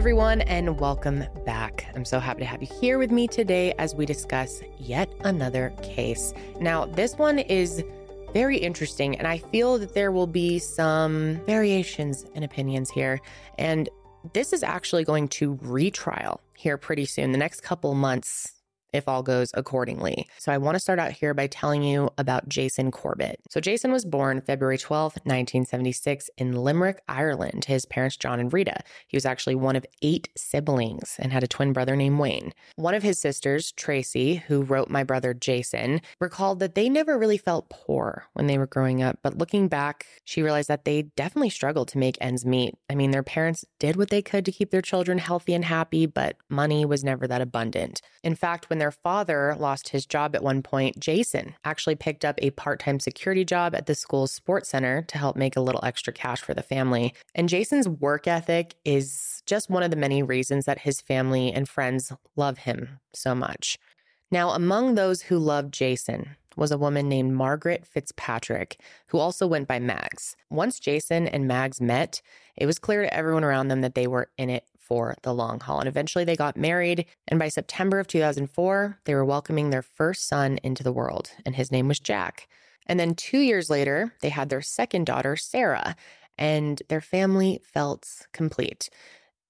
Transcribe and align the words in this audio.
everyone, 0.00 0.40
and 0.40 0.80
welcome 0.80 1.22
back. 1.44 1.84
I'm 1.94 2.06
so 2.06 2.18
happy 2.18 2.40
to 2.40 2.46
have 2.46 2.62
you 2.62 2.68
here 2.80 2.96
with 2.96 3.10
me 3.10 3.28
today 3.28 3.74
as 3.78 3.94
we 3.94 4.06
discuss 4.06 4.62
yet 4.78 5.12
another 5.24 5.74
case. 5.82 6.32
Now, 6.58 6.86
this 6.86 7.18
one 7.18 7.38
is 7.38 7.84
very 8.32 8.56
interesting, 8.56 9.18
and 9.18 9.28
I 9.28 9.36
feel 9.36 9.78
that 9.78 9.92
there 9.92 10.10
will 10.10 10.26
be 10.26 10.58
some 10.58 11.38
variations 11.44 12.24
in 12.34 12.44
opinions 12.44 12.88
here. 12.88 13.20
And 13.58 13.90
this 14.32 14.54
is 14.54 14.62
actually 14.62 15.04
going 15.04 15.28
to 15.28 15.58
retrial 15.60 16.40
here 16.56 16.78
pretty 16.78 17.04
soon, 17.04 17.32
the 17.32 17.38
next 17.38 17.60
couple 17.60 17.92
months 17.92 18.59
if 18.92 19.08
all 19.08 19.22
goes 19.22 19.50
accordingly. 19.54 20.26
So 20.38 20.52
I 20.52 20.58
want 20.58 20.74
to 20.74 20.80
start 20.80 20.98
out 20.98 21.12
here 21.12 21.34
by 21.34 21.46
telling 21.46 21.82
you 21.82 22.10
about 22.18 22.48
Jason 22.48 22.90
Corbett. 22.90 23.40
So 23.50 23.60
Jason 23.60 23.92
was 23.92 24.04
born 24.04 24.40
February 24.40 24.78
12, 24.78 25.12
1976 25.24 26.30
in 26.36 26.52
Limerick, 26.52 27.02
Ireland. 27.08 27.66
His 27.66 27.86
parents 27.86 28.16
John 28.16 28.40
and 28.40 28.52
Rita. 28.52 28.80
He 29.06 29.16
was 29.16 29.26
actually 29.26 29.54
one 29.54 29.76
of 29.76 29.86
8 30.02 30.28
siblings 30.36 31.16
and 31.18 31.32
had 31.32 31.42
a 31.42 31.48
twin 31.48 31.72
brother 31.72 31.96
named 31.96 32.18
Wayne. 32.18 32.52
One 32.76 32.94
of 32.94 33.02
his 33.02 33.20
sisters, 33.20 33.72
Tracy, 33.72 34.36
who 34.36 34.62
wrote 34.62 34.90
My 34.90 35.04
Brother 35.04 35.34
Jason, 35.34 36.00
recalled 36.20 36.58
that 36.60 36.74
they 36.74 36.88
never 36.88 37.18
really 37.18 37.38
felt 37.38 37.70
poor 37.70 38.24
when 38.32 38.46
they 38.46 38.58
were 38.58 38.66
growing 38.66 39.02
up, 39.02 39.18
but 39.22 39.38
looking 39.38 39.68
back, 39.68 40.06
she 40.24 40.42
realized 40.42 40.68
that 40.68 40.84
they 40.84 41.02
definitely 41.02 41.50
struggled 41.50 41.88
to 41.88 41.98
make 41.98 42.18
ends 42.20 42.44
meet. 42.44 42.74
I 42.88 42.94
mean, 42.94 43.12
their 43.12 43.22
parents 43.22 43.64
did 43.78 43.96
what 43.96 44.10
they 44.10 44.22
could 44.22 44.44
to 44.44 44.52
keep 44.52 44.70
their 44.70 44.82
children 44.82 45.18
healthy 45.18 45.54
and 45.54 45.64
happy, 45.64 46.06
but 46.06 46.36
money 46.48 46.84
was 46.84 47.04
never 47.04 47.28
that 47.28 47.40
abundant. 47.40 48.00
In 48.24 48.34
fact, 48.34 48.68
when 48.68 48.79
their 48.80 48.90
father 48.90 49.54
lost 49.58 49.90
his 49.90 50.06
job 50.06 50.34
at 50.34 50.42
one 50.42 50.62
point, 50.62 50.98
Jason 50.98 51.54
actually 51.64 51.94
picked 51.94 52.24
up 52.24 52.38
a 52.38 52.50
part 52.50 52.80
time 52.80 53.00
security 53.00 53.44
job 53.44 53.74
at 53.74 53.86
the 53.86 53.94
school's 53.94 54.32
sports 54.32 54.70
center 54.70 55.02
to 55.02 55.18
help 55.18 55.36
make 55.36 55.56
a 55.56 55.60
little 55.60 55.84
extra 55.84 56.12
cash 56.12 56.40
for 56.40 56.54
the 56.54 56.62
family. 56.62 57.14
And 57.34 57.48
Jason's 57.48 57.88
work 57.88 58.26
ethic 58.26 58.74
is 58.84 59.42
just 59.46 59.70
one 59.70 59.82
of 59.82 59.90
the 59.90 59.96
many 59.96 60.22
reasons 60.22 60.64
that 60.64 60.80
his 60.80 61.00
family 61.00 61.52
and 61.52 61.68
friends 61.68 62.12
love 62.36 62.58
him 62.58 63.00
so 63.12 63.34
much. 63.34 63.78
Now, 64.30 64.50
among 64.50 64.94
those 64.94 65.22
who 65.22 65.38
loved 65.38 65.74
Jason 65.74 66.36
was 66.56 66.70
a 66.70 66.78
woman 66.78 67.08
named 67.08 67.32
Margaret 67.32 67.86
Fitzpatrick, 67.86 68.80
who 69.08 69.18
also 69.18 69.46
went 69.46 69.66
by 69.66 69.78
Mags. 69.78 70.36
Once 70.50 70.78
Jason 70.78 71.26
and 71.26 71.48
Mags 71.48 71.80
met, 71.80 72.20
it 72.56 72.66
was 72.66 72.78
clear 72.78 73.02
to 73.02 73.14
everyone 73.14 73.44
around 73.44 73.68
them 73.68 73.80
that 73.80 73.94
they 73.94 74.06
were 74.06 74.30
in 74.36 74.50
it 74.50 74.64
for 74.90 75.14
the 75.22 75.32
long 75.32 75.60
haul. 75.60 75.78
And 75.78 75.88
eventually 75.88 76.24
they 76.24 76.34
got 76.34 76.56
married. 76.56 77.06
And 77.28 77.38
by 77.38 77.48
September 77.48 78.00
of 78.00 78.08
2004, 78.08 78.98
they 79.04 79.14
were 79.14 79.24
welcoming 79.24 79.70
their 79.70 79.82
first 79.82 80.26
son 80.26 80.58
into 80.64 80.82
the 80.82 80.92
world, 80.92 81.30
and 81.46 81.54
his 81.54 81.70
name 81.70 81.86
was 81.86 82.00
Jack. 82.00 82.48
And 82.86 82.98
then 82.98 83.14
two 83.14 83.38
years 83.38 83.70
later, 83.70 84.12
they 84.20 84.30
had 84.30 84.48
their 84.48 84.62
second 84.62 85.06
daughter, 85.06 85.36
Sarah, 85.36 85.94
and 86.36 86.82
their 86.88 87.00
family 87.00 87.60
felt 87.62 88.26
complete. 88.32 88.90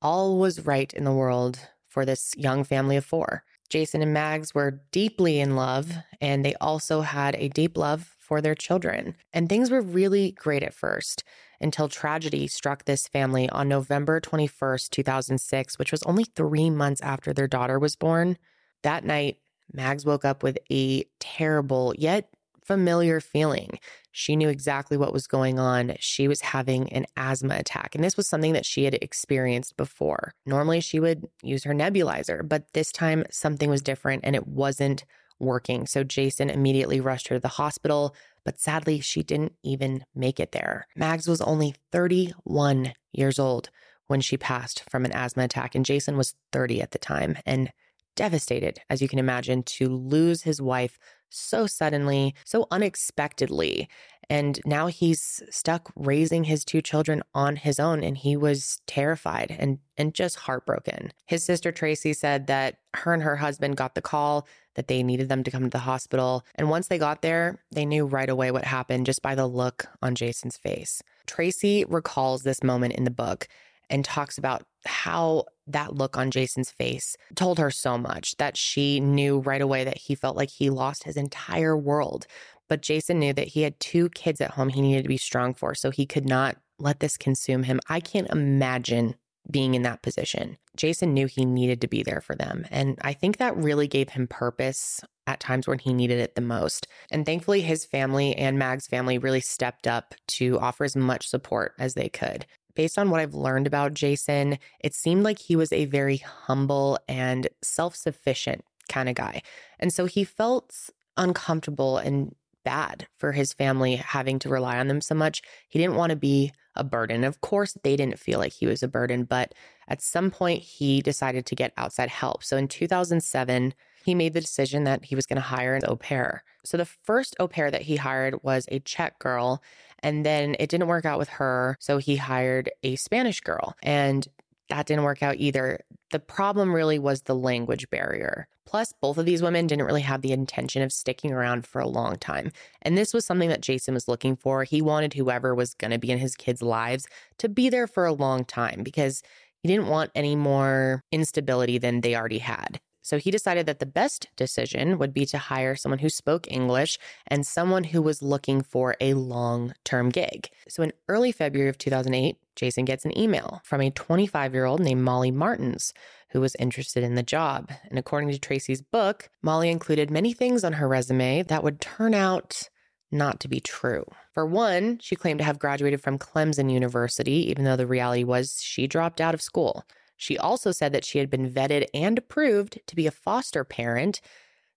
All 0.03 0.39
was 0.39 0.67
right 0.67 0.93
in 0.93 1.05
the 1.05 1.13
world 1.13 1.59
for 1.89 2.05
this 2.05 2.35
young 2.37 2.63
family 2.63 2.99
of 2.99 3.07
four. 3.07 3.43
Jason 3.71 4.03
and 4.03 4.13
Mags 4.13 4.55
were 4.55 4.83
deeply 4.93 5.41
in 5.41 5.57
love, 5.57 5.91
and 6.21 6.45
they 6.45 6.55
also 6.61 7.01
had 7.01 7.35
a 7.37 7.49
deep 7.49 7.79
love 7.79 8.15
for 8.19 8.43
their 8.43 8.55
children. 8.55 9.17
And 9.33 9.49
things 9.49 9.71
were 9.71 9.81
really 9.81 10.33
great 10.33 10.63
at 10.63 10.75
first 10.75 11.25
until 11.61 11.89
tragedy 11.89 12.47
struck 12.47 12.85
this 12.85 13.07
family 13.09 13.49
on 13.51 13.69
November 13.69 14.21
21st, 14.21 14.91
2006, 14.91 15.79
which 15.79 15.93
was 15.93 16.03
only 16.05 16.25
three 16.25 16.71
months 16.71 17.01
after 17.03 17.33
their 17.33 17.49
daughter 17.49 17.79
was 17.79 17.97
born. 17.97 18.39
That 18.83 19.05
night, 19.05 19.39
Mags 19.73 20.05
woke 20.05 20.25
up 20.25 20.43
with 20.43 20.59
a 20.71 21.05
terrible 21.19 21.95
yet 21.97 22.31
familiar 22.65 23.21
feeling. 23.21 23.79
She 24.13 24.37
knew 24.37 24.49
exactly 24.49 24.97
what 24.97 25.13
was 25.13 25.27
going 25.27 25.59
on. 25.59 25.95
She 25.99 26.29
was 26.29 26.41
having 26.41 26.93
an 26.93 27.07
asthma 27.17 27.57
attack, 27.57 27.95
and 27.95 28.03
this 28.03 28.17
was 28.17 28.29
something 28.29 28.53
that 28.53 28.67
she 28.67 28.85
had 28.85 28.95
experienced 28.95 29.77
before. 29.77 30.35
Normally, 30.47 30.81
she 30.81 31.01
would 31.01 31.27
use 31.43 31.65
her 31.65 31.75
nebulizer, 31.75 32.49
but 32.49 32.73
this 32.73 32.93
time 32.93 33.25
something 33.31 33.71
was 33.71 33.83
different 33.83 34.25
and 34.25 34.37
it 34.37 34.47
wasn't 34.47 35.05
working. 35.41 35.87
So 35.87 36.05
Jason 36.05 36.51
immediately 36.51 37.01
rushed 37.01 37.29
her 37.29 37.37
to 37.37 37.41
the 37.41 37.49
hospital 37.49 38.15
but 38.45 38.61
sadly, 38.61 39.01
she 39.01 39.23
didn't 39.23 39.55
even 39.63 40.05
make 40.15 40.41
it 40.41 40.53
there. 40.53 40.87
Mags 40.97 41.29
was 41.29 41.41
only 41.41 41.75
31 41.93 42.93
years 43.13 43.39
old 43.39 43.71
when 44.07 44.21
she 44.21 44.37
passed 44.37 44.83
from 44.91 45.05
an 45.05 45.13
asthma 45.13 45.45
attack, 45.45 45.75
and 45.75 45.85
Jason 45.85 46.17
was 46.17 46.35
30 46.53 46.83
at 46.83 46.91
the 46.91 46.99
time 46.99 47.39
and 47.47 47.73
devastated, 48.17 48.81
as 48.91 49.01
you 49.01 49.09
can 49.09 49.19
imagine, 49.19 49.63
to 49.63 49.89
lose 49.89 50.43
his 50.43 50.61
wife 50.61 50.99
so 51.31 51.67
suddenly, 51.67 52.35
so 52.45 52.67
unexpectedly. 52.71 53.89
And 54.29 54.61
now 54.65 54.87
he's 54.87 55.43
stuck 55.51 55.91
raising 55.97 56.45
his 56.45 56.65
two 56.65 56.83
children 56.83 57.23
on 57.35 57.57
his 57.57 57.81
own. 57.81 58.05
And 58.05 58.17
he 58.17 58.37
was 58.37 58.81
terrified 58.87 59.57
and, 59.59 59.79
and 59.97 60.15
just 60.15 60.37
heartbroken. 60.37 61.13
His 61.27 61.43
sister 61.43 61.73
Tracy 61.73 62.13
said 62.13 62.47
that 62.47 62.77
her 62.95 63.13
and 63.13 63.23
her 63.23 63.37
husband 63.37 63.77
got 63.77 63.95
the 63.95 64.03
call 64.03 64.47
that 64.75 64.89
they 64.89 65.03
needed 65.03 65.29
them 65.29 65.43
to 65.45 65.51
come 65.51 65.65
to 65.65 65.71
the 65.71 65.79
hospital. 65.79 66.45
And 66.55 66.71
once 66.71 66.89
they 66.89 66.99
got 66.99 67.23
there, 67.23 67.63
they 67.73 67.85
knew 67.85 68.07
right 68.07 68.29
away 68.29 68.51
what 68.51 68.65
happened 68.65 69.07
just 69.07 69.23
by 69.23 69.35
the 69.35 69.47
look 69.47 69.87
on 70.03 70.15
Jason's 70.15 70.57
face. 70.57 71.03
Tracy 71.27 71.85
recalls 71.89 72.43
this 72.43 72.63
moment 72.63 72.95
in 72.95 73.05
the 73.05 73.11
book 73.11 73.49
and 73.89 74.05
talks 74.05 74.39
about 74.39 74.63
how 74.87 75.45
that 75.67 75.95
look 75.95 76.17
on 76.17 76.31
Jason's 76.31 76.71
face 76.71 77.17
told 77.35 77.59
her 77.59 77.71
so 77.71 77.99
much 77.99 78.37
that 78.39 78.57
she 78.57 79.01
knew 79.01 79.39
right 79.41 79.61
away 79.61 79.85
that 79.85 79.99
he 79.99 80.15
felt 80.15 80.37
like 80.37 80.51
he 80.51 80.71
lost 80.71 81.05
his 81.05 81.17
entire 81.17 81.77
world. 81.77 82.27
But 82.69 82.83
Jason 82.83 83.19
knew 83.19 83.33
that 83.33 83.49
he 83.49 83.63
had 83.63 83.79
two 83.81 84.09
kids 84.11 84.41
at 84.41 84.53
home 84.53 84.69
he 84.69 84.81
needed 84.81 85.03
to 85.03 85.09
be 85.09 85.17
strong 85.17 85.55
for, 85.55 85.75
so 85.75 85.91
he 85.91 86.07
could 86.07 86.27
not 86.29 86.57
let 86.79 87.01
this 87.01 87.17
consume 87.17 87.65
him. 87.65 87.81
I 87.89 88.01
can't 88.01 88.31
imagine 88.31 89.17
being 89.51 89.75
in 89.75 89.83
that 89.83 90.03
position. 90.03 90.57
Jason 90.81 91.13
knew 91.13 91.27
he 91.27 91.45
needed 91.45 91.83
to 91.83 91.89
be 91.89 92.03
there 92.03 92.23
for 92.23 92.35
them. 92.35 92.65
And 92.71 92.99
I 93.03 93.13
think 93.13 93.37
that 93.37 93.55
really 93.55 93.87
gave 93.87 94.09
him 94.09 94.27
purpose 94.27 95.03
at 95.27 95.39
times 95.39 95.69
when 95.69 95.79
he 95.79 95.93
needed 95.93 96.19
it 96.19 96.37
the 96.37 96.41
most. 96.41 96.87
And 97.11 97.27
thankfully, 97.27 97.61
his 97.61 97.85
family 97.85 98.35
and 98.35 98.59
Mag's 98.59 98.87
family 98.87 99.19
really 99.19 99.43
stepped 99.43 99.87
up 99.87 100.15
to 100.29 100.59
offer 100.59 100.85
as 100.85 100.97
much 100.97 101.29
support 101.29 101.75
as 101.79 101.93
they 101.93 102.09
could. 102.09 102.47
Based 102.75 102.99
on 102.99 103.11
what 103.11 103.21
I've 103.21 103.35
learned 103.35 103.67
about 103.67 103.93
Jason, 103.93 104.57
it 104.83 104.95
seemed 104.95 105.23
like 105.23 105.39
he 105.39 105.55
was 105.55 105.71
a 105.71 105.85
very 105.85 106.17
humble 106.17 106.99
and 107.07 107.47
self 107.63 107.95
sufficient 107.95 108.65
kind 108.89 109.11
of 109.11 109.17
guy. 109.17 109.43
And 109.79 109.93
so 109.93 110.07
he 110.07 110.25
felt 110.25 110.89
uncomfortable 111.19 111.99
and 111.99 112.35
bad 112.65 113.07
for 113.17 113.33
his 113.33 113.53
family 113.53 113.97
having 113.97 114.39
to 114.41 114.49
rely 114.49 114.79
on 114.79 114.89
them 114.89 115.01
so 115.01 115.15
much. 115.15 115.43
He 115.69 115.79
didn't 115.79 115.97
want 115.97 116.11
to 116.11 116.17
be 116.17 116.53
a 116.77 116.85
burden. 116.85 117.25
Of 117.25 117.41
course, 117.41 117.77
they 117.83 117.97
didn't 117.97 118.19
feel 118.19 118.39
like 118.39 118.53
he 118.53 118.67
was 118.67 118.83
a 118.83 118.89
burden, 118.89 119.25
but 119.25 119.55
at 119.89 120.03
some 120.03 120.31
point 120.31 120.63
he 120.63 121.03
decided 121.03 121.47
to 121.47 121.57
get 121.57 121.73
outside 121.77 122.09
help. 122.09 122.45
So 122.45 122.57
in 122.57 122.69
2007, 122.69 123.75
he 124.05 124.15
made 124.15 124.33
the 124.33 124.41
decision 124.41 124.85
that 124.85 125.05
he 125.05 125.15
was 125.15 125.27
going 125.27 125.37
to 125.37 125.43
hire 125.43 125.75
an 125.75 125.83
au 125.87 125.97
pair. 125.97 126.45
So 126.65 126.77
the 126.77 126.85
first 126.85 127.37
au 127.39 127.49
pair 127.49 127.71
that 127.71 127.83
he 127.83 127.97
hired 127.97 128.43
was 128.43 128.67
a 128.69 128.81
Czech 128.81 129.19
girl, 129.19 129.63
and 130.03 130.25
then 130.25 130.57
it 130.59 130.71
didn't 130.71 130.87
work 130.87 131.05
out 131.05 131.19
with 131.19 131.29
her. 131.29 131.77
So 131.81 131.99
he 131.99 132.17
hired 132.17 132.71
a 132.83 132.97
Spanish 132.97 133.41
girl. 133.41 133.75
And 133.83 134.27
that 134.71 134.87
didn't 134.87 135.05
work 135.05 135.23
out 135.23 135.37
either. 135.37 135.81
The 136.11 136.21
problem 136.21 136.73
really 136.73 136.99
was 136.99 137.23
the 137.23 137.35
language 137.35 137.91
barrier. 137.91 138.49
Plus, 138.71 138.95
both 139.01 139.19
of 139.19 139.27
these 139.27 139.43
women 139.43 139.67
didn't 139.67 139.85
really 139.85 140.01
have 140.01 140.23
the 140.23 140.31
intention 140.31 140.81
of 140.81 140.93
sticking 140.93 141.33
around 141.33 141.67
for 141.67 141.81
a 141.81 141.89
long 141.89 142.15
time. 142.15 142.53
And 142.83 142.97
this 142.97 143.13
was 143.13 143.25
something 143.25 143.49
that 143.49 143.63
Jason 143.63 143.95
was 143.95 144.07
looking 144.07 144.37
for. 144.37 144.63
He 144.63 144.81
wanted 144.81 145.13
whoever 145.13 145.57
was 145.57 145.75
going 145.75 145.91
to 145.91 145.99
be 145.99 146.13
in 146.13 146.19
his 146.19 146.37
kids' 146.37 146.63
lives 146.63 147.09
to 147.39 147.49
be 147.49 147.69
there 147.69 147.89
for 147.89 148.07
a 148.07 148.13
long 148.13 148.45
time 148.45 148.85
because 148.85 149.25
he 149.61 149.69
didn't 149.69 149.89
want 149.89 150.13
any 150.15 150.37
more 150.37 151.03
instability 151.11 151.79
than 151.79 152.01
they 152.01 152.15
already 152.15 152.39
had. 152.39 152.81
So 153.03 153.19
he 153.19 153.31
decided 153.31 153.67
that 153.67 153.79
the 153.79 153.87
best 153.87 154.29
decision 154.37 154.99
would 154.99 155.13
be 155.13 155.27
to 155.27 155.39
hire 155.39 155.77
someone 155.77 156.01
who 156.01 156.09
spoke 156.09 156.51
English 156.51 156.99
and 157.27 157.47
someone 157.47 157.85
who 157.85 158.03
was 158.03 158.23
looking 158.23 158.63
for 158.63 158.97
a 159.01 159.15
long 159.15 159.75
term 159.85 160.11
gig. 160.11 160.49
So 160.69 160.83
in 160.83 160.93
early 161.09 161.33
February 161.33 161.71
of 161.71 161.79
2008, 161.79 162.37
Jason 162.57 162.85
gets 162.85 163.05
an 163.05 163.17
email 163.17 163.63
from 163.65 163.81
a 163.81 163.91
25 163.91 164.53
year 164.53 164.65
old 164.65 164.81
named 164.81 165.03
Molly 165.03 165.31
Martens 165.31 165.93
who 166.31 166.41
was 166.41 166.55
interested 166.57 167.03
in 167.03 167.15
the 167.15 167.23
job. 167.23 167.71
And 167.89 167.99
according 167.99 168.31
to 168.31 168.39
Tracy's 168.39 168.83
book, 168.83 169.29
Molly 169.43 169.71
included 169.71 170.11
many 170.11 170.33
things 170.33 170.65
on 170.65 170.75
her 170.75 170.89
resume 170.89 171.43
that 171.45 171.65
would 171.65 171.81
turn 171.81 172.15
out 172.15 172.69
not 173.11 173.41
to 173.41 173.49
be 173.49 173.61
true. 173.61 174.05
For 174.33 174.47
one, 174.47 174.99
she 175.01 175.17
claimed 175.17 175.39
to 175.39 175.45
have 175.45 175.59
graduated 175.59 176.01
from 176.01 176.19
Clemson 176.19 176.71
University, 176.71 177.51
even 177.51 177.65
though 177.65 177.77
the 177.77 177.87
reality 177.87 178.25
was 178.25 178.63
she 178.63 178.87
dropped 178.87 179.21
out 179.21 179.35
of 179.35 179.43
school. 179.43 179.85
She 180.21 180.37
also 180.37 180.71
said 180.71 180.93
that 180.93 181.07
she 181.07 181.19
had 181.19 181.31
been 181.31 181.51
vetted 181.51 181.87
and 181.95 182.19
approved 182.19 182.79
to 182.87 182.95
be 182.95 183.07
a 183.07 183.11
foster 183.11 183.65
parent. 183.65 184.21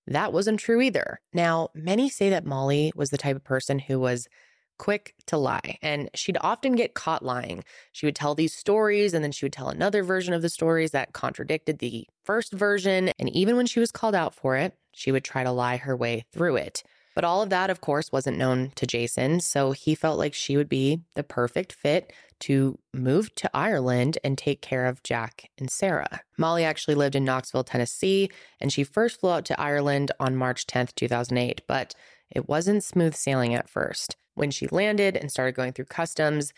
That 0.07 0.31
wasn't 0.31 0.61
true 0.61 0.79
either. 0.79 1.19
Now, 1.33 1.67
many 1.75 2.09
say 2.09 2.29
that 2.29 2.45
Molly 2.45 2.93
was 2.95 3.09
the 3.09 3.17
type 3.17 3.35
of 3.35 3.43
person 3.43 3.77
who 3.77 3.99
was 3.99 4.29
quick 4.77 5.13
to 5.27 5.35
lie, 5.35 5.77
and 5.81 6.09
she'd 6.15 6.37
often 6.39 6.75
get 6.75 6.93
caught 6.93 7.25
lying. 7.25 7.65
She 7.91 8.05
would 8.05 8.15
tell 8.15 8.35
these 8.35 8.55
stories, 8.55 9.13
and 9.13 9.21
then 9.21 9.33
she 9.33 9.43
would 9.43 9.51
tell 9.51 9.67
another 9.67 10.01
version 10.01 10.33
of 10.33 10.41
the 10.41 10.49
stories 10.49 10.91
that 10.91 11.11
contradicted 11.11 11.79
the 11.79 12.07
first 12.23 12.53
version. 12.53 13.11
And 13.19 13.29
even 13.35 13.57
when 13.57 13.65
she 13.65 13.81
was 13.81 13.91
called 13.91 14.15
out 14.15 14.33
for 14.33 14.55
it, 14.55 14.77
she 14.93 15.11
would 15.11 15.25
try 15.25 15.43
to 15.43 15.51
lie 15.51 15.75
her 15.75 15.95
way 15.95 16.23
through 16.31 16.55
it. 16.55 16.83
But 17.15 17.23
all 17.23 17.41
of 17.41 17.49
that, 17.49 17.69
of 17.69 17.81
course, 17.81 18.11
wasn't 18.11 18.37
known 18.37 18.71
to 18.75 18.87
Jason. 18.87 19.39
So 19.39 19.71
he 19.71 19.95
felt 19.95 20.17
like 20.17 20.33
she 20.33 20.57
would 20.57 20.69
be 20.69 21.01
the 21.15 21.23
perfect 21.23 21.73
fit 21.73 22.11
to 22.41 22.77
move 22.93 23.33
to 23.35 23.49
Ireland 23.53 24.17
and 24.23 24.37
take 24.37 24.61
care 24.61 24.85
of 24.85 25.03
Jack 25.03 25.49
and 25.57 25.69
Sarah. 25.69 26.21
Molly 26.37 26.65
actually 26.65 26.95
lived 26.95 27.15
in 27.15 27.23
Knoxville, 27.23 27.63
Tennessee, 27.63 28.29
and 28.59 28.73
she 28.73 28.83
first 28.83 29.19
flew 29.19 29.31
out 29.31 29.45
to 29.45 29.59
Ireland 29.59 30.11
on 30.19 30.35
March 30.35 30.67
10th, 30.67 30.95
2008. 30.95 31.61
But 31.67 31.93
it 32.29 32.49
wasn't 32.49 32.83
smooth 32.83 33.15
sailing 33.15 33.53
at 33.53 33.69
first. 33.69 34.17
When 34.35 34.51
she 34.51 34.67
landed 34.67 35.15
and 35.15 35.31
started 35.31 35.55
going 35.55 35.73
through 35.73 35.85
customs, 35.85 36.51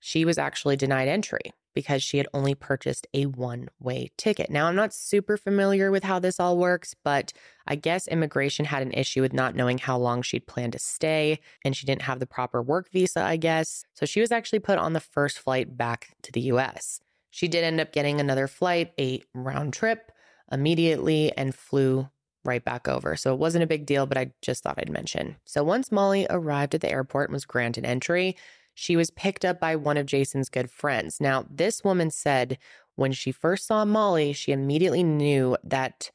she 0.00 0.24
was 0.24 0.38
actually 0.38 0.76
denied 0.76 1.08
entry 1.08 1.52
because 1.78 2.02
she 2.02 2.18
had 2.18 2.26
only 2.34 2.56
purchased 2.56 3.06
a 3.14 3.26
one 3.26 3.68
way 3.78 4.10
ticket. 4.16 4.50
Now, 4.50 4.66
I'm 4.66 4.74
not 4.74 4.92
super 4.92 5.36
familiar 5.36 5.92
with 5.92 6.02
how 6.02 6.18
this 6.18 6.40
all 6.40 6.58
works, 6.58 6.92
but 7.04 7.32
I 7.68 7.76
guess 7.76 8.08
immigration 8.08 8.64
had 8.64 8.82
an 8.82 8.90
issue 8.90 9.20
with 9.20 9.32
not 9.32 9.54
knowing 9.54 9.78
how 9.78 9.96
long 9.96 10.22
she'd 10.22 10.48
planned 10.48 10.72
to 10.72 10.80
stay, 10.80 11.38
and 11.64 11.76
she 11.76 11.86
didn't 11.86 12.02
have 12.02 12.18
the 12.18 12.26
proper 12.26 12.60
work 12.60 12.90
visa, 12.90 13.22
I 13.22 13.36
guess. 13.36 13.84
So 13.94 14.06
she 14.06 14.20
was 14.20 14.32
actually 14.32 14.58
put 14.58 14.80
on 14.80 14.92
the 14.92 14.98
first 14.98 15.38
flight 15.38 15.76
back 15.76 16.16
to 16.24 16.32
the 16.32 16.40
US. 16.52 16.98
She 17.30 17.46
did 17.46 17.62
end 17.62 17.80
up 17.80 17.92
getting 17.92 18.18
another 18.18 18.48
flight, 18.48 18.90
a 18.98 19.22
round 19.32 19.72
trip 19.72 20.10
immediately, 20.50 21.32
and 21.36 21.54
flew 21.54 22.08
right 22.44 22.64
back 22.64 22.88
over. 22.88 23.14
So 23.14 23.32
it 23.32 23.38
wasn't 23.38 23.62
a 23.62 23.68
big 23.68 23.86
deal, 23.86 24.04
but 24.04 24.18
I 24.18 24.32
just 24.42 24.64
thought 24.64 24.78
I'd 24.78 24.90
mention. 24.90 25.36
So 25.44 25.62
once 25.62 25.92
Molly 25.92 26.26
arrived 26.28 26.74
at 26.74 26.80
the 26.80 26.90
airport 26.90 27.28
and 27.28 27.34
was 27.34 27.44
granted 27.44 27.84
entry, 27.84 28.36
she 28.78 28.94
was 28.94 29.10
picked 29.10 29.44
up 29.44 29.58
by 29.58 29.74
one 29.74 29.96
of 29.96 30.06
Jason's 30.06 30.48
good 30.48 30.70
friends. 30.70 31.20
Now, 31.20 31.44
this 31.50 31.82
woman 31.82 32.12
said 32.12 32.58
when 32.94 33.10
she 33.10 33.32
first 33.32 33.66
saw 33.66 33.84
Molly, 33.84 34.32
she 34.32 34.52
immediately 34.52 35.02
knew 35.02 35.56
that 35.64 36.12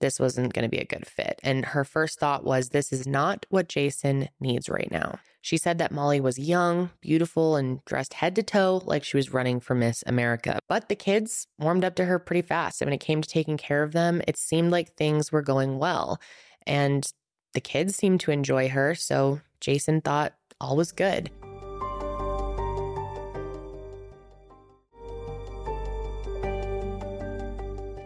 this 0.00 0.20
wasn't 0.20 0.52
going 0.52 0.62
to 0.62 0.68
be 0.68 0.80
a 0.80 0.84
good 0.84 1.04
fit. 1.04 1.40
And 1.42 1.64
her 1.64 1.82
first 1.82 2.20
thought 2.20 2.44
was, 2.44 2.68
this 2.68 2.92
is 2.92 3.08
not 3.08 3.44
what 3.48 3.68
Jason 3.68 4.28
needs 4.38 4.68
right 4.68 4.88
now. 4.92 5.18
She 5.40 5.56
said 5.56 5.78
that 5.78 5.90
Molly 5.90 6.20
was 6.20 6.38
young, 6.38 6.90
beautiful, 7.00 7.56
and 7.56 7.84
dressed 7.86 8.14
head 8.14 8.36
to 8.36 8.42
toe 8.44 8.82
like 8.84 9.02
she 9.02 9.16
was 9.16 9.32
running 9.32 9.58
for 9.58 9.74
Miss 9.74 10.04
America. 10.06 10.60
But 10.68 10.88
the 10.88 10.94
kids 10.94 11.48
warmed 11.58 11.84
up 11.84 11.96
to 11.96 12.04
her 12.04 12.20
pretty 12.20 12.42
fast. 12.42 12.80
And 12.80 12.86
when 12.86 12.94
it 12.94 13.00
came 13.00 13.20
to 13.20 13.28
taking 13.28 13.56
care 13.56 13.82
of 13.82 13.90
them, 13.90 14.22
it 14.28 14.36
seemed 14.36 14.70
like 14.70 14.94
things 14.94 15.32
were 15.32 15.42
going 15.42 15.78
well. 15.78 16.20
And 16.68 17.04
the 17.52 17.60
kids 17.60 17.96
seemed 17.96 18.20
to 18.20 18.30
enjoy 18.30 18.68
her. 18.68 18.94
So 18.94 19.40
Jason 19.60 20.02
thought 20.02 20.34
all 20.60 20.76
was 20.76 20.92
good. 20.92 21.32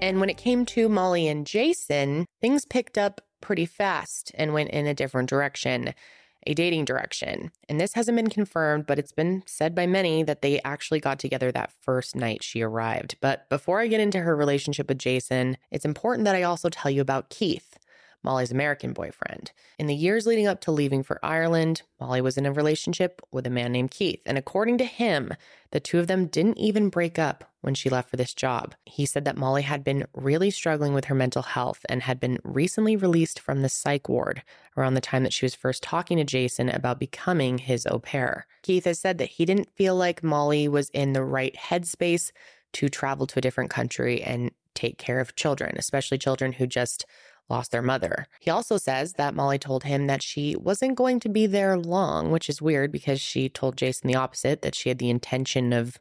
And 0.00 0.19
when 0.19 0.31
it 0.31 0.38
came 0.38 0.64
to 0.67 0.88
Molly 0.88 1.29
and 1.29 1.47
Jason, 1.47 2.26
things 2.41 2.64
picked 2.64 2.97
up 2.97 3.20
pretty 3.41 3.67
fast 3.67 4.32
and 4.35 4.55
went 4.55 4.70
in 4.70 4.87
a 4.87 4.94
different 4.94 5.29
direction, 5.29 5.93
a 6.47 6.55
dating 6.55 6.87
direction. 6.87 7.50
And 7.69 7.79
this 7.79 7.93
hasn't 7.93 8.17
been 8.17 8.31
confirmed, 8.31 8.87
but 8.87 8.99
it's 8.99 9.12
been 9.12 9.43
said 9.47 9.75
by 9.75 9.87
many 9.87 10.23
that 10.23 10.41
they 10.41 10.61
actually 10.62 11.00
got 11.00 11.19
together 11.19 11.52
that 11.52 11.73
first 11.82 12.17
night 12.17 12.43
she 12.43 12.62
arrived. 12.62 13.17
But 13.20 13.49
before 13.50 13.81
I 13.81 13.88
get 13.88 14.00
into 14.00 14.20
her 14.20 14.35
relationship 14.35 14.88
with 14.88 14.99
Jason, 14.99 15.58
it's 15.70 15.85
important 15.85 16.25
that 16.25 16.35
I 16.35 16.44
also 16.44 16.70
tell 16.70 16.91
you 16.91 17.03
about 17.03 17.29
Keith. 17.29 17.69
Molly's 18.22 18.52
American 18.52 18.93
boyfriend. 18.93 19.52
In 19.78 19.87
the 19.87 19.94
years 19.94 20.26
leading 20.26 20.46
up 20.46 20.61
to 20.62 20.70
leaving 20.70 21.02
for 21.02 21.19
Ireland, 21.22 21.82
Molly 21.99 22.20
was 22.20 22.37
in 22.37 22.46
a 22.46 22.52
relationship 22.52 23.20
with 23.32 23.46
a 23.46 23.50
man 23.50 23.72
named 23.72 23.90
Keith. 23.90 24.22
And 24.26 24.37
according 24.37 24.78
to 24.78 24.84
him, 24.84 25.32
the 25.70 25.81
two 25.81 25.99
of 25.99 26.06
them 26.06 26.26
didn't 26.26 26.58
even 26.58 26.88
break 26.88 27.19
up 27.19 27.44
when 27.61 27.75
she 27.75 27.90
left 27.90 28.11
for 28.11 28.17
this 28.17 28.34
job. 28.34 28.75
He 28.84 29.06
said 29.06 29.25
that 29.25 29.37
Molly 29.37 29.62
had 29.62 29.84
been 29.84 30.06
really 30.14 30.50
struggling 30.50 30.94
with 30.94 31.06
her 31.06 31.14
mental 31.14 31.43
health 31.43 31.84
and 31.88 32.02
had 32.02 32.20
been 32.20 32.38
recently 32.43 32.96
released 32.96 33.38
from 33.38 33.62
the 33.62 33.69
psych 33.69 34.08
ward 34.08 34.43
around 34.76 34.94
the 34.94 35.00
time 35.00 35.22
that 35.22 35.32
she 35.32 35.44
was 35.44 35.55
first 35.55 35.82
talking 35.82 36.17
to 36.19 36.25
Jason 36.25 36.69
about 36.69 36.99
becoming 36.99 37.58
his 37.58 37.87
au 37.87 37.99
pair. 37.99 38.46
Keith 38.62 38.84
has 38.84 38.99
said 38.99 39.19
that 39.19 39.31
he 39.31 39.44
didn't 39.44 39.75
feel 39.75 39.94
like 39.96 40.22
Molly 40.22 40.69
was 40.69 40.90
in 40.90 41.12
the 41.12 41.25
right 41.25 41.55
headspace 41.55 42.32
to 42.72 42.88
travel 42.88 43.26
to 43.26 43.38
a 43.38 43.43
different 43.43 43.70
country 43.70 44.22
and 44.22 44.50
take 44.75 44.99
care 44.99 45.20
of 45.20 45.37
children, 45.37 45.75
especially 45.76 46.19
children 46.19 46.52
who 46.52 46.67
just 46.67 47.05
lost 47.50 47.73
their 47.73 47.82
mother. 47.82 48.26
He 48.41 48.50
also 48.50 48.76
says 48.76 49.14
that 49.14 49.35
Molly 49.35 49.58
told 49.58 49.85
him 49.85 50.06
that 50.06 50.23
she 50.23 50.56
wasn't 50.56 50.97
going 50.97 51.20
to 51.20 51.29
be 51.29 51.47
there 51.47 51.76
long, 51.76 52.31
which 52.31 52.49
is 52.49 52.62
weird 52.62 52.93
because 52.93 53.20
she 53.20 53.49
told 53.49 53.76
Jason 53.76 54.08
the 54.08 54.14
opposite, 54.14 54.62
that 54.62 54.75
she 54.75 54.88
had 54.88 54.99
the 54.99 55.11
intention 55.11 55.73
of 55.73 55.99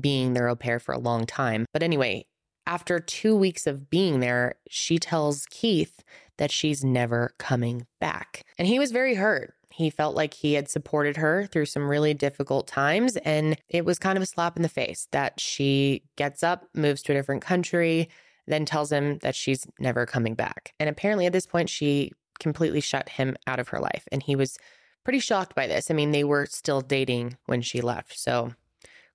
being 0.00 0.34
their 0.34 0.48
au 0.48 0.56
pair 0.56 0.78
for 0.78 0.92
a 0.92 0.98
long 0.98 1.26
time. 1.26 1.66
But 1.72 1.82
anyway, 1.82 2.26
after 2.66 3.00
two 3.00 3.36
weeks 3.36 3.66
of 3.66 3.90
being 3.90 4.20
there, 4.20 4.56
she 4.68 4.98
tells 4.98 5.46
Keith 5.46 6.02
that 6.38 6.50
she's 6.50 6.84
never 6.84 7.34
coming 7.38 7.86
back. 8.00 8.42
And 8.58 8.68
he 8.68 8.78
was 8.78 8.92
very 8.92 9.14
hurt. 9.14 9.54
He 9.70 9.90
felt 9.90 10.16
like 10.16 10.34
he 10.34 10.54
had 10.54 10.68
supported 10.68 11.18
her 11.18 11.46
through 11.46 11.66
some 11.66 11.88
really 11.88 12.14
difficult 12.14 12.66
times. 12.66 13.16
And 13.18 13.58
it 13.68 13.84
was 13.84 13.98
kind 13.98 14.16
of 14.16 14.22
a 14.22 14.26
slap 14.26 14.56
in 14.56 14.62
the 14.62 14.68
face 14.68 15.06
that 15.12 15.38
she 15.38 16.02
gets 16.16 16.42
up, 16.42 16.64
moves 16.74 17.02
to 17.02 17.12
a 17.12 17.14
different 17.14 17.42
country, 17.42 18.08
then 18.46 18.64
tells 18.64 18.92
him 18.92 19.18
that 19.18 19.34
she's 19.34 19.66
never 19.78 20.06
coming 20.06 20.34
back. 20.34 20.72
And 20.78 20.88
apparently, 20.88 21.26
at 21.26 21.32
this 21.32 21.46
point, 21.46 21.68
she 21.68 22.12
completely 22.38 22.80
shut 22.80 23.08
him 23.08 23.36
out 23.46 23.58
of 23.58 23.68
her 23.68 23.80
life. 23.80 24.06
And 24.12 24.22
he 24.22 24.36
was 24.36 24.58
pretty 25.04 25.18
shocked 25.20 25.54
by 25.54 25.66
this. 25.66 25.90
I 25.90 25.94
mean, 25.94 26.12
they 26.12 26.24
were 26.24 26.46
still 26.46 26.80
dating 26.80 27.36
when 27.46 27.62
she 27.62 27.80
left. 27.80 28.18
So, 28.18 28.52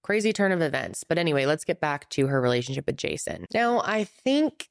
crazy 0.02 0.34
turn 0.34 0.52
of 0.52 0.62
events. 0.62 1.04
But 1.04 1.18
anyway, 1.18 1.46
let's 1.46 1.66
get 1.66 1.80
back 1.80 2.10
to 2.12 2.28
her 2.28 2.42
relationship 2.42 2.88
with 2.88 2.98
Jason. 2.98 3.46
Now, 3.54 3.82
I 3.86 4.04
think 4.04 4.68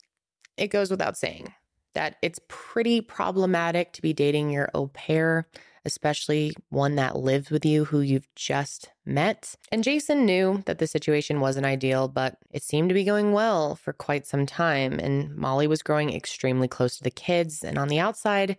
it 0.57 0.69
goes 0.69 0.91
without 0.91 1.17
saying 1.17 1.53
that 1.95 2.17
it's 2.23 2.41
pretty 2.49 3.01
problematic 3.01 3.93
to 3.93 4.03
be 4.03 4.13
dating 4.13 4.51
your 4.51 4.69
au 4.75 4.89
pair 4.89 5.49
especially 5.85 6.53
one 6.69 6.97
that 6.97 7.17
lives 7.17 7.51
with 7.51 7.65
you 7.65 7.85
who 7.85 8.01
you've 8.01 8.29
just 8.35 8.91
met. 9.05 9.55
And 9.73 9.83
Jason 9.85 10.27
knew 10.27 10.63
that 10.67 10.79
the 10.79 10.87
situation 10.87 11.41
wasn't 11.41 11.67
ideal, 11.67 12.09
but 12.09 12.37
it 12.51 12.63
seemed 12.63 12.89
to 12.91 12.95
be 12.95 13.05
going 13.05 13.33
well 13.33 13.77
for 13.77 13.93
quite 13.93 14.27
some 14.27 14.47
time. 14.47 14.99
And 14.99 15.35
Molly 15.35 15.67
was 15.67 15.83
growing 15.83 16.15
extremely 16.15 16.69
close 16.69 16.97
to 16.99 17.03
the 17.03 17.11
kids. 17.11 17.65
And 17.65 17.79
on 17.79 17.89
the 17.89 17.99
outside, 17.99 18.57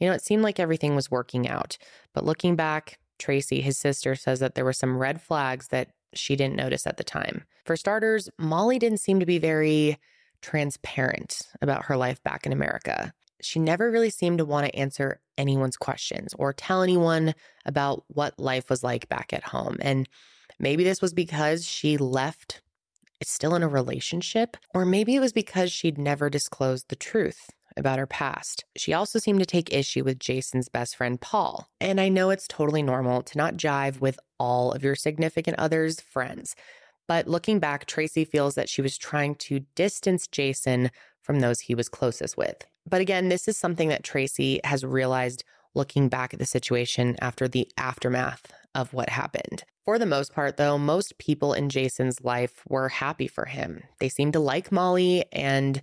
you 0.00 0.08
know, 0.08 0.14
it 0.14 0.22
seemed 0.22 0.42
like 0.42 0.60
everything 0.60 0.94
was 0.94 1.10
working 1.10 1.48
out. 1.48 1.78
But 2.12 2.24
looking 2.24 2.56
back, 2.56 2.98
Tracy, 3.18 3.60
his 3.60 3.78
sister, 3.78 4.14
says 4.14 4.40
that 4.40 4.54
there 4.54 4.64
were 4.64 4.72
some 4.72 4.98
red 4.98 5.20
flags 5.20 5.68
that 5.68 5.90
she 6.14 6.36
didn't 6.36 6.56
notice 6.56 6.86
at 6.86 6.96
the 6.96 7.04
time. 7.04 7.44
For 7.64 7.76
starters, 7.76 8.28
Molly 8.38 8.78
didn't 8.78 9.00
seem 9.00 9.20
to 9.20 9.26
be 9.26 9.38
very 9.38 9.98
transparent 10.42 11.42
about 11.62 11.86
her 11.86 11.96
life 11.96 12.22
back 12.22 12.46
in 12.46 12.52
America 12.52 13.12
she 13.40 13.58
never 13.58 13.90
really 13.90 14.10
seemed 14.10 14.38
to 14.38 14.44
want 14.44 14.66
to 14.66 14.76
answer 14.76 15.20
anyone's 15.38 15.76
questions 15.76 16.34
or 16.38 16.52
tell 16.52 16.82
anyone 16.82 17.34
about 17.64 18.04
what 18.08 18.38
life 18.38 18.70
was 18.70 18.82
like 18.82 19.08
back 19.08 19.32
at 19.32 19.42
home. 19.42 19.76
And 19.80 20.08
maybe 20.58 20.84
this 20.84 21.02
was 21.02 21.12
because 21.12 21.66
she 21.66 21.96
left 21.96 22.62
it's 23.20 23.30
still 23.30 23.54
in 23.54 23.62
a 23.62 23.68
relationship, 23.68 24.56
or 24.74 24.84
maybe 24.84 25.14
it 25.14 25.20
was 25.20 25.32
because 25.32 25.72
she'd 25.72 25.98
never 25.98 26.28
disclosed 26.28 26.88
the 26.88 26.96
truth 26.96 27.50
about 27.76 27.98
her 27.98 28.06
past. 28.06 28.64
She 28.76 28.92
also 28.92 29.18
seemed 29.18 29.40
to 29.40 29.46
take 29.46 29.72
issue 29.72 30.04
with 30.04 30.18
Jason's 30.18 30.68
best 30.68 30.96
friend, 30.96 31.20
Paul. 31.20 31.68
And 31.80 32.00
I 32.00 32.08
know 32.08 32.30
it's 32.30 32.48
totally 32.48 32.82
normal 32.82 33.22
to 33.22 33.38
not 33.38 33.56
jive 33.56 34.00
with 34.00 34.18
all 34.38 34.72
of 34.72 34.82
your 34.82 34.94
significant 34.94 35.58
other's 35.58 36.00
friends. 36.00 36.54
But 37.08 37.28
looking 37.28 37.58
back, 37.58 37.86
Tracy 37.86 38.24
feels 38.24 38.54
that 38.54 38.68
she 38.68 38.82
was 38.82 38.98
trying 38.98 39.36
to 39.36 39.60
distance 39.74 40.26
Jason 40.26 40.90
from 41.26 41.40
those 41.40 41.60
he 41.60 41.74
was 41.74 41.88
closest 41.88 42.36
with. 42.36 42.64
But 42.88 43.00
again, 43.00 43.28
this 43.28 43.48
is 43.48 43.58
something 43.58 43.88
that 43.88 44.04
Tracy 44.04 44.60
has 44.64 44.84
realized 44.84 45.44
looking 45.74 46.08
back 46.08 46.32
at 46.32 46.38
the 46.38 46.46
situation 46.46 47.16
after 47.20 47.48
the 47.48 47.68
aftermath 47.76 48.52
of 48.74 48.94
what 48.94 49.10
happened. 49.10 49.64
For 49.84 49.98
the 49.98 50.06
most 50.06 50.32
part, 50.32 50.56
though, 50.56 50.78
most 50.78 51.18
people 51.18 51.52
in 51.52 51.68
Jason's 51.68 52.22
life 52.22 52.62
were 52.68 52.88
happy 52.88 53.26
for 53.26 53.44
him. 53.44 53.82
They 54.00 54.08
seemed 54.08 54.32
to 54.34 54.40
like 54.40 54.72
Molly 54.72 55.24
and 55.32 55.82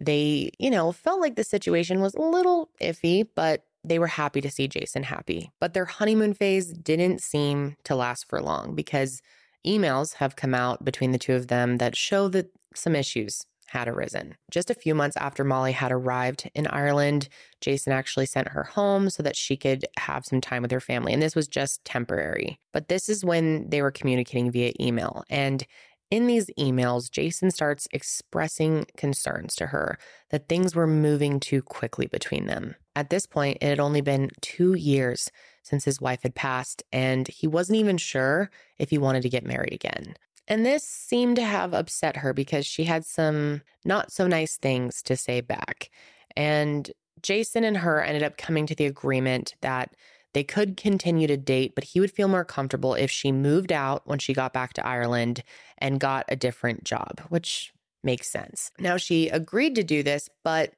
they, 0.00 0.50
you 0.58 0.70
know, 0.70 0.92
felt 0.92 1.20
like 1.20 1.36
the 1.36 1.44
situation 1.44 2.00
was 2.00 2.14
a 2.14 2.20
little 2.22 2.70
iffy, 2.80 3.26
but 3.34 3.64
they 3.84 3.98
were 3.98 4.06
happy 4.06 4.40
to 4.40 4.50
see 4.50 4.66
Jason 4.66 5.02
happy. 5.02 5.50
But 5.60 5.74
their 5.74 5.84
honeymoon 5.84 6.34
phase 6.34 6.72
didn't 6.72 7.20
seem 7.20 7.76
to 7.84 7.94
last 7.94 8.28
for 8.28 8.40
long 8.40 8.74
because 8.74 9.20
emails 9.66 10.14
have 10.14 10.36
come 10.36 10.54
out 10.54 10.84
between 10.84 11.12
the 11.12 11.18
two 11.18 11.34
of 11.34 11.48
them 11.48 11.78
that 11.78 11.96
show 11.96 12.28
that 12.28 12.50
some 12.74 12.96
issues 12.96 13.44
had 13.66 13.88
arisen. 13.88 14.34
Just 14.50 14.70
a 14.70 14.74
few 14.74 14.94
months 14.94 15.16
after 15.16 15.44
Molly 15.44 15.72
had 15.72 15.92
arrived 15.92 16.50
in 16.54 16.66
Ireland, 16.66 17.28
Jason 17.60 17.92
actually 17.92 18.26
sent 18.26 18.48
her 18.48 18.64
home 18.64 19.10
so 19.10 19.22
that 19.22 19.36
she 19.36 19.56
could 19.56 19.86
have 19.98 20.24
some 20.24 20.40
time 20.40 20.62
with 20.62 20.70
her 20.70 20.80
family. 20.80 21.12
And 21.12 21.22
this 21.22 21.34
was 21.34 21.48
just 21.48 21.84
temporary. 21.84 22.58
But 22.72 22.88
this 22.88 23.08
is 23.08 23.24
when 23.24 23.68
they 23.68 23.82
were 23.82 23.90
communicating 23.90 24.50
via 24.50 24.72
email. 24.80 25.24
And 25.28 25.66
in 26.10 26.26
these 26.26 26.50
emails, 26.58 27.10
Jason 27.10 27.50
starts 27.50 27.88
expressing 27.90 28.86
concerns 28.96 29.56
to 29.56 29.66
her 29.66 29.98
that 30.30 30.48
things 30.48 30.76
were 30.76 30.86
moving 30.86 31.40
too 31.40 31.62
quickly 31.62 32.06
between 32.06 32.46
them. 32.46 32.76
At 32.94 33.10
this 33.10 33.26
point, 33.26 33.58
it 33.60 33.66
had 33.66 33.80
only 33.80 34.00
been 34.00 34.30
two 34.40 34.74
years 34.74 35.30
since 35.62 35.84
his 35.84 36.00
wife 36.00 36.22
had 36.22 36.34
passed, 36.34 36.82
and 36.92 37.26
he 37.26 37.46
wasn't 37.46 37.78
even 37.78 37.96
sure 37.96 38.50
if 38.78 38.90
he 38.90 38.98
wanted 38.98 39.22
to 39.22 39.28
get 39.28 39.44
married 39.44 39.72
again. 39.72 40.14
And 40.46 40.64
this 40.64 40.84
seemed 40.84 41.36
to 41.36 41.44
have 41.44 41.72
upset 41.72 42.18
her 42.18 42.32
because 42.32 42.66
she 42.66 42.84
had 42.84 43.04
some 43.04 43.62
not 43.84 44.12
so 44.12 44.26
nice 44.26 44.56
things 44.56 45.02
to 45.02 45.16
say 45.16 45.40
back. 45.40 45.90
And 46.36 46.90
Jason 47.22 47.64
and 47.64 47.78
her 47.78 48.02
ended 48.02 48.22
up 48.22 48.36
coming 48.36 48.66
to 48.66 48.74
the 48.74 48.86
agreement 48.86 49.54
that 49.62 49.94
they 50.34 50.44
could 50.44 50.76
continue 50.76 51.26
to 51.28 51.36
date, 51.36 51.74
but 51.74 51.84
he 51.84 52.00
would 52.00 52.10
feel 52.10 52.28
more 52.28 52.44
comfortable 52.44 52.94
if 52.94 53.10
she 53.10 53.32
moved 53.32 53.72
out 53.72 54.02
when 54.06 54.18
she 54.18 54.34
got 54.34 54.52
back 54.52 54.72
to 54.74 54.86
Ireland 54.86 55.42
and 55.78 56.00
got 56.00 56.26
a 56.28 56.36
different 56.36 56.84
job, 56.84 57.20
which 57.28 57.72
makes 58.02 58.28
sense. 58.28 58.70
Now, 58.78 58.96
she 58.96 59.28
agreed 59.28 59.74
to 59.76 59.84
do 59.84 60.02
this, 60.02 60.28
but 60.42 60.74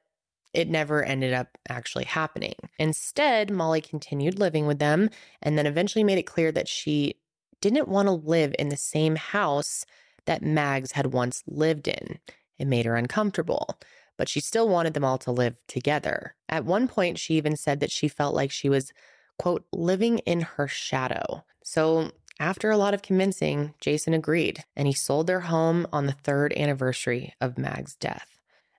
it 0.53 0.69
never 0.69 1.03
ended 1.03 1.33
up 1.33 1.57
actually 1.67 2.05
happening. 2.05 2.55
Instead, 2.79 3.51
Molly 3.51 3.81
continued 3.81 4.39
living 4.39 4.65
with 4.65 4.79
them 4.79 5.09
and 5.41 5.57
then 5.57 5.65
eventually 5.65 6.03
made 6.03 6.17
it 6.17 6.23
clear 6.23 6.51
that 6.51 6.67
she 6.67 7.15
didn't 7.61 7.87
want 7.87 8.07
to 8.07 8.11
live 8.11 8.55
in 8.57 8.69
the 8.69 8.77
same 8.77 9.15
house 9.15 9.85
that 10.25 10.41
Mags 10.41 10.91
had 10.91 11.13
once 11.13 11.43
lived 11.47 11.87
in. 11.87 12.19
It 12.57 12.67
made 12.67 12.85
her 12.85 12.95
uncomfortable, 12.95 13.77
but 14.17 14.29
she 14.29 14.39
still 14.39 14.67
wanted 14.67 14.93
them 14.93 15.03
all 15.03 15.17
to 15.19 15.31
live 15.31 15.55
together. 15.67 16.35
At 16.49 16.65
one 16.65 16.87
point, 16.87 17.19
she 17.19 17.35
even 17.35 17.55
said 17.55 17.79
that 17.79 17.91
she 17.91 18.07
felt 18.07 18.35
like 18.35 18.51
she 18.51 18.69
was, 18.69 18.91
quote, 19.37 19.65
living 19.71 20.19
in 20.19 20.41
her 20.41 20.67
shadow. 20.67 21.43
So 21.63 22.11
after 22.39 22.69
a 22.69 22.77
lot 22.77 22.93
of 22.93 23.01
convincing, 23.01 23.73
Jason 23.79 24.13
agreed, 24.13 24.63
and 24.75 24.87
he 24.87 24.93
sold 24.93 25.27
their 25.27 25.41
home 25.41 25.87
on 25.91 26.05
the 26.05 26.11
third 26.11 26.53
anniversary 26.53 27.33
of 27.41 27.57
Mag's 27.57 27.95
death. 27.95 28.27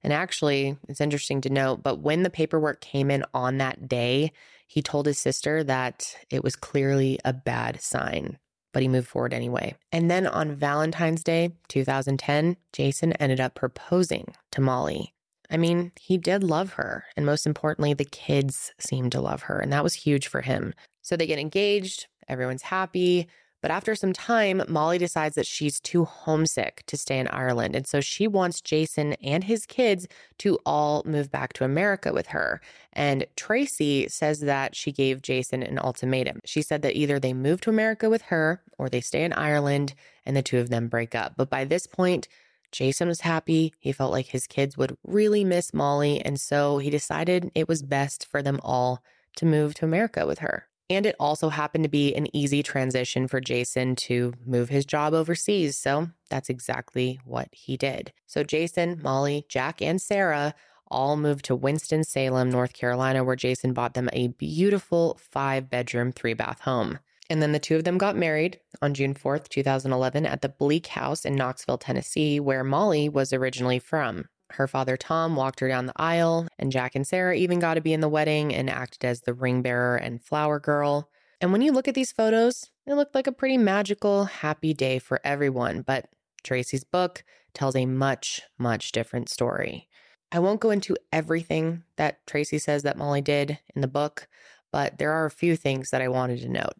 And 0.02 0.12
actually, 0.12 0.76
it's 0.88 1.00
interesting 1.00 1.40
to 1.40 1.50
note, 1.50 1.82
but 1.82 1.99
when 1.99 2.23
the 2.23 2.30
paperwork 2.30 2.80
came 2.80 3.11
in 3.11 3.25
on 3.35 3.58
that 3.58 3.88
day, 3.88 4.32
he 4.66 4.80
told 4.80 5.06
his 5.06 5.18
sister 5.18 5.64
that 5.64 6.14
it 6.30 6.44
was 6.44 6.54
clearly 6.54 7.18
a 7.25 7.32
bad 7.32 7.80
sign 7.80 8.38
but 8.78 8.82
he 8.82 8.88
moved 8.88 9.08
forward 9.08 9.35
anyway. 9.35 9.75
And 9.90 10.08
then 10.08 10.25
on 10.25 10.54
Valentine's 10.54 11.25
Day, 11.25 11.50
2010, 11.66 12.56
Jason 12.73 13.12
ended 13.14 13.40
up 13.40 13.56
proposing 13.56 14.37
to 14.52 14.61
Molly. 14.61 15.12
I 15.50 15.56
mean, 15.56 15.90
he 15.99 16.16
did 16.16 16.44
love 16.44 16.75
her. 16.75 17.04
And 17.16 17.26
most 17.26 17.44
importantly, 17.44 17.92
the 17.92 18.04
kids 18.04 18.73
seemed 18.78 19.11
to 19.11 19.20
love 19.20 19.42
her. 19.42 19.58
And 19.58 19.73
that 19.73 19.82
was 19.82 19.94
huge 19.94 20.28
for 20.28 20.42
him. 20.42 20.75
So 21.02 21.16
they 21.16 21.26
get 21.26 21.40
engaged, 21.40 22.06
everyone's 22.28 22.62
happy. 22.62 23.26
But 23.60 23.70
after 23.70 23.94
some 23.94 24.12
time, 24.12 24.62
Molly 24.68 24.98
decides 24.98 25.34
that 25.34 25.46
she's 25.46 25.80
too 25.80 26.04
homesick 26.04 26.84
to 26.86 26.96
stay 26.96 27.18
in 27.18 27.26
Ireland. 27.28 27.74
And 27.74 27.86
so 27.86 28.00
she 28.00 28.28
wants 28.28 28.60
Jason 28.60 29.14
and 29.14 29.44
his 29.44 29.66
kids 29.66 30.06
to 30.38 30.58
all 30.64 31.02
move 31.04 31.30
back 31.30 31.52
to 31.54 31.64
America 31.64 32.12
with 32.12 32.28
her. 32.28 32.60
And 32.92 33.26
Tracy 33.36 34.08
says 34.08 34.40
that 34.40 34.76
she 34.76 34.92
gave 34.92 35.22
Jason 35.22 35.62
an 35.62 35.78
ultimatum. 35.78 36.40
She 36.44 36.62
said 36.62 36.82
that 36.82 36.96
either 36.96 37.18
they 37.18 37.32
move 37.32 37.60
to 37.62 37.70
America 37.70 38.08
with 38.08 38.22
her 38.22 38.62
or 38.78 38.88
they 38.88 39.00
stay 39.00 39.24
in 39.24 39.32
Ireland 39.32 39.94
and 40.24 40.36
the 40.36 40.42
two 40.42 40.58
of 40.58 40.70
them 40.70 40.88
break 40.88 41.14
up. 41.14 41.34
But 41.36 41.50
by 41.50 41.64
this 41.64 41.86
point, 41.86 42.28
Jason 42.70 43.08
was 43.08 43.22
happy. 43.22 43.74
He 43.78 43.92
felt 43.92 44.12
like 44.12 44.26
his 44.26 44.46
kids 44.46 44.76
would 44.76 44.96
really 45.02 45.42
miss 45.42 45.74
Molly. 45.74 46.20
And 46.20 46.38
so 46.38 46.78
he 46.78 46.90
decided 46.90 47.50
it 47.54 47.66
was 47.66 47.82
best 47.82 48.26
for 48.26 48.42
them 48.42 48.60
all 48.62 49.02
to 49.36 49.46
move 49.46 49.74
to 49.74 49.84
America 49.84 50.26
with 50.26 50.40
her. 50.40 50.67
And 50.90 51.04
it 51.04 51.16
also 51.21 51.50
happened 51.50 51.85
to 51.85 51.90
be 51.90 52.14
an 52.14 52.35
easy 52.35 52.62
transition 52.62 53.28
for 53.28 53.40
Jason 53.40 53.95
to 53.97 54.33
move 54.47 54.71
his 54.71 54.87
job 54.87 55.12
overseas. 55.12 55.76
So 55.76 56.09
that's 56.30 56.49
exactly 56.49 57.21
what 57.25 57.49
he 57.52 57.76
did. 57.76 58.12
So 58.26 58.42
Jason, 58.42 59.00
Molly, 59.02 59.45
Jack, 59.49 59.83
and 59.83 60.00
Sarah 60.00 60.54
all 60.90 61.18
moved 61.18 61.45
to 61.45 61.54
Winston-Salem, 61.54 62.49
North 62.49 62.73
Carolina, 62.73 63.23
where 63.23 63.37
Jason 63.37 63.75
bought 63.75 63.92
them 63.92 64.09
a 64.14 64.28
beautiful 64.28 65.18
five 65.21 65.68
bedroom, 65.68 66.12
three 66.12 66.33
bath 66.33 66.61
home. 66.61 66.99
And 67.28 67.42
then 67.42 67.52
the 67.52 67.59
two 67.59 67.76
of 67.76 67.85
them 67.85 67.99
got 67.99 68.16
married 68.16 68.59
on 68.80 68.95
June 68.95 69.12
4th, 69.12 69.49
2011, 69.49 70.25
at 70.25 70.40
the 70.40 70.49
Bleak 70.49 70.87
House 70.87 71.26
in 71.26 71.35
Knoxville, 71.35 71.76
Tennessee, 71.76 72.40
where 72.40 72.64
Molly 72.64 73.11
was 73.11 73.35
originally 73.35 73.78
from. 73.78 74.28
Her 74.50 74.66
father, 74.66 74.96
Tom, 74.96 75.36
walked 75.36 75.60
her 75.60 75.68
down 75.68 75.86
the 75.86 75.92
aisle, 75.96 76.48
and 76.58 76.72
Jack 76.72 76.94
and 76.94 77.06
Sarah 77.06 77.36
even 77.36 77.58
got 77.58 77.74
to 77.74 77.80
be 77.80 77.92
in 77.92 78.00
the 78.00 78.08
wedding 78.08 78.54
and 78.54 78.70
acted 78.70 79.04
as 79.04 79.20
the 79.20 79.34
ring 79.34 79.62
bearer 79.62 79.96
and 79.96 80.22
flower 80.22 80.58
girl. 80.58 81.10
And 81.40 81.52
when 81.52 81.62
you 81.62 81.72
look 81.72 81.86
at 81.86 81.94
these 81.94 82.12
photos, 82.12 82.70
it 82.86 82.94
looked 82.94 83.14
like 83.14 83.26
a 83.26 83.32
pretty 83.32 83.58
magical, 83.58 84.24
happy 84.24 84.74
day 84.74 84.98
for 84.98 85.20
everyone. 85.22 85.82
But 85.82 86.06
Tracy's 86.42 86.84
book 86.84 87.24
tells 87.52 87.76
a 87.76 87.86
much, 87.86 88.42
much 88.58 88.92
different 88.92 89.28
story. 89.28 89.88
I 90.32 90.38
won't 90.40 90.60
go 90.60 90.70
into 90.70 90.96
everything 91.12 91.84
that 91.96 92.26
Tracy 92.26 92.58
says 92.58 92.82
that 92.82 92.98
Molly 92.98 93.20
did 93.20 93.58
in 93.74 93.80
the 93.80 93.88
book, 93.88 94.28
but 94.72 94.98
there 94.98 95.12
are 95.12 95.26
a 95.26 95.30
few 95.30 95.56
things 95.56 95.90
that 95.90 96.02
I 96.02 96.08
wanted 96.08 96.40
to 96.40 96.48
note. 96.48 96.74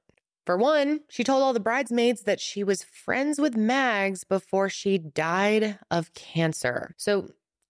For 0.45 0.57
one, 0.57 1.01
she 1.11 1.25
told 1.25 1.43
all 1.43 1.53
the 1.53 1.61
bridesmaids 1.61 2.23
that 2.23 2.41
she 2.41 2.65
was 2.65 2.83
friends 2.83 3.39
with 3.39 3.55
Mags 3.55 4.25
before 4.25 4.71
she 4.71 4.97
died 4.97 5.79
of 5.91 6.15
cancer. 6.15 6.95
So 6.97 7.29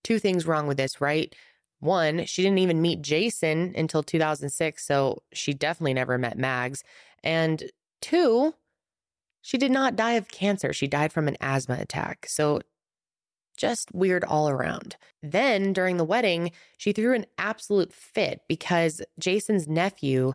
two 0.08 0.18
things 0.18 0.46
wrong 0.46 0.66
with 0.66 0.78
this, 0.78 1.02
right? 1.02 1.34
One, 1.80 2.24
she 2.24 2.42
didn't 2.42 2.60
even 2.60 2.80
meet 2.80 3.02
Jason 3.02 3.74
until 3.76 4.02
2006, 4.02 4.82
so 4.84 5.22
she 5.34 5.52
definitely 5.52 5.92
never 5.92 6.16
met 6.16 6.38
Mags. 6.38 6.82
And 7.22 7.62
two, 8.00 8.54
she 9.42 9.58
did 9.58 9.70
not 9.70 9.96
die 9.96 10.12
of 10.12 10.28
cancer. 10.28 10.72
She 10.72 10.86
died 10.86 11.12
from 11.12 11.28
an 11.28 11.36
asthma 11.42 11.76
attack. 11.78 12.24
So 12.26 12.60
just 13.58 13.92
weird 13.92 14.24
all 14.24 14.48
around. 14.48 14.96
Then 15.22 15.74
during 15.74 15.98
the 15.98 16.04
wedding, 16.04 16.52
she 16.78 16.92
threw 16.92 17.14
an 17.14 17.26
absolute 17.36 17.92
fit 17.92 18.40
because 18.48 19.02
Jason's 19.18 19.68
nephew 19.68 20.32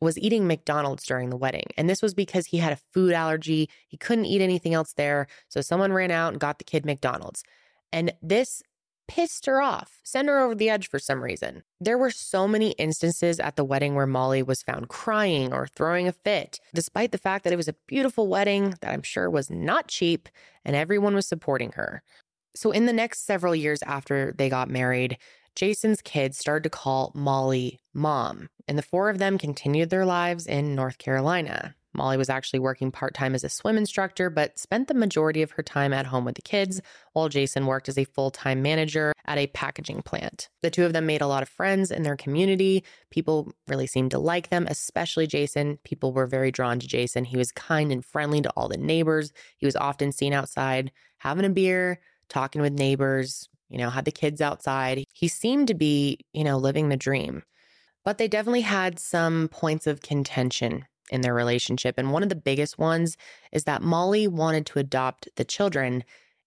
was 0.00 0.16
eating 0.16 0.46
McDonald's 0.46 1.04
during 1.04 1.30
the 1.30 1.36
wedding. 1.36 1.66
And 1.76 1.90
this 1.90 2.02
was 2.02 2.14
because 2.14 2.46
he 2.46 2.58
had 2.58 2.72
a 2.72 2.80
food 2.92 3.12
allergy. 3.12 3.68
He 3.88 3.96
couldn't 3.96 4.26
eat 4.26 4.42
anything 4.42 4.74
else 4.74 4.92
there. 4.92 5.26
So 5.48 5.60
someone 5.60 5.92
ran 5.92 6.12
out 6.12 6.34
and 6.34 6.40
got 6.40 6.58
the 6.58 6.64
kid 6.64 6.86
McDonald's. 6.86 7.42
And 7.92 8.12
this 8.22 8.62
pissed 9.08 9.46
her 9.46 9.60
off, 9.60 9.98
sent 10.04 10.28
her 10.28 10.38
over 10.38 10.54
the 10.54 10.70
edge 10.70 10.88
for 10.88 10.98
some 10.98 11.24
reason. 11.24 11.64
There 11.80 11.98
were 11.98 12.10
so 12.10 12.46
many 12.46 12.70
instances 12.72 13.40
at 13.40 13.56
the 13.56 13.64
wedding 13.64 13.94
where 13.94 14.06
Molly 14.06 14.42
was 14.42 14.62
found 14.62 14.88
crying 14.88 15.52
or 15.52 15.66
throwing 15.66 16.06
a 16.06 16.12
fit, 16.12 16.60
despite 16.74 17.10
the 17.10 17.18
fact 17.18 17.42
that 17.44 17.52
it 17.52 17.56
was 17.56 17.68
a 17.68 17.76
beautiful 17.86 18.28
wedding 18.28 18.74
that 18.80 18.92
I'm 18.92 19.02
sure 19.02 19.28
was 19.28 19.50
not 19.50 19.88
cheap 19.88 20.28
and 20.64 20.76
everyone 20.76 21.14
was 21.14 21.26
supporting 21.26 21.72
her. 21.72 22.02
So, 22.54 22.70
in 22.70 22.86
the 22.86 22.92
next 22.92 23.26
several 23.26 23.54
years 23.54 23.82
after 23.82 24.32
they 24.36 24.48
got 24.48 24.68
married, 24.68 25.18
Jason's 25.54 26.02
kids 26.02 26.38
started 26.38 26.62
to 26.64 26.70
call 26.70 27.10
Molly 27.14 27.80
mom, 27.92 28.48
and 28.68 28.78
the 28.78 28.82
four 28.82 29.10
of 29.10 29.18
them 29.18 29.38
continued 29.38 29.90
their 29.90 30.06
lives 30.06 30.46
in 30.46 30.74
North 30.74 30.98
Carolina. 30.98 31.74
Molly 31.98 32.16
was 32.16 32.30
actually 32.30 32.60
working 32.60 32.90
part 32.90 33.12
time 33.12 33.34
as 33.34 33.44
a 33.44 33.48
swim 33.48 33.76
instructor, 33.76 34.30
but 34.30 34.58
spent 34.58 34.88
the 34.88 34.94
majority 34.94 35.42
of 35.42 35.50
her 35.50 35.62
time 35.62 35.92
at 35.92 36.06
home 36.06 36.24
with 36.24 36.36
the 36.36 36.42
kids, 36.42 36.80
while 37.12 37.28
Jason 37.28 37.66
worked 37.66 37.88
as 37.88 37.98
a 37.98 38.04
full 38.04 38.30
time 38.30 38.62
manager 38.62 39.12
at 39.26 39.36
a 39.36 39.48
packaging 39.48 40.00
plant. 40.02 40.48
The 40.62 40.70
two 40.70 40.86
of 40.86 40.92
them 40.94 41.04
made 41.04 41.20
a 41.20 41.26
lot 41.26 41.42
of 41.42 41.48
friends 41.48 41.90
in 41.90 42.04
their 42.04 42.16
community. 42.16 42.84
People 43.10 43.52
really 43.66 43.86
seemed 43.86 44.12
to 44.12 44.18
like 44.18 44.48
them, 44.48 44.66
especially 44.70 45.26
Jason. 45.26 45.78
People 45.84 46.12
were 46.12 46.26
very 46.26 46.50
drawn 46.50 46.78
to 46.78 46.86
Jason. 46.86 47.24
He 47.24 47.36
was 47.36 47.52
kind 47.52 47.92
and 47.92 48.04
friendly 48.04 48.40
to 48.40 48.50
all 48.50 48.68
the 48.68 48.78
neighbors. 48.78 49.32
He 49.58 49.66
was 49.66 49.76
often 49.76 50.12
seen 50.12 50.32
outside 50.32 50.92
having 51.18 51.44
a 51.44 51.50
beer, 51.50 52.00
talking 52.28 52.62
with 52.62 52.72
neighbors, 52.72 53.48
you 53.68 53.78
know, 53.78 53.90
had 53.90 54.04
the 54.04 54.12
kids 54.12 54.40
outside. 54.40 55.04
He 55.12 55.28
seemed 55.28 55.68
to 55.68 55.74
be, 55.74 56.20
you 56.32 56.44
know, 56.44 56.56
living 56.56 56.88
the 56.88 56.96
dream. 56.96 57.42
But 58.04 58.18
they 58.18 58.28
definitely 58.28 58.62
had 58.62 58.98
some 58.98 59.48
points 59.48 59.86
of 59.86 60.00
contention 60.00 60.86
in 61.10 61.20
their 61.20 61.34
relationship. 61.34 61.96
And 61.98 62.12
one 62.12 62.22
of 62.22 62.28
the 62.28 62.34
biggest 62.34 62.78
ones 62.78 63.16
is 63.52 63.64
that 63.64 63.82
Molly 63.82 64.28
wanted 64.28 64.66
to 64.66 64.78
adopt 64.78 65.28
the 65.36 65.44
children, 65.44 66.04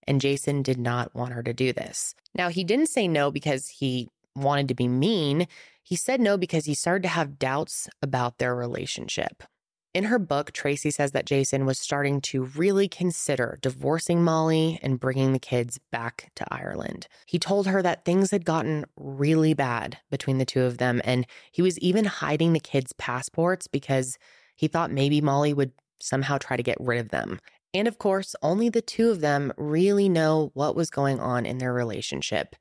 and 0.07 0.21
Jason 0.21 0.61
did 0.61 0.77
not 0.77 1.13
want 1.15 1.33
her 1.33 1.43
to 1.43 1.53
do 1.53 1.73
this. 1.73 2.15
Now, 2.35 2.49
he 2.49 2.63
didn't 2.63 2.89
say 2.89 3.07
no 3.07 3.31
because 3.31 3.67
he 3.67 4.09
wanted 4.35 4.67
to 4.69 4.75
be 4.75 4.87
mean. 4.87 5.47
He 5.83 5.95
said 5.95 6.21
no 6.21 6.37
because 6.37 6.65
he 6.65 6.73
started 6.73 7.03
to 7.03 7.09
have 7.09 7.39
doubts 7.39 7.89
about 8.01 8.37
their 8.37 8.55
relationship. 8.55 9.43
In 9.93 10.05
her 10.05 10.19
book, 10.19 10.53
Tracy 10.53 10.89
says 10.89 11.11
that 11.11 11.25
Jason 11.25 11.65
was 11.65 11.77
starting 11.77 12.21
to 12.21 12.45
really 12.45 12.87
consider 12.87 13.59
divorcing 13.61 14.23
Molly 14.23 14.79
and 14.81 15.01
bringing 15.01 15.33
the 15.33 15.39
kids 15.39 15.79
back 15.91 16.31
to 16.35 16.45
Ireland. 16.49 17.07
He 17.25 17.37
told 17.37 17.67
her 17.67 17.81
that 17.81 18.05
things 18.05 18.31
had 18.31 18.45
gotten 18.45 18.85
really 18.95 19.53
bad 19.53 19.97
between 20.09 20.37
the 20.37 20.45
two 20.45 20.61
of 20.61 20.77
them, 20.77 21.01
and 21.03 21.27
he 21.51 21.61
was 21.61 21.77
even 21.79 22.05
hiding 22.05 22.53
the 22.53 22.61
kids' 22.61 22.93
passports 22.93 23.67
because 23.67 24.17
he 24.61 24.67
thought 24.67 24.91
maybe 24.91 25.21
Molly 25.21 25.55
would 25.55 25.71
somehow 25.99 26.37
try 26.37 26.55
to 26.55 26.61
get 26.61 26.77
rid 26.79 26.99
of 26.99 27.09
them. 27.09 27.39
And 27.73 27.87
of 27.87 27.97
course, 27.97 28.35
only 28.43 28.69
the 28.69 28.83
two 28.83 29.09
of 29.09 29.19
them 29.19 29.51
really 29.57 30.07
know 30.07 30.51
what 30.53 30.75
was 30.75 30.91
going 30.91 31.19
on 31.19 31.47
in 31.47 31.57
their 31.57 31.73
relationship. 31.73 32.55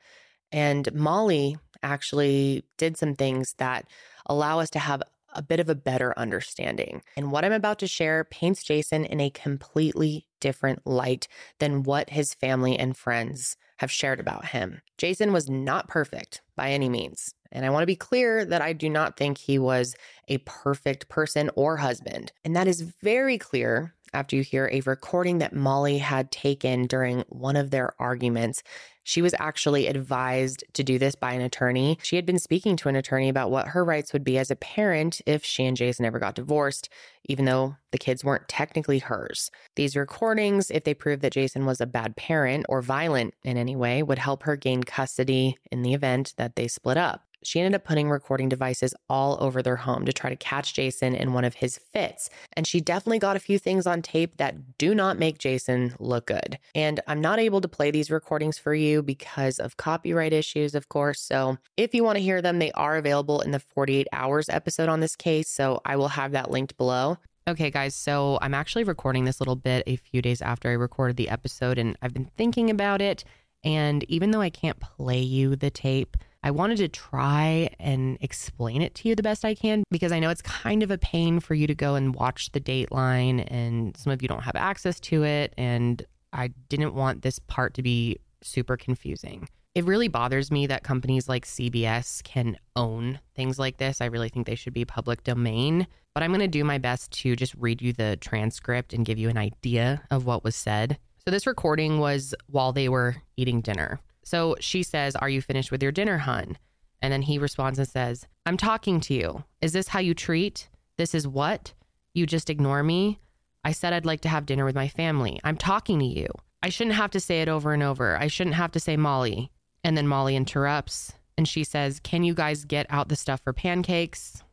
And 0.51 0.91
Molly 0.95 1.59
actually 1.83 2.65
did 2.79 2.97
some 2.97 3.17
things 3.17 3.55
that 3.59 3.85
allow 4.25 4.61
us 4.61 4.71
to 4.71 4.79
have 4.79 5.03
a 5.35 5.43
bit 5.43 5.61
of 5.61 5.69
a 5.69 5.75
better 5.75 6.19
understanding. 6.19 7.03
And 7.19 7.31
what 7.31 7.45
I'm 7.45 7.53
about 7.53 7.79
to 7.81 7.87
share 7.87 8.25
paints 8.25 8.63
Jason 8.63 9.05
in 9.05 9.21
a 9.21 9.29
completely 9.29 10.27
different 10.41 10.87
light 10.87 11.29
than 11.59 11.83
what 11.83 12.09
his 12.09 12.33
family 12.33 12.79
and 12.79 12.97
friends 12.97 13.59
have 13.77 13.91
shared 13.91 14.21
about 14.21 14.47
him. 14.47 14.81
Jason 14.97 15.35
was 15.35 15.51
not 15.51 15.87
perfect 15.87 16.41
by 16.57 16.71
any 16.71 16.89
means. 16.89 17.35
And 17.53 17.65
I 17.65 17.71
want 17.71 17.83
to 17.83 17.87
be 17.87 17.97
clear 17.97 18.45
that 18.45 18.63
I 18.63 18.73
do 18.73 18.89
not 18.89 19.17
think 19.17 19.39
he 19.39 19.59
was 19.59 19.95
a 20.29 20.39
perfect 20.39 21.09
person 21.09 21.51
or 21.55 21.77
husband. 21.77 22.33
And 22.45 22.55
that 22.57 22.69
is 22.69 22.81
very 22.81 23.39
clear 23.39 23.95
after 24.13 24.37
you 24.37 24.43
hear 24.43 24.69
a 24.73 24.81
recording 24.83 25.39
that 25.39 25.55
Molly 25.55 25.99
had 25.99 26.31
taken 26.31 26.87
during 26.87 27.25
one 27.29 27.57
of 27.57 27.71
their 27.71 27.95
arguments. 27.99 28.63
She 29.03 29.23
was 29.23 29.35
actually 29.39 29.87
advised 29.87 30.65
to 30.75 30.85
do 30.85 30.99
this 30.99 31.15
by 31.15 31.33
an 31.33 31.41
attorney. 31.41 31.99
She 32.03 32.17
had 32.17 32.27
been 32.27 32.39
speaking 32.39 32.77
to 32.77 32.89
an 32.89 32.97
attorney 32.97 33.29
about 33.29 33.51
what 33.51 33.69
her 33.69 33.85
rights 33.85 34.13
would 34.13 34.25
be 34.25 34.39
as 34.39 34.51
a 34.51 34.57
parent 34.57 35.21
if 35.27 35.45
she 35.45 35.65
and 35.65 35.77
Jason 35.77 36.05
ever 36.05 36.19
got 36.19 36.35
divorced, 36.35 36.89
even 37.25 37.45
though 37.45 37.77
the 37.93 37.99
kids 37.99 38.25
weren't 38.25 38.49
technically 38.49 38.99
hers. 38.99 39.51
These 39.77 39.97
recordings, 39.97 40.71
if 40.71 40.85
they 40.85 40.95
prove 40.95 41.21
that 41.21 41.33
Jason 41.33 41.65
was 41.65 41.81
a 41.81 41.87
bad 41.87 42.17
parent 42.17 42.67
or 42.69 42.83
violent 42.83 43.35
in 43.43 43.57
any 43.57 43.75
way, 43.75 44.03
would 44.03 44.19
help 44.19 44.43
her 44.43 44.57
gain 44.57 44.83
custody 44.83 45.57
in 45.71 45.83
the 45.83 45.95
event 45.95 46.35
that 46.37 46.57
they 46.57 46.69
split 46.69 46.97
up 46.97 47.23
she 47.43 47.61
ended 47.61 47.75
up 47.75 47.85
putting 47.85 48.11
recording 48.11 48.49
devices 48.49 48.95
all 49.09 49.39
over 49.41 49.63
their 49.63 49.77
home 49.77 50.05
to 50.05 50.13
try 50.13 50.31
to 50.31 50.37
catch 50.37 50.75
Jason 50.75 51.15
in 51.15 51.33
one 51.33 51.45
of 51.45 51.55
his 51.55 51.79
fits. 51.79 52.31
And 52.53 52.67
she 52.67 52.81
definitely 52.81 53.19
got 53.19 53.37
a 53.37 53.41
few 53.41 53.59
things 53.59 53.87
on 53.87 54.03
tape 54.03 54.37
that 54.37 54.79
do 54.79 54.95
not 54.95 55.19
make 55.19 55.39
Jason 55.39 55.95
look 55.99 56.27
good. 56.27 56.59
And 56.75 57.01
I'm 57.07 57.21
not 57.21 57.39
able 57.39 57.61
to 57.61 57.69
play 57.69 57.91
these 57.91 58.11
recordings 58.11 58.59
for 58.59 58.75
you 58.75 59.03
because 59.03 59.59
of 59.59 59.77
copyright 59.77 60.33
issues, 60.33 60.75
of 60.75 60.89
course. 60.89 61.21
So 61.21 61.59
if 61.77 61.95
you 61.95 62.05
want 62.05 62.17
to 62.17 62.23
hear 62.23 62.43
them, 62.43 62.59
they 62.59 62.73
are 62.73 62.97
available 62.97 63.41
in 63.41 63.51
the 63.51 63.61
48 63.61 64.07
hours 64.13 64.49
episode 64.49 64.89
on 64.89 65.01
this 65.01 65.17
case. 65.17 65.49
So 65.49 65.81
I 65.85 65.97
will 65.97 66.09
have 66.09 66.33
that 66.33 66.51
linked 66.51 66.77
below. 66.77 67.19
Okay, 67.49 67.71
guys, 67.71 67.97
so 67.97 68.39
I'm 68.43 68.55
actually 68.55 68.85
recording 68.85 69.25
this 69.25 69.41
little 69.41 69.57
bit 69.57 69.83
a 69.87 69.97
few 69.97 70.23
days 70.23 70.43
after 70.43 70.69
I 70.69 70.75
recorded 70.75 71.17
the 71.17 71.31
episode, 71.31 71.79
and 71.79 71.97
I've 72.01 72.13
been 72.13 72.31
thinking 72.37 72.71
about 72.71 73.01
it. 73.01 73.25
And 73.65 74.05
even 74.05 74.31
though 74.31 74.41
I 74.41 74.51
can't 74.51 74.79
play 74.79 75.21
you 75.21 75.57
the 75.57 75.71
tape, 75.71 76.17
I 76.43 76.51
wanted 76.51 76.79
to 76.79 76.89
try 76.89 77.71
and 77.79 78.17
explain 78.21 78.81
it 78.81 78.95
to 78.97 79.09
you 79.09 79.15
the 79.15 79.23
best 79.23 79.45
I 79.45 79.55
can 79.55 79.85
because 79.91 80.11
I 80.11 80.21
know 80.21 80.31
it's 80.31 80.43
kind 80.43 80.83
of 80.83 80.91
a 80.91 80.99
pain 80.99 81.39
for 81.39 81.55
you 81.55 81.67
to 81.67 81.75
go 81.75 81.97
and 81.97 82.15
watch 82.15 82.51
the 82.53 82.61
Dateline, 82.61 83.47
and 83.51 83.95
some 83.97 84.13
of 84.13 84.23
you 84.23 84.29
don't 84.29 84.43
have 84.43 84.57
access 84.57 84.99
to 85.01 85.23
it. 85.25 85.53
And 85.59 86.05
I 86.33 86.49
didn't 86.69 86.95
want 86.95 87.23
this 87.23 87.39
part 87.41 87.75
to 87.75 87.83
be 87.83 88.19
super 88.43 88.77
confusing. 88.77 89.49
It 89.75 89.85
really 89.85 90.09
bothers 90.09 90.51
me 90.51 90.67
that 90.67 90.83
companies 90.83 91.29
like 91.29 91.45
CBS 91.45 92.25
can 92.25 92.57
own 92.75 93.21
things 93.37 93.59
like 93.59 93.77
this. 93.77 94.01
I 94.01 94.07
really 94.07 94.29
think 94.29 94.47
they 94.47 94.57
should 94.57 94.73
be 94.73 94.85
public 94.85 95.23
domain. 95.23 95.87
But 96.15 96.25
I'm 96.25 96.31
going 96.31 96.41
to 96.41 96.49
do 96.49 96.65
my 96.65 96.79
best 96.79 97.13
to 97.21 97.37
just 97.37 97.55
read 97.55 97.81
you 97.81 97.93
the 97.93 98.17
transcript 98.17 98.93
and 98.93 99.07
give 99.07 99.19
you 99.19 99.29
an 99.29 99.39
idea 99.39 100.03
of 100.11 100.27
what 100.27 100.43
was 100.43 100.57
said. 100.57 100.99
So, 101.25 101.31
this 101.31 101.47
recording 101.47 102.01
was 102.01 102.35
while 102.47 102.73
they 102.73 102.89
were 102.89 103.17
eating 103.37 103.61
dinner. 103.61 104.01
So 104.31 104.55
she 104.61 104.85
says, 104.85 105.17
Are 105.17 105.29
you 105.29 105.43
finished 105.43 105.73
with 105.73 105.83
your 105.83 105.91
dinner, 105.91 106.19
hun? 106.19 106.57
And 107.03 107.13
then 107.13 107.23
he 107.23 107.37
responds 107.37 107.81
and 107.81 107.89
says, 107.89 108.29
I'm 108.47 108.57
talking 108.57 109.01
to 109.01 109.15
you. 109.15 109.43
Is 109.61 109.73
this 109.73 109.89
how 109.89 109.99
you 109.99 110.15
treat? 110.15 110.69
This 110.99 111.17
is 111.17 111.27
what? 111.27 111.73
You 112.15 112.27
just 112.27 112.49
ignore 112.49 112.85
me? 112.85 113.19
I 113.65 113.73
said 113.73 113.93
I'd 113.93 114.07
like 114.07 114.21
to 114.21 114.29
have 114.29 114.47
dinner 114.47 114.65
with 114.65 114.77
my 114.77 114.87
family. 114.87 115.41
I'm 115.43 115.57
talking 115.57 115.99
to 115.99 116.05
you. 116.05 116.29
I 116.63 116.69
shouldn't 116.69 116.95
have 116.95 117.11
to 117.11 117.19
say 117.19 117.43
it 117.43 117.49
over 117.49 117.73
and 117.73 117.83
over. 117.83 118.17
I 118.17 118.29
shouldn't 118.29 118.55
have 118.55 118.71
to 118.73 118.79
say 118.79 118.97
Molly. 118.97 119.51
And 119.83 119.97
then 119.97 120.07
Molly 120.07 120.37
interrupts 120.37 121.13
and 121.37 121.49
she 121.49 121.65
says, 121.65 121.99
Can 121.99 122.23
you 122.23 122.33
guys 122.33 122.65
get 122.65 122.87
out 122.89 123.09
the 123.09 123.17
stuff 123.17 123.41
for 123.43 123.53
pancakes? 123.53 124.45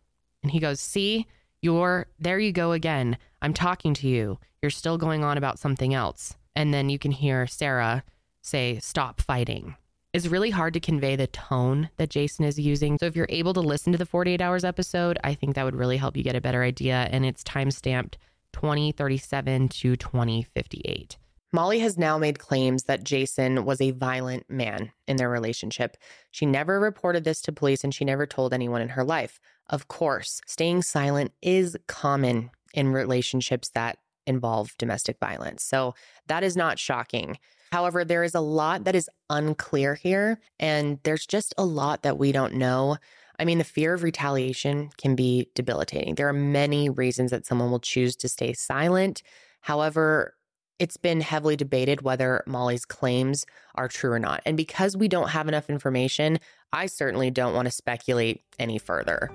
And 0.42 0.52
he 0.52 0.60
goes, 0.60 0.80
See, 0.80 1.28
you're 1.62 2.08
there 2.18 2.40
you 2.40 2.52
go 2.52 2.72
again. 2.72 3.16
I'm 3.44 3.54
talking 3.54 3.94
to 3.94 4.08
you. 4.08 4.40
You're 4.60 4.72
still 4.72 4.98
going 4.98 5.24
on 5.24 5.38
about 5.38 5.60
something 5.60 5.94
else. 5.94 6.36
And 6.56 6.74
then 6.74 6.90
you 6.90 6.98
can 6.98 7.12
hear 7.12 7.46
Sarah 7.46 8.04
say, 8.48 8.80
stop 8.80 9.22
fighting. 9.22 9.76
It's 10.14 10.28
really 10.28 10.50
hard 10.50 10.74
to 10.74 10.80
convey 10.80 11.16
the 11.16 11.28
tone 11.28 11.90
that 11.98 12.10
Jason 12.10 12.46
is 12.46 12.58
using. 12.58 12.98
So 13.00 13.06
if 13.06 13.16
you're 13.16 13.28
able 13.30 13.54
to 13.54 13.60
listen 13.60 13.92
to 13.92 13.98
the 13.98 14.06
48 14.06 14.42
hours 14.42 14.64
episode, 14.64 15.20
I 15.24 15.36
think 15.36 15.56
that 15.56 15.66
would 15.66 15.76
really 15.76 15.98
help 15.98 16.18
you 16.18 16.24
get 16.24 16.36
a 16.36 16.42
better 16.42 16.64
idea. 16.64 17.08
And 17.12 17.26
it's 17.26 17.44
time 17.44 17.70
stamped 17.72 18.18
2037 18.54 19.70
to 19.70 19.96
2058. 19.96 21.18
Molly 21.54 21.80
has 21.80 21.98
now 21.98 22.18
made 22.18 22.40
claims 22.40 22.84
that 22.84 23.04
Jason 23.04 23.64
was 23.64 23.80
a 23.80 23.92
violent 23.92 24.50
man 24.50 24.92
in 25.08 25.18
their 25.18 25.30
relationship. 25.30 25.96
She 26.32 26.46
never 26.46 26.80
reported 26.80 27.24
this 27.24 27.42
to 27.44 27.52
police 27.52 27.84
and 27.84 27.94
she 27.94 28.04
never 28.04 28.26
told 28.26 28.54
anyone 28.54 28.82
in 28.82 28.90
her 28.90 29.04
life. 29.04 29.40
Of 29.70 29.88
course, 29.88 30.42
staying 30.46 30.82
silent 30.82 31.32
is 31.42 31.78
common 31.88 32.50
in 32.74 32.90
relationships 32.90 33.70
that 33.70 33.98
involve 34.26 34.78
domestic 34.78 35.20
violence. 35.20 35.64
So 35.64 35.96
that 36.28 36.44
is 36.44 36.58
not 36.58 36.80
shocking. 36.80 37.38
However, 37.72 38.06
there 38.06 38.24
is 38.24 38.36
a 38.36 38.40
lot 38.40 38.86
that 38.86 38.96
is 38.96 39.10
unclear 39.30 39.96
here, 39.96 40.40
and 40.60 41.00
there's 41.04 41.26
just 41.26 41.54
a 41.58 41.66
lot 41.66 42.04
that 42.04 42.18
we 42.18 42.32
don't 42.32 42.54
know. 42.54 42.98
I 43.40 43.46
mean, 43.46 43.58
the 43.58 43.64
fear 43.64 43.94
of 43.94 44.04
retaliation 44.04 44.90
can 44.98 45.16
be 45.16 45.50
debilitating. 45.54 46.16
There 46.16 46.30
are 46.30 46.34
many 46.34 46.90
reasons 46.90 47.32
that 47.32 47.46
someone 47.46 47.70
will 47.70 47.80
choose 47.80 48.16
to 48.18 48.30
stay 48.30 48.54
silent. 48.54 49.22
However, 49.62 50.34
it's 50.80 50.98
been 50.98 51.22
heavily 51.22 51.56
debated 51.56 52.02
whether 52.02 52.44
Molly's 52.46 52.86
claims 52.86 53.46
are 53.76 53.88
true 53.88 54.12
or 54.12 54.20
not. 54.20 54.42
And 54.46 54.56
because 54.56 54.96
we 54.96 55.08
don't 55.08 55.30
have 55.30 55.48
enough 55.48 55.70
information, 55.70 56.40
I 56.72 56.86
certainly 56.86 57.32
don't 57.32 57.54
want 57.54 57.68
to 57.68 57.72
speculate 57.72 58.42
any 58.60 58.78
further. 58.78 59.32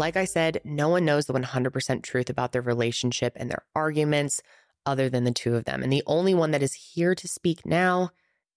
Like 0.00 0.16
I 0.16 0.24
said, 0.24 0.62
no 0.64 0.88
one 0.88 1.04
knows 1.04 1.26
the 1.26 1.34
100% 1.34 2.02
truth 2.02 2.30
about 2.30 2.52
their 2.52 2.62
relationship 2.62 3.34
and 3.36 3.50
their 3.50 3.66
arguments 3.74 4.40
other 4.86 5.10
than 5.10 5.24
the 5.24 5.30
two 5.30 5.56
of 5.56 5.66
them. 5.66 5.82
And 5.82 5.92
the 5.92 6.02
only 6.06 6.32
one 6.32 6.52
that 6.52 6.62
is 6.62 6.72
here 6.72 7.14
to 7.14 7.28
speak 7.28 7.66
now 7.66 8.08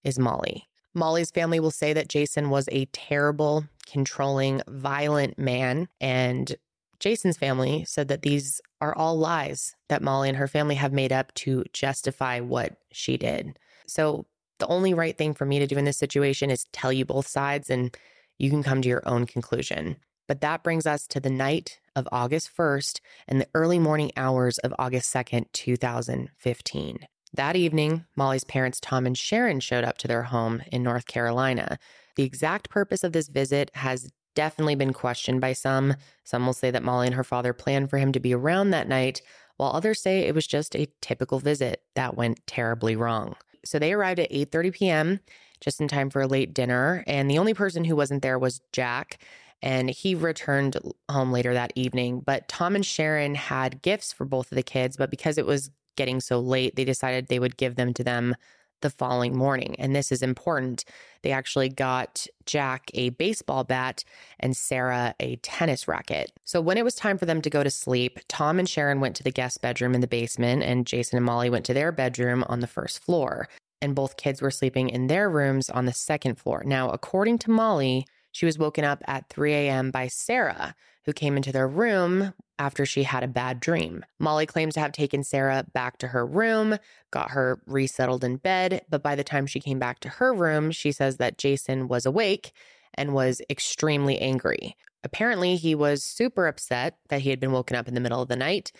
is 0.02 0.18
Molly. 0.18 0.70
Molly's 0.94 1.30
family 1.30 1.60
will 1.60 1.70
say 1.70 1.92
that 1.92 2.08
Jason 2.08 2.48
was 2.48 2.66
a 2.72 2.86
terrible, 2.86 3.66
controlling, 3.86 4.62
violent 4.68 5.38
man. 5.38 5.88
And 6.00 6.56
Jason's 6.98 7.36
family 7.36 7.84
said 7.86 8.08
that 8.08 8.22
these 8.22 8.62
are 8.80 8.96
all 8.96 9.18
lies 9.18 9.76
that 9.90 10.00
Molly 10.00 10.30
and 10.30 10.38
her 10.38 10.48
family 10.48 10.76
have 10.76 10.94
made 10.94 11.12
up 11.12 11.34
to 11.34 11.62
justify 11.74 12.40
what 12.40 12.78
she 12.90 13.18
did. 13.18 13.58
So 13.86 14.24
the 14.60 14.66
only 14.68 14.94
right 14.94 15.18
thing 15.18 15.34
for 15.34 15.44
me 15.44 15.58
to 15.58 15.66
do 15.66 15.76
in 15.76 15.84
this 15.84 15.98
situation 15.98 16.50
is 16.50 16.64
tell 16.72 16.90
you 16.90 17.04
both 17.04 17.26
sides 17.26 17.68
and 17.68 17.94
you 18.38 18.48
can 18.48 18.62
come 18.62 18.80
to 18.80 18.88
your 18.88 19.06
own 19.06 19.26
conclusion. 19.26 19.96
But 20.26 20.40
that 20.40 20.62
brings 20.62 20.86
us 20.86 21.06
to 21.08 21.20
the 21.20 21.30
night 21.30 21.80
of 21.94 22.08
August 22.10 22.50
1st 22.56 23.00
and 23.28 23.40
the 23.40 23.48
early 23.54 23.78
morning 23.78 24.10
hours 24.16 24.58
of 24.58 24.74
August 24.78 25.12
2nd, 25.12 25.46
2015. 25.52 26.98
That 27.34 27.56
evening, 27.56 28.04
Molly's 28.16 28.44
parents, 28.44 28.80
Tom 28.80 29.06
and 29.06 29.18
Sharon, 29.18 29.60
showed 29.60 29.84
up 29.84 29.98
to 29.98 30.08
their 30.08 30.22
home 30.24 30.62
in 30.70 30.82
North 30.82 31.06
Carolina. 31.06 31.78
The 32.16 32.22
exact 32.22 32.70
purpose 32.70 33.02
of 33.02 33.12
this 33.12 33.28
visit 33.28 33.70
has 33.74 34.10
definitely 34.34 34.76
been 34.76 34.92
questioned 34.92 35.40
by 35.40 35.52
some. 35.52 35.94
Some 36.24 36.46
will 36.46 36.52
say 36.52 36.70
that 36.70 36.82
Molly 36.82 37.06
and 37.06 37.16
her 37.16 37.24
father 37.24 37.52
planned 37.52 37.90
for 37.90 37.98
him 37.98 38.12
to 38.12 38.20
be 38.20 38.34
around 38.34 38.70
that 38.70 38.88
night, 38.88 39.20
while 39.56 39.72
others 39.72 40.00
say 40.00 40.20
it 40.20 40.34
was 40.34 40.46
just 40.46 40.74
a 40.74 40.88
typical 41.00 41.38
visit 41.38 41.82
that 41.94 42.16
went 42.16 42.46
terribly 42.46 42.96
wrong. 42.96 43.36
So 43.64 43.78
they 43.78 43.92
arrived 43.92 44.20
at 44.20 44.30
8:30 44.30 44.72
p.m., 44.72 45.20
just 45.60 45.80
in 45.80 45.88
time 45.88 46.10
for 46.10 46.20
a 46.20 46.26
late 46.26 46.52
dinner, 46.52 47.02
and 47.06 47.30
the 47.30 47.38
only 47.38 47.54
person 47.54 47.84
who 47.84 47.96
wasn't 47.96 48.22
there 48.22 48.38
was 48.38 48.60
Jack 48.72 49.18
and 49.64 49.88
he 49.88 50.14
returned 50.14 50.76
home 51.10 51.32
later 51.32 51.54
that 51.54 51.72
evening. 51.74 52.20
But 52.20 52.46
Tom 52.48 52.76
and 52.76 52.84
Sharon 52.84 53.34
had 53.34 53.80
gifts 53.80 54.12
for 54.12 54.26
both 54.26 54.52
of 54.52 54.56
the 54.56 54.62
kids, 54.62 54.98
but 54.98 55.10
because 55.10 55.38
it 55.38 55.46
was 55.46 55.70
getting 55.96 56.20
so 56.20 56.38
late, 56.38 56.76
they 56.76 56.84
decided 56.84 57.26
they 57.26 57.38
would 57.38 57.56
give 57.56 57.76
them 57.76 57.94
to 57.94 58.04
them 58.04 58.36
the 58.82 58.90
following 58.90 59.34
morning. 59.34 59.74
And 59.78 59.96
this 59.96 60.12
is 60.12 60.22
important. 60.22 60.84
They 61.22 61.32
actually 61.32 61.70
got 61.70 62.26
Jack 62.44 62.90
a 62.92 63.08
baseball 63.10 63.64
bat 63.64 64.04
and 64.38 64.54
Sarah 64.54 65.14
a 65.18 65.36
tennis 65.36 65.88
racket. 65.88 66.30
So 66.44 66.60
when 66.60 66.76
it 66.76 66.84
was 66.84 66.94
time 66.94 67.16
for 67.16 67.24
them 67.24 67.40
to 67.40 67.48
go 67.48 67.64
to 67.64 67.70
sleep, 67.70 68.20
Tom 68.28 68.58
and 68.58 68.68
Sharon 68.68 69.00
went 69.00 69.16
to 69.16 69.22
the 69.22 69.30
guest 69.30 69.62
bedroom 69.62 69.94
in 69.94 70.02
the 70.02 70.06
basement, 70.06 70.62
and 70.62 70.86
Jason 70.86 71.16
and 71.16 71.24
Molly 71.24 71.48
went 71.48 71.64
to 71.64 71.74
their 71.74 71.90
bedroom 71.90 72.44
on 72.48 72.60
the 72.60 72.66
first 72.66 73.02
floor. 73.02 73.48
And 73.80 73.94
both 73.94 74.18
kids 74.18 74.42
were 74.42 74.50
sleeping 74.50 74.90
in 74.90 75.06
their 75.06 75.30
rooms 75.30 75.70
on 75.70 75.86
the 75.86 75.92
second 75.94 76.34
floor. 76.34 76.62
Now, 76.66 76.90
according 76.90 77.38
to 77.38 77.50
Molly, 77.50 78.06
she 78.34 78.46
was 78.46 78.58
woken 78.58 78.84
up 78.84 79.00
at 79.06 79.28
3 79.28 79.54
a.m. 79.54 79.92
by 79.92 80.08
Sarah, 80.08 80.74
who 81.04 81.12
came 81.12 81.36
into 81.36 81.52
their 81.52 81.68
room 81.68 82.34
after 82.58 82.84
she 82.84 83.04
had 83.04 83.22
a 83.22 83.28
bad 83.28 83.60
dream. 83.60 84.04
Molly 84.18 84.44
claims 84.44 84.74
to 84.74 84.80
have 84.80 84.90
taken 84.90 85.22
Sarah 85.22 85.64
back 85.72 85.98
to 85.98 86.08
her 86.08 86.26
room, 86.26 86.76
got 87.12 87.30
her 87.30 87.60
resettled 87.64 88.24
in 88.24 88.36
bed, 88.36 88.84
but 88.90 89.04
by 89.04 89.14
the 89.14 89.22
time 89.22 89.46
she 89.46 89.60
came 89.60 89.78
back 89.78 90.00
to 90.00 90.08
her 90.08 90.34
room, 90.34 90.72
she 90.72 90.90
says 90.90 91.18
that 91.18 91.38
Jason 91.38 91.86
was 91.86 92.06
awake 92.06 92.50
and 92.94 93.14
was 93.14 93.40
extremely 93.48 94.18
angry. 94.18 94.76
Apparently, 95.04 95.54
he 95.54 95.76
was 95.76 96.02
super 96.02 96.48
upset 96.48 96.98
that 97.10 97.20
he 97.20 97.30
had 97.30 97.38
been 97.38 97.52
woken 97.52 97.76
up 97.76 97.86
in 97.86 97.94
the 97.94 98.00
middle 98.00 98.20
of 98.20 98.28
the 98.28 98.36
night, 98.36 98.72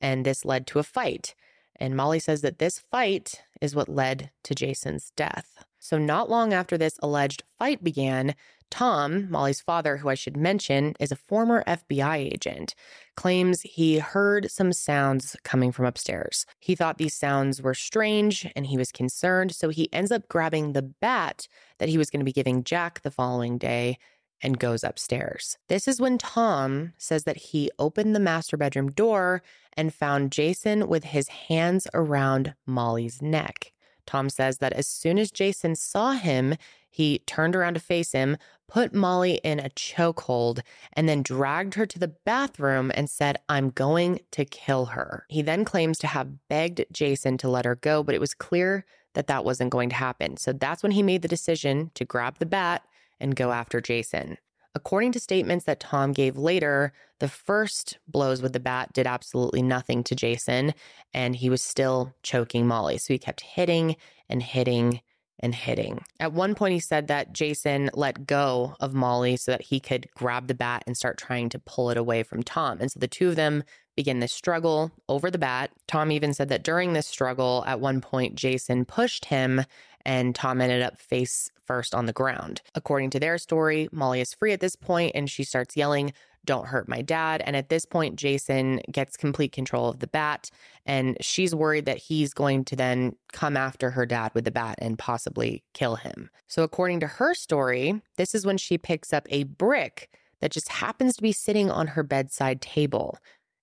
and 0.00 0.24
this 0.24 0.46
led 0.46 0.66
to 0.68 0.78
a 0.78 0.82
fight. 0.82 1.34
And 1.76 1.94
Molly 1.94 2.18
says 2.18 2.40
that 2.40 2.60
this 2.60 2.78
fight 2.78 3.42
is 3.60 3.74
what 3.74 3.90
led 3.90 4.30
to 4.44 4.54
Jason's 4.54 5.12
death. 5.16 5.64
So, 5.78 5.98
not 5.98 6.30
long 6.30 6.52
after 6.52 6.78
this 6.78 6.98
alleged 7.02 7.42
fight 7.58 7.82
began, 7.82 8.36
Tom, 8.72 9.30
Molly's 9.30 9.60
father, 9.60 9.98
who 9.98 10.08
I 10.08 10.14
should 10.14 10.34
mention 10.34 10.94
is 10.98 11.12
a 11.12 11.16
former 11.16 11.62
FBI 11.66 12.16
agent, 12.16 12.74
claims 13.18 13.60
he 13.60 13.98
heard 13.98 14.50
some 14.50 14.72
sounds 14.72 15.36
coming 15.44 15.72
from 15.72 15.84
upstairs. 15.84 16.46
He 16.58 16.74
thought 16.74 16.96
these 16.96 17.12
sounds 17.12 17.60
were 17.60 17.74
strange 17.74 18.50
and 18.56 18.64
he 18.66 18.78
was 18.78 18.90
concerned, 18.90 19.54
so 19.54 19.68
he 19.68 19.92
ends 19.92 20.10
up 20.10 20.26
grabbing 20.26 20.72
the 20.72 20.80
bat 20.80 21.48
that 21.80 21.90
he 21.90 21.98
was 21.98 22.08
going 22.08 22.20
to 22.20 22.24
be 22.24 22.32
giving 22.32 22.64
Jack 22.64 23.02
the 23.02 23.10
following 23.10 23.58
day 23.58 23.98
and 24.42 24.58
goes 24.58 24.82
upstairs. 24.82 25.58
This 25.68 25.86
is 25.86 26.00
when 26.00 26.16
Tom 26.16 26.94
says 26.96 27.24
that 27.24 27.36
he 27.36 27.70
opened 27.78 28.16
the 28.16 28.20
master 28.20 28.56
bedroom 28.56 28.90
door 28.90 29.42
and 29.74 29.92
found 29.92 30.32
Jason 30.32 30.88
with 30.88 31.04
his 31.04 31.28
hands 31.28 31.86
around 31.92 32.54
Molly's 32.64 33.20
neck. 33.20 33.74
Tom 34.06 34.30
says 34.30 34.58
that 34.58 34.72
as 34.72 34.86
soon 34.88 35.18
as 35.18 35.30
Jason 35.30 35.76
saw 35.76 36.12
him, 36.12 36.56
he 36.92 37.20
turned 37.20 37.56
around 37.56 37.74
to 37.74 37.80
face 37.80 38.12
him, 38.12 38.36
put 38.68 38.94
Molly 38.94 39.40
in 39.42 39.58
a 39.58 39.70
chokehold, 39.70 40.60
and 40.92 41.08
then 41.08 41.22
dragged 41.22 41.74
her 41.74 41.86
to 41.86 41.98
the 41.98 42.14
bathroom 42.26 42.92
and 42.94 43.08
said, 43.08 43.38
I'm 43.48 43.70
going 43.70 44.20
to 44.32 44.44
kill 44.44 44.86
her. 44.86 45.24
He 45.28 45.40
then 45.40 45.64
claims 45.64 45.98
to 46.00 46.06
have 46.06 46.48
begged 46.48 46.84
Jason 46.92 47.38
to 47.38 47.48
let 47.48 47.64
her 47.64 47.76
go, 47.76 48.02
but 48.02 48.14
it 48.14 48.20
was 48.20 48.34
clear 48.34 48.84
that 49.14 49.26
that 49.26 49.44
wasn't 49.44 49.70
going 49.70 49.88
to 49.88 49.96
happen. 49.96 50.36
So 50.36 50.52
that's 50.52 50.82
when 50.82 50.92
he 50.92 51.02
made 51.02 51.22
the 51.22 51.28
decision 51.28 51.90
to 51.94 52.04
grab 52.04 52.38
the 52.38 52.46
bat 52.46 52.82
and 53.18 53.34
go 53.34 53.52
after 53.52 53.80
Jason. 53.80 54.36
According 54.74 55.12
to 55.12 55.20
statements 55.20 55.64
that 55.64 55.80
Tom 55.80 56.12
gave 56.12 56.36
later, 56.36 56.92
the 57.20 57.28
first 57.28 57.98
blows 58.06 58.42
with 58.42 58.52
the 58.52 58.60
bat 58.60 58.92
did 58.92 59.06
absolutely 59.06 59.62
nothing 59.62 60.02
to 60.04 60.14
Jason, 60.14 60.74
and 61.14 61.36
he 61.36 61.48
was 61.48 61.62
still 61.62 62.14
choking 62.22 62.66
Molly. 62.66 62.98
So 62.98 63.14
he 63.14 63.18
kept 63.18 63.40
hitting 63.40 63.96
and 64.28 64.42
hitting 64.42 65.00
and 65.42 65.54
hitting. 65.54 66.04
At 66.20 66.32
one 66.32 66.54
point, 66.54 66.74
he 66.74 66.80
said 66.80 67.08
that 67.08 67.32
Jason 67.32 67.90
let 67.94 68.26
go 68.26 68.76
of 68.80 68.94
Molly 68.94 69.36
so 69.36 69.52
that 69.52 69.62
he 69.62 69.80
could 69.80 70.08
grab 70.14 70.46
the 70.46 70.54
bat 70.54 70.84
and 70.86 70.96
start 70.96 71.18
trying 71.18 71.48
to 71.50 71.58
pull 71.58 71.90
it 71.90 71.96
away 71.96 72.22
from 72.22 72.42
Tom. 72.42 72.78
And 72.80 72.90
so 72.90 73.00
the 73.00 73.08
two 73.08 73.28
of 73.28 73.36
them 73.36 73.64
begin 73.96 74.20
this 74.20 74.32
struggle 74.32 74.90
over 75.08 75.30
the 75.30 75.38
bat. 75.38 75.70
Tom 75.86 76.10
even 76.10 76.32
said 76.32 76.48
that 76.48 76.64
during 76.64 76.92
this 76.92 77.06
struggle, 77.06 77.62
at 77.66 77.80
one 77.80 78.00
point, 78.00 78.36
Jason 78.36 78.84
pushed 78.84 79.26
him 79.26 79.62
and 80.04 80.34
Tom 80.34 80.60
ended 80.60 80.82
up 80.82 80.98
face 80.98 81.50
first 81.66 81.94
on 81.94 82.06
the 82.06 82.12
ground. 82.12 82.62
According 82.74 83.10
to 83.10 83.20
their 83.20 83.38
story, 83.38 83.88
Molly 83.92 84.20
is 84.20 84.34
free 84.34 84.52
at 84.52 84.60
this 84.60 84.76
point 84.76 85.12
and 85.14 85.30
she 85.30 85.44
starts 85.44 85.76
yelling, 85.76 86.12
Don't 86.44 86.66
hurt 86.66 86.88
my 86.88 87.02
dad. 87.02 87.42
And 87.44 87.54
at 87.56 87.68
this 87.68 87.86
point, 87.86 88.16
Jason 88.16 88.80
gets 88.90 89.16
complete 89.16 89.52
control 89.52 89.88
of 89.88 90.00
the 90.00 90.06
bat 90.06 90.50
and 90.84 91.16
she's 91.20 91.54
worried 91.54 91.86
that 91.86 91.98
he's 91.98 92.34
going 92.34 92.64
to 92.66 92.76
then 92.76 93.16
come 93.32 93.56
after 93.56 93.90
her 93.90 94.06
dad 94.06 94.32
with 94.34 94.44
the 94.44 94.50
bat 94.50 94.76
and 94.78 94.98
possibly 94.98 95.62
kill 95.74 95.96
him. 95.96 96.30
So, 96.48 96.62
according 96.62 97.00
to 97.00 97.06
her 97.06 97.34
story, 97.34 98.02
this 98.16 98.34
is 98.34 98.44
when 98.44 98.58
she 98.58 98.78
picks 98.78 99.12
up 99.12 99.26
a 99.30 99.44
brick 99.44 100.10
that 100.40 100.50
just 100.50 100.68
happens 100.68 101.16
to 101.16 101.22
be 101.22 101.32
sitting 101.32 101.70
on 101.70 101.88
her 101.88 102.02
bedside 102.02 102.60
table 102.60 103.18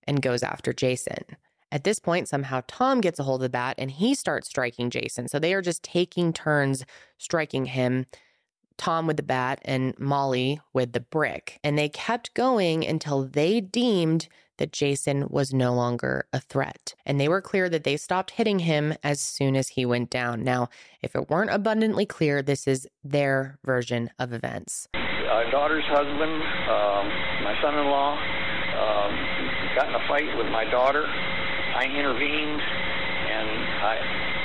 and 0.08 0.22
goes 0.22 0.42
after 0.42 0.74
Jason. 0.74 1.26
At 1.72 1.84
this 1.84 2.00
point, 2.00 2.28
somehow 2.28 2.62
Tom 2.68 3.00
gets 3.00 3.20
a 3.20 3.24
hold 3.24 3.42
of 3.42 3.44
the 3.44 3.50
bat 3.50 3.76
and 3.78 3.92
he 3.92 4.16
starts 4.16 4.48
striking 4.48 4.90
Jason. 4.90 5.28
So 5.28 5.38
they 5.38 5.54
are 5.54 5.62
just 5.62 5.84
taking 5.84 6.34
turns 6.34 6.84
striking 7.18 7.66
him. 7.66 8.06
Tom 8.78 9.08
with 9.08 9.18
the 9.18 9.24
bat 9.24 9.60
and 9.66 9.98
Molly 10.00 10.62
with 10.74 10.94
the 10.94 11.02
brick. 11.02 11.60
And 11.64 11.78
they 11.78 11.90
kept 11.90 12.34
going 12.34 12.88
until 12.88 13.26
they 13.26 13.60
deemed 13.60 14.30
that 14.58 14.74
Jason 14.74 15.28
was 15.30 15.54
no 15.54 15.74
longer 15.74 16.28
a 16.34 16.40
threat. 16.40 16.96
And 17.06 17.20
they 17.20 17.28
were 17.28 17.42
clear 17.42 17.70
that 17.70 17.84
they 17.84 17.98
stopped 17.98 18.32
hitting 18.32 18.60
him 18.60 18.94
as 19.04 19.20
soon 19.20 19.56
as 19.56 19.70
he 19.70 19.86
went 19.86 20.10
down. 20.10 20.44
Now, 20.44 20.70
if 21.02 21.16
it 21.16 21.30
weren't 21.30 21.52
abundantly 21.52 22.06
clear, 22.06 22.42
this 22.42 22.68
is 22.68 22.88
their 23.04 23.58
version 23.64 24.10
of 24.18 24.34
events. 24.34 24.88
Our 24.94 25.50
daughter's 25.52 25.86
husband, 25.86 26.34
um, 26.34 27.08
my 27.44 27.56
son 27.62 27.78
in 27.78 27.86
law, 27.86 28.14
um, 28.16 29.76
got 29.76 29.90
in 29.90 29.96
a 29.96 30.08
fight 30.08 30.38
with 30.38 30.48
my 30.48 30.66
daughter 30.66 31.06
I 31.80 31.86
intervened, 31.86 32.60
and 32.60 33.50
I, 33.80 33.96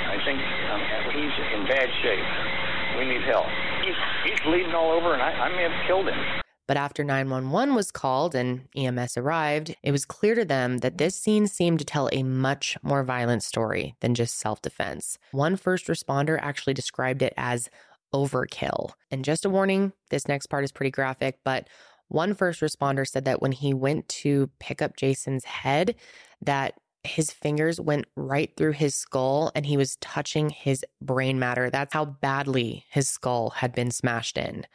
I 0.07 0.17
think 0.23 0.39
um, 0.71 0.81
he's 1.11 1.35
in 1.53 1.67
bad 1.67 1.89
shape. 2.01 2.97
We 2.97 3.13
need 3.13 3.27
help. 3.27 3.45
He's, 3.83 4.31
he's 4.31 4.39
bleeding 4.39 4.73
all 4.73 4.91
over, 4.91 5.11
and 5.11 5.21
I, 5.21 5.31
I 5.31 5.49
may 5.49 5.63
have 5.63 5.85
killed 5.85 6.07
him. 6.07 6.41
But 6.65 6.77
after 6.77 7.03
911 7.03 7.75
was 7.75 7.91
called 7.91 8.35
and 8.35 8.69
EMS 8.73 9.17
arrived, 9.17 9.75
it 9.83 9.91
was 9.91 10.05
clear 10.05 10.33
to 10.33 10.45
them 10.45 10.77
that 10.77 10.97
this 10.97 11.17
scene 11.17 11.45
seemed 11.47 11.79
to 11.79 11.85
tell 11.85 12.07
a 12.13 12.23
much 12.23 12.77
more 12.81 13.03
violent 13.03 13.43
story 13.43 13.95
than 13.99 14.15
just 14.15 14.39
self 14.39 14.61
defense. 14.61 15.17
One 15.31 15.57
first 15.57 15.87
responder 15.87 16.39
actually 16.41 16.73
described 16.73 17.21
it 17.21 17.33
as 17.35 17.69
overkill. 18.13 18.91
And 19.11 19.25
just 19.25 19.43
a 19.43 19.49
warning 19.49 19.91
this 20.09 20.29
next 20.29 20.47
part 20.47 20.63
is 20.63 20.71
pretty 20.71 20.91
graphic, 20.91 21.39
but 21.43 21.67
one 22.07 22.33
first 22.33 22.61
responder 22.61 23.05
said 23.05 23.25
that 23.25 23.41
when 23.41 23.51
he 23.51 23.73
went 23.73 24.07
to 24.07 24.49
pick 24.59 24.81
up 24.81 24.95
Jason's 24.95 25.43
head, 25.43 25.95
that 26.41 26.75
his 27.07 27.31
fingers 27.31 27.79
went 27.79 28.05
right 28.15 28.51
through 28.55 28.73
his 28.73 28.95
skull 28.95 29.51
and 29.55 29.65
he 29.65 29.77
was 29.77 29.97
touching 29.97 30.49
his 30.49 30.85
brain 31.01 31.39
matter. 31.39 31.69
That's 31.69 31.93
how 31.93 32.05
badly 32.05 32.85
his 32.89 33.07
skull 33.07 33.51
had 33.51 33.73
been 33.73 33.91
smashed 33.91 34.37
in. 34.37 34.65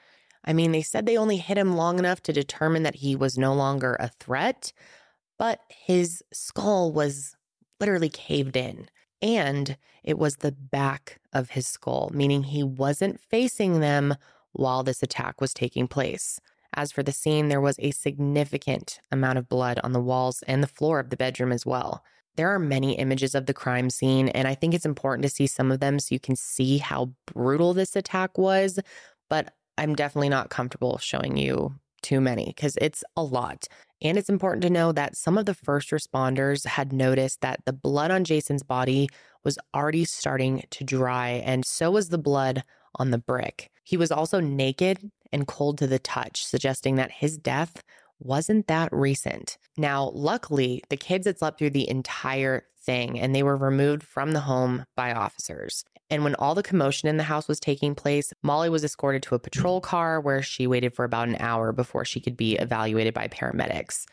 I 0.45 0.53
mean, 0.53 0.73
they 0.73 0.83
said 0.83 1.07
they 1.07 1.19
only 1.19 1.37
hit 1.37 1.59
him 1.59 1.77
long 1.77 1.99
enough 1.99 2.23
to 2.23 2.33
determine 2.33 2.83
that 2.85 2.97
he 2.97 3.15
was 3.15 3.37
no 3.37 3.53
longer 3.55 3.97
a 4.01 4.09
threat, 4.09 4.73
but 5.39 5.61
his 5.69 6.23
skull 6.33 6.93
was 6.93 7.37
literally 7.79 8.09
caved 8.09 8.57
in. 8.57 8.89
And 9.23 9.77
it 10.03 10.19
was 10.19 10.37
the 10.37 10.53
back 10.53 11.21
of 11.33 11.51
his 11.51 11.67
skull, 11.67 12.11
meaning 12.15 12.45
he 12.45 12.63
wasn't 12.63 13.21
facing 13.21 13.81
them 13.81 14.15
while 14.53 14.83
this 14.83 15.03
attack 15.03 15.41
was 15.41 15.53
taking 15.53 15.87
place. 15.87 16.41
As 16.75 16.93
for 16.93 17.03
the 17.03 17.13
scene, 17.13 17.49
there 17.49 17.61
was 17.61 17.77
a 17.81 17.91
significant 17.91 19.01
amount 19.11 19.39
of 19.39 19.49
blood 19.49 19.81
on 19.83 19.93
the 19.93 20.01
walls 20.01 20.43
and 20.47 20.63
the 20.63 20.69
floor 20.69 21.01
of 21.01 21.11
the 21.11 21.17
bedroom 21.17 21.53
as 21.53 21.67
well. 21.67 22.03
There 22.37 22.49
are 22.55 22.59
many 22.59 22.99
images 22.99 23.35
of 23.35 23.47
the 23.47 23.55
crime 23.55 23.91
scene, 23.91 24.29
and 24.29 24.49
I 24.49 24.55
think 24.55 24.75
it's 24.75 24.87
important 24.87 25.25
to 25.25 25.35
see 25.35 25.47
some 25.47 25.71
of 25.71 25.81
them 25.81 25.99
so 25.99 26.15
you 26.15 26.21
can 26.21 26.37
see 26.37 26.79
how 26.79 27.13
brutal 27.27 27.75
this 27.75 27.97
attack 27.97 28.39
was. 28.39 28.79
But 29.29 29.55
I'm 29.79 29.95
definitely 29.95 30.29
not 30.29 30.51
comfortable 30.51 30.99
showing 30.99 31.37
you 31.37 31.75
too 32.03 32.21
many 32.21 32.47
because 32.47 32.77
it's 32.81 33.05
a 33.17 33.23
lot. 33.23 33.67
And 34.03 34.17
it's 34.17 34.31
important 34.31 34.63
to 34.63 34.71
know 34.71 34.93
that 34.93 35.17
some 35.17 35.37
of 35.37 35.45
the 35.45 35.55
first 35.55 35.91
responders 35.91 36.65
had 36.65 36.93
noticed 36.93 37.43
that 37.43 37.61
the 37.67 37.73
blood 37.73 38.11
on 38.11 38.25
Jason's 38.25 38.63
body 38.63 39.09
was 39.45 39.59
already 39.75 40.05
starting 40.05 40.65
to 40.71 40.85
dry, 40.85 41.43
and 41.45 41.65
so 41.65 41.91
was 41.91 42.09
the 42.09 42.19
blood 42.19 42.63
on 42.97 43.11
the 43.11 43.19
brick. 43.19 43.71
He 43.85 43.97
was 43.97 44.11
also 44.11 44.41
naked 44.41 45.11
and 45.33 45.47
cold 45.47 45.79
to 45.79 45.87
the 45.87 45.99
touch, 45.99 46.45
suggesting 46.45 46.97
that 46.97 47.11
his 47.11 47.37
death 47.37 47.83
wasn't 48.21 48.67
that 48.69 48.93
recent. 48.93 49.59
Now, 49.77 50.11
luckily, 50.15 50.83
the 50.89 50.97
kids 50.97 51.27
had 51.27 51.39
slept 51.39 51.59
through 51.59 51.71
the 51.71 51.89
entire 51.89 52.65
thing 52.83 53.19
and 53.19 53.35
they 53.35 53.43
were 53.43 53.57
removed 53.57 54.03
from 54.03 54.33
the 54.33 54.41
home 54.41 54.85
by 54.97 55.13
officers. 55.13 55.85
And 56.09 56.25
when 56.25 56.35
all 56.37 56.55
the 56.55 56.63
commotion 56.63 57.09
in 57.09 57.17
the 57.17 57.23
house 57.25 57.47
was 57.47 57.61
taking 57.61 57.95
place, 57.95 58.33
Molly 58.43 58.69
was 58.69 58.85
escorted 58.85 59.23
to 59.25 59.35
a 59.35 59.39
patrol 59.39 59.81
car 59.81 60.21
where 60.21 60.43
she 60.43 60.67
waited 60.67 60.95
for 60.95 61.05
about 61.05 61.29
an 61.29 61.37
hour 61.39 61.73
before 61.73 62.05
she 62.05 62.21
could 62.21 62.37
be 62.37 62.57
evaluated 62.57 63.15
by 63.15 63.29
paramedics. 63.29 64.07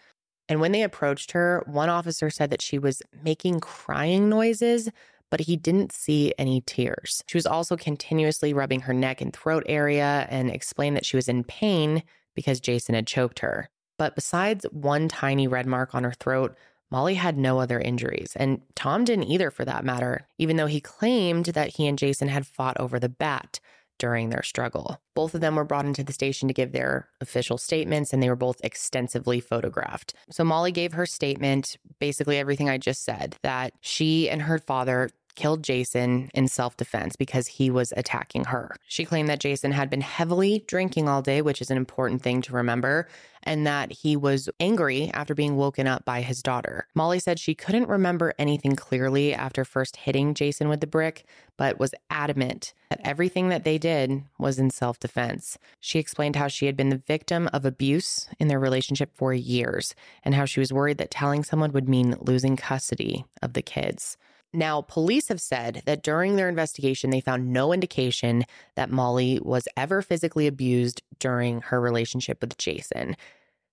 And 0.50 0.62
when 0.62 0.72
they 0.72 0.84
approached 0.84 1.32
her, 1.32 1.63
one 1.65 1.89
officer 1.89 2.30
said 2.30 2.52
that 2.52 2.62
she 2.62 2.80
was 2.80 3.02
making 3.24 3.60
crying 3.60 4.30
noises, 4.30 4.89
but 5.30 5.41
he 5.41 5.58
didn't 5.58 5.91
see 5.91 6.34
any 6.38 6.62
tears. 6.62 7.24
She 7.28 7.38
was 7.38 7.46
also 7.46 7.76
continuously 7.76 8.54
rubbing 8.54 8.82
her 8.82 8.93
neck 8.93 9.20
and 9.20 9.34
throat 9.34 9.63
area 9.67 10.26
and 10.30 10.50
explained 10.50 10.96
that 10.96 11.06
she 11.06 11.17
was 11.17 11.28
in 11.28 11.43
pain 11.43 12.04
because 12.36 12.60
Jason 12.60 12.96
had 12.96 13.08
choked 13.08 13.39
her. 13.39 13.70
But 13.97 14.15
besides 14.15 14.65
one 14.71 15.07
tiny 15.07 15.47
red 15.47 15.65
mark 15.65 15.95
on 15.95 16.03
her 16.03 16.13
throat, 16.13 16.55
Molly 16.89 17.15
had 17.15 17.38
no 17.38 17.60
other 17.60 17.79
injuries, 17.79 18.33
and 18.36 18.62
Tom 18.75 19.03
didn't 19.03 19.25
either 19.29 19.51
for 19.51 19.65
that 19.65 19.83
matter, 19.83 20.27
even 20.38 20.55
though 20.55 20.67
he 20.67 20.79
claimed 20.79 21.47
that 21.47 21.75
he 21.75 21.86
and 21.88 21.97
Jason 21.97 22.29
had 22.29 22.47
fought 22.47 22.79
over 22.79 22.97
the 22.99 23.10
bat 23.10 23.60
during 23.97 24.29
their 24.29 24.43
struggle. 24.43 25.01
Both 25.15 25.36
of 25.36 25.41
them 25.41 25.55
were 25.55 25.63
brought 25.63 25.86
into 25.86 26.03
the 26.03 26.13
station 26.13 26.47
to 26.47 26.53
give 26.53 26.71
their 26.71 27.10
official 27.19 27.57
statements, 27.57 28.13
and 28.13 28.21
they 28.21 28.29
were 28.29 28.36
both 28.36 28.62
extensively 28.63 29.39
photographed. 29.39 30.13
So 30.29 30.43
Molly 30.43 30.71
gave 30.71 30.93
her 30.93 31.05
statement, 31.05 31.77
basically 31.99 32.38
everything 32.38 32.69
I 32.69 32.77
just 32.77 33.03
said, 33.03 33.36
that 33.41 33.73
she 33.81 34.29
and 34.29 34.43
her 34.43 34.60
father 34.60 35.10
killed 35.38 35.63
Jason 35.63 36.30
in 36.34 36.50
self 36.50 36.76
defense 36.76 37.15
because 37.15 37.47
he 37.47 37.69
was 37.69 37.93
attacking 37.95 38.45
her. 38.45 38.76
She 38.88 39.06
claimed 39.06 39.30
that 39.30 39.39
Jason 39.39 39.71
had 39.71 39.89
been 39.89 40.02
heavily 40.02 40.65
drinking 40.67 41.08
all 41.08 41.21
day, 41.21 41.41
which 41.41 41.62
is 41.62 41.71
an 41.71 41.78
important 41.78 42.21
thing 42.21 42.41
to 42.41 42.54
remember, 42.54 43.08
and 43.43 43.65
that 43.65 43.91
he 43.91 44.17
was 44.17 44.50
angry 44.60 45.10
after 45.13 45.34
being 45.34 45.56
woken 45.56 45.88
up 45.88 46.04
by 46.04 46.21
his 46.21 46.43
daughter. 46.43 46.88
Molly 46.95 47.19
said 47.19 47.39
she 47.39 47.56
couldn't 47.56 47.88
remember 47.88 48.34
anything 48.38 48.76
clearly 48.76 49.34
after 49.34 49.63
first 49.63 49.97
hitting 49.97 50.34
Jason 50.34 50.67
with 50.67 50.82
the 50.82 50.88
brick, 50.88 51.23
but 51.56 51.80
was 51.80 51.93
adamant 52.10 52.73
that 52.89 53.00
everything 53.04 53.50
that 53.50 53.63
they 53.63 53.78
did 53.78 54.23
was 54.39 54.58
in 54.58 54.71
self 54.71 55.00
defense. 55.00 55.58
She 55.80 56.00
explained 56.00 56.36
how 56.36 56.47
she 56.47 56.65
had 56.65 56.76
been 56.76 56.89
the 56.89 57.04
victim 57.08 57.47
of 57.54 57.63
abuse 57.63 58.28
in 58.39 58.47
their 58.47 58.60
relationship 58.60 59.12
for 59.13 59.34
years 59.34 59.93
and 60.23 60.34
how 60.34 60.45
she 60.45 60.60
was 60.60 60.73
worried 60.73 60.97
that 60.97 61.12
telling 61.12 61.43
someone 61.43 61.71
would 61.73 61.88
mean 61.88 62.17
losing 62.19 62.58
custody 62.58 63.23
of 63.41 63.54
the 63.54 63.62
kids. 63.62 64.17
Now, 64.53 64.81
police 64.81 65.27
have 65.27 65.41
said 65.41 65.83
that 65.86 66.03
during 66.03 66.36
their 66.36 66.49
investigation, 66.49 67.10
they 67.10 67.21
found 67.21 67.51
no 67.51 67.73
indication 67.73 68.45
that 68.75 68.89
Molly 68.89 69.39
was 69.43 69.67
ever 69.75 70.01
physically 70.01 70.47
abused 70.47 71.01
during 71.19 71.62
her 71.63 71.81
relationship 71.81 72.41
with 72.41 72.57
Jason. 72.57 73.15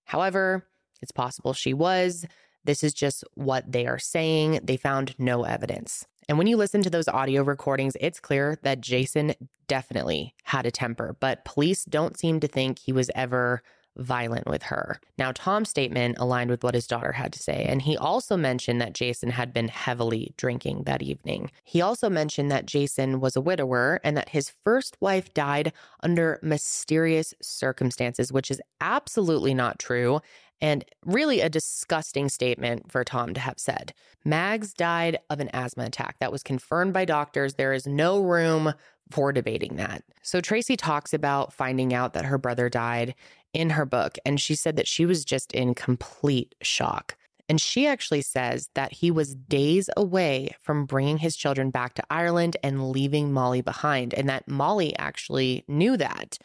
However, 0.05 0.67
it's 1.01 1.13
possible 1.13 1.53
she 1.53 1.73
was. 1.73 2.27
This 2.65 2.83
is 2.83 2.93
just 2.93 3.25
what 3.35 3.71
they 3.71 3.87
are 3.87 3.99
saying. 3.99 4.61
They 4.63 4.77
found 4.77 5.15
no 5.19 5.45
evidence. 5.45 6.07
And 6.29 6.39
when 6.39 6.47
you 6.47 6.57
listen 6.57 6.83
to 6.83 6.91
those 6.91 7.09
audio 7.09 7.43
recordings, 7.43 7.97
it's 8.01 8.21
clear 8.21 8.59
that 8.63 8.81
Jason 8.81 9.35
definitely 9.67 10.35
had 10.45 10.67
a 10.67 10.71
temper, 10.71 11.17
but 11.21 11.45
police 11.45 11.85
don't 11.85 12.19
seem 12.19 12.41
to 12.41 12.49
think 12.49 12.79
he 12.79 12.93
was 12.93 13.11
ever 13.15 13.63
violent 13.97 14.47
with 14.47 14.65
her. 14.65 15.01
Now, 15.19 15.33
Tom's 15.33 15.69
statement 15.69 16.17
aligned 16.19 16.51
with 16.51 16.65
what 16.65 16.75
his 16.75 16.87
daughter 16.87 17.13
had 17.13 17.33
to 17.33 17.39
say, 17.39 17.65
and 17.69 17.83
he 17.83 17.97
also 17.97 18.37
mentioned 18.37 18.81
that 18.81 18.93
Jason 18.93 19.31
had 19.31 19.53
been 19.53 19.69
heavily 19.69 20.35
drinking 20.37 20.85
that 20.85 21.03
evening. 21.03 21.51
He 21.63 21.81
also 21.81 22.11
mentioned 22.11 22.51
that 22.51 22.67
Jason 22.67 23.21
was 23.21 23.37
a 23.37 23.41
widower 23.41 24.01
and 24.03 24.17
that 24.17 24.31
his 24.31 24.53
first 24.65 24.97
wife 25.01 25.33
died 25.35 25.73
under 26.03 26.39
mysterious 26.43 27.35
circumstances, 27.41 28.33
which 28.33 28.51
is 28.51 28.61
absolutely 28.81 29.55
not 29.55 29.79
true 29.79 30.21
and 30.61 30.85
really 31.05 31.41
a 31.41 31.49
disgusting 31.49 32.29
statement 32.29 32.91
for 32.91 33.05
Tom 33.05 33.35
to 33.35 33.41
have 33.41 33.59
said. 33.59 33.93
Mags 34.25 34.73
died 34.73 35.19
of 35.29 35.41
an 35.41 35.51
asthma 35.53 35.85
attack. 35.85 36.17
That 36.21 36.33
was 36.33 36.43
confirmed 36.43 36.93
by 36.93 37.05
doctors. 37.05 37.55
There 37.55 37.73
is 37.73 37.87
no 37.87 38.23
room 38.23 38.73
for 39.11 39.33
debating 39.33 39.77
that. 39.77 40.03
So 40.23 40.41
Tracy 40.41 40.77
talks 40.77 41.13
about 41.13 41.53
finding 41.53 41.93
out 41.93 42.15
that 42.15 42.25
her 42.25 42.39
brother 42.39 42.71
died 42.71 43.15
in 43.55 43.71
her 43.71 43.87
book, 43.87 44.19
and 44.27 44.41
she 44.41 44.55
said 44.55 44.77
that 44.77 44.89
she 44.89 45.07
was 45.07 45.25
just 45.25 45.53
in 45.53 45.75
complete 45.75 46.55
shock. 46.61 47.17
And 47.49 47.61
she 47.61 47.87
actually 47.87 48.23
says 48.23 48.71
that 48.75 48.93
he 48.93 49.11
was 49.11 49.35
days 49.35 49.91
away 49.97 50.57
from 50.61 50.87
bringing 50.87 51.19
his 51.19 51.37
children 51.37 51.71
back 51.71 51.95
to 51.95 52.05
Ireland 52.11 52.57
and 52.63 52.91
leaving 52.91 53.33
Molly 53.33 53.61
behind, 53.61 54.15
and 54.15 54.29
that 54.29 54.49
Molly 54.49 54.97
actually 54.99 55.65
knew 55.69 55.97
that. 55.97 56.39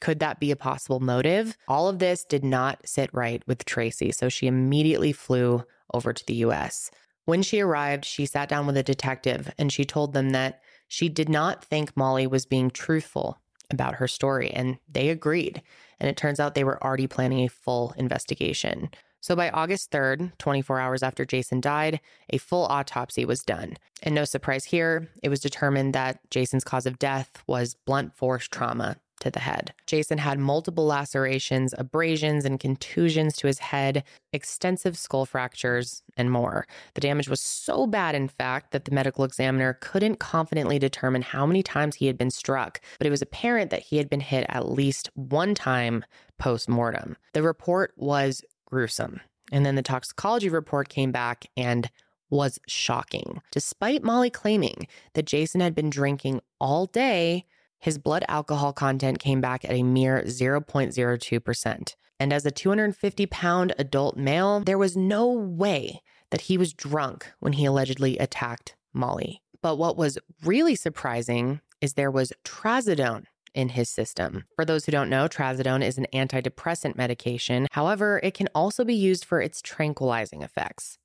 Could 0.00 0.18
that 0.20 0.40
be 0.40 0.50
a 0.50 0.56
possible 0.56 1.00
motive? 1.00 1.56
All 1.68 1.88
of 1.88 1.98
this 1.98 2.24
did 2.24 2.44
not 2.44 2.80
sit 2.86 3.10
right 3.12 3.42
with 3.46 3.64
Tracy, 3.64 4.12
so 4.12 4.28
she 4.28 4.46
immediately 4.46 5.12
flew 5.12 5.64
over 5.92 6.12
to 6.12 6.26
the 6.26 6.36
US. 6.36 6.90
When 7.26 7.42
she 7.42 7.60
arrived, 7.60 8.04
she 8.04 8.26
sat 8.26 8.48
down 8.48 8.66
with 8.66 8.76
a 8.76 8.82
detective 8.82 9.52
and 9.58 9.72
she 9.72 9.84
told 9.84 10.14
them 10.14 10.30
that 10.30 10.60
she 10.88 11.08
did 11.08 11.28
not 11.28 11.64
think 11.64 11.96
Molly 11.96 12.26
was 12.26 12.46
being 12.46 12.70
truthful 12.70 13.38
about 13.70 13.96
her 13.96 14.08
story, 14.08 14.50
and 14.50 14.78
they 14.88 15.08
agreed. 15.08 15.62
And 15.98 16.08
it 16.08 16.16
turns 16.16 16.40
out 16.40 16.54
they 16.54 16.64
were 16.64 16.82
already 16.82 17.06
planning 17.06 17.44
a 17.44 17.48
full 17.48 17.94
investigation. 17.96 18.90
So 19.20 19.36
by 19.36 19.50
August 19.50 19.90
3rd, 19.90 20.36
24 20.38 20.80
hours 20.80 21.02
after 21.02 21.26
Jason 21.26 21.60
died, 21.60 22.00
a 22.30 22.38
full 22.38 22.64
autopsy 22.66 23.24
was 23.24 23.42
done. 23.42 23.76
And 24.02 24.14
no 24.14 24.24
surprise 24.24 24.64
here, 24.64 25.10
it 25.22 25.28
was 25.28 25.40
determined 25.40 25.94
that 25.94 26.18
Jason's 26.30 26.64
cause 26.64 26.86
of 26.86 26.98
death 26.98 27.42
was 27.46 27.74
blunt 27.74 28.16
force 28.16 28.48
trauma 28.48 28.96
to 29.20 29.30
the 29.30 29.40
head. 29.40 29.72
Jason 29.86 30.18
had 30.18 30.38
multiple 30.38 30.86
lacerations, 30.86 31.74
abrasions, 31.78 32.44
and 32.44 32.58
contusions 32.58 33.36
to 33.36 33.46
his 33.46 33.58
head, 33.58 34.04
extensive 34.32 34.98
skull 34.98 35.26
fractures, 35.26 36.02
and 36.16 36.30
more. 36.30 36.66
The 36.94 37.00
damage 37.00 37.28
was 37.28 37.40
so 37.40 37.86
bad, 37.86 38.14
in 38.14 38.28
fact, 38.28 38.72
that 38.72 38.84
the 38.84 38.94
medical 38.94 39.24
examiner 39.24 39.78
couldn't 39.80 40.16
confidently 40.16 40.78
determine 40.78 41.22
how 41.22 41.46
many 41.46 41.62
times 41.62 41.96
he 41.96 42.06
had 42.06 42.18
been 42.18 42.30
struck, 42.30 42.80
but 42.98 43.06
it 43.06 43.10
was 43.10 43.22
apparent 43.22 43.70
that 43.70 43.82
he 43.82 43.96
had 43.96 44.10
been 44.10 44.20
hit 44.20 44.46
at 44.48 44.68
least 44.68 45.10
one 45.14 45.54
time 45.54 46.04
post 46.38 46.68
mortem. 46.68 47.16
The 47.32 47.42
report 47.42 47.92
was 47.96 48.42
gruesome. 48.64 49.20
And 49.52 49.66
then 49.66 49.74
the 49.74 49.82
toxicology 49.82 50.48
report 50.48 50.88
came 50.88 51.10
back 51.10 51.46
and 51.56 51.90
was 52.30 52.58
shocking. 52.68 53.42
Despite 53.50 54.04
Molly 54.04 54.30
claiming 54.30 54.86
that 55.14 55.26
Jason 55.26 55.60
had 55.60 55.74
been 55.74 55.90
drinking 55.90 56.40
all 56.60 56.86
day, 56.86 57.44
his 57.80 57.98
blood 57.98 58.24
alcohol 58.28 58.72
content 58.72 59.18
came 59.18 59.40
back 59.40 59.64
at 59.64 59.72
a 59.72 59.82
mere 59.82 60.22
0.02%. 60.22 61.94
And 62.18 62.32
as 62.32 62.44
a 62.44 62.50
250 62.50 63.26
pound 63.26 63.72
adult 63.78 64.16
male, 64.16 64.60
there 64.60 64.78
was 64.78 64.96
no 64.96 65.30
way 65.30 66.02
that 66.30 66.42
he 66.42 66.58
was 66.58 66.74
drunk 66.74 67.32
when 67.40 67.54
he 67.54 67.64
allegedly 67.64 68.18
attacked 68.18 68.76
Molly. 68.92 69.42
But 69.62 69.76
what 69.76 69.96
was 69.96 70.18
really 70.44 70.74
surprising 70.74 71.60
is 71.80 71.94
there 71.94 72.10
was 72.10 72.32
trazodone 72.44 73.24
in 73.54 73.70
his 73.70 73.88
system. 73.88 74.44
For 74.54 74.64
those 74.64 74.84
who 74.84 74.92
don't 74.92 75.10
know, 75.10 75.26
trazodone 75.26 75.82
is 75.82 75.98
an 75.98 76.06
antidepressant 76.12 76.96
medication. 76.96 77.66
However, 77.72 78.20
it 78.22 78.34
can 78.34 78.48
also 78.54 78.84
be 78.84 78.94
used 78.94 79.24
for 79.24 79.40
its 79.40 79.60
tranquilizing 79.62 80.42
effects. 80.42 80.98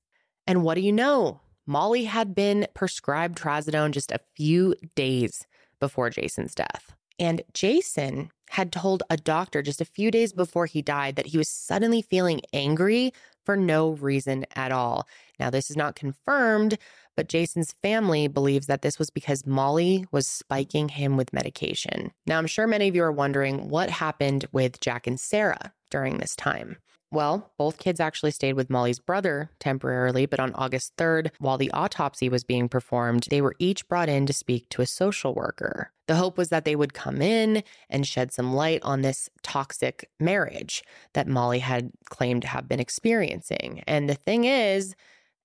And 0.45 0.63
what 0.63 0.75
do 0.75 0.81
you 0.81 0.91
know? 0.91 1.41
Molly 1.65 2.03
had 2.03 2.35
been 2.35 2.67
prescribed 2.75 3.38
trazodone 3.38 3.91
just 3.91 4.11
a 4.11 4.19
few 4.35 4.75
days 4.95 5.47
before 5.79 6.09
Jason's 6.09 6.55
death. 6.55 6.95
And 7.17 7.41
Jason 7.53 8.31
had 8.49 8.71
told 8.71 9.03
a 9.09 9.17
doctor 9.17 9.61
just 9.61 9.81
a 9.81 9.85
few 9.85 10.11
days 10.11 10.33
before 10.33 10.65
he 10.65 10.81
died 10.81 11.15
that 11.15 11.27
he 11.27 11.38
was 11.38 11.49
suddenly 11.49 12.01
feeling 12.01 12.41
angry 12.53 13.13
for 13.43 13.55
no 13.55 13.91
reason 13.91 14.45
at 14.55 14.71
all. 14.71 15.07
Now, 15.39 15.49
this 15.49 15.69
is 15.69 15.77
not 15.77 15.95
confirmed, 15.95 16.77
but 17.15 17.29
Jason's 17.29 17.75
family 17.81 18.27
believes 18.27 18.67
that 18.67 18.81
this 18.81 18.99
was 18.99 19.09
because 19.09 19.45
Molly 19.45 20.05
was 20.11 20.27
spiking 20.27 20.89
him 20.89 21.15
with 21.15 21.33
medication. 21.33 22.11
Now, 22.25 22.38
I'm 22.38 22.47
sure 22.47 22.67
many 22.67 22.88
of 22.88 22.95
you 22.95 23.03
are 23.03 23.11
wondering 23.11 23.69
what 23.69 23.89
happened 23.89 24.45
with 24.51 24.79
Jack 24.81 25.07
and 25.07 25.19
Sarah 25.19 25.73
during 25.89 26.17
this 26.17 26.35
time. 26.35 26.77
Well, 27.15 27.49
both 27.58 27.78
kids 27.78 28.01
actually 28.01 28.32
stayed 28.32 28.56
with 28.56 28.69
Molly's 28.69 28.99
brother 28.99 29.49
temporarily, 29.58 30.25
but 30.25 30.41
on 30.41 30.54
August 30.54 30.97
3rd, 30.97 31.32
while 31.39 31.58
the 31.58 31.71
autopsy 31.71 32.28
was 32.28 32.43
being 32.43 32.67
performed, 32.67 33.28
they 33.30 33.39
were 33.39 33.56
each 33.58 33.88
brought 33.88 34.10
in 34.10 34.25
to 34.25 34.34
speak 34.34 34.67
to 34.71 34.82
a 34.82 34.86
social 34.86 35.34
worker. 35.34 35.93
The 36.08 36.17
hope 36.17 36.38
was 36.38 36.49
that 36.49 36.65
they 36.65 36.75
would 36.75 36.93
come 36.93 37.21
in 37.21 37.63
and 37.89 38.06
shed 38.06 38.34
some 38.34 38.54
light 38.54 38.82
on 38.84 39.01
this 39.01 39.30
toxic 39.43 40.10
marriage 40.19 40.84
that 41.13 41.25
Molly 41.25 41.60
had 41.60 41.93
claimed 42.10 42.41
to 42.41 42.49
have 42.49 42.67
been 42.67 42.82
experiencing. 42.82 43.82
And 43.88 44.10
the 44.10 44.15
thing 44.15 44.43
is, 44.43 44.93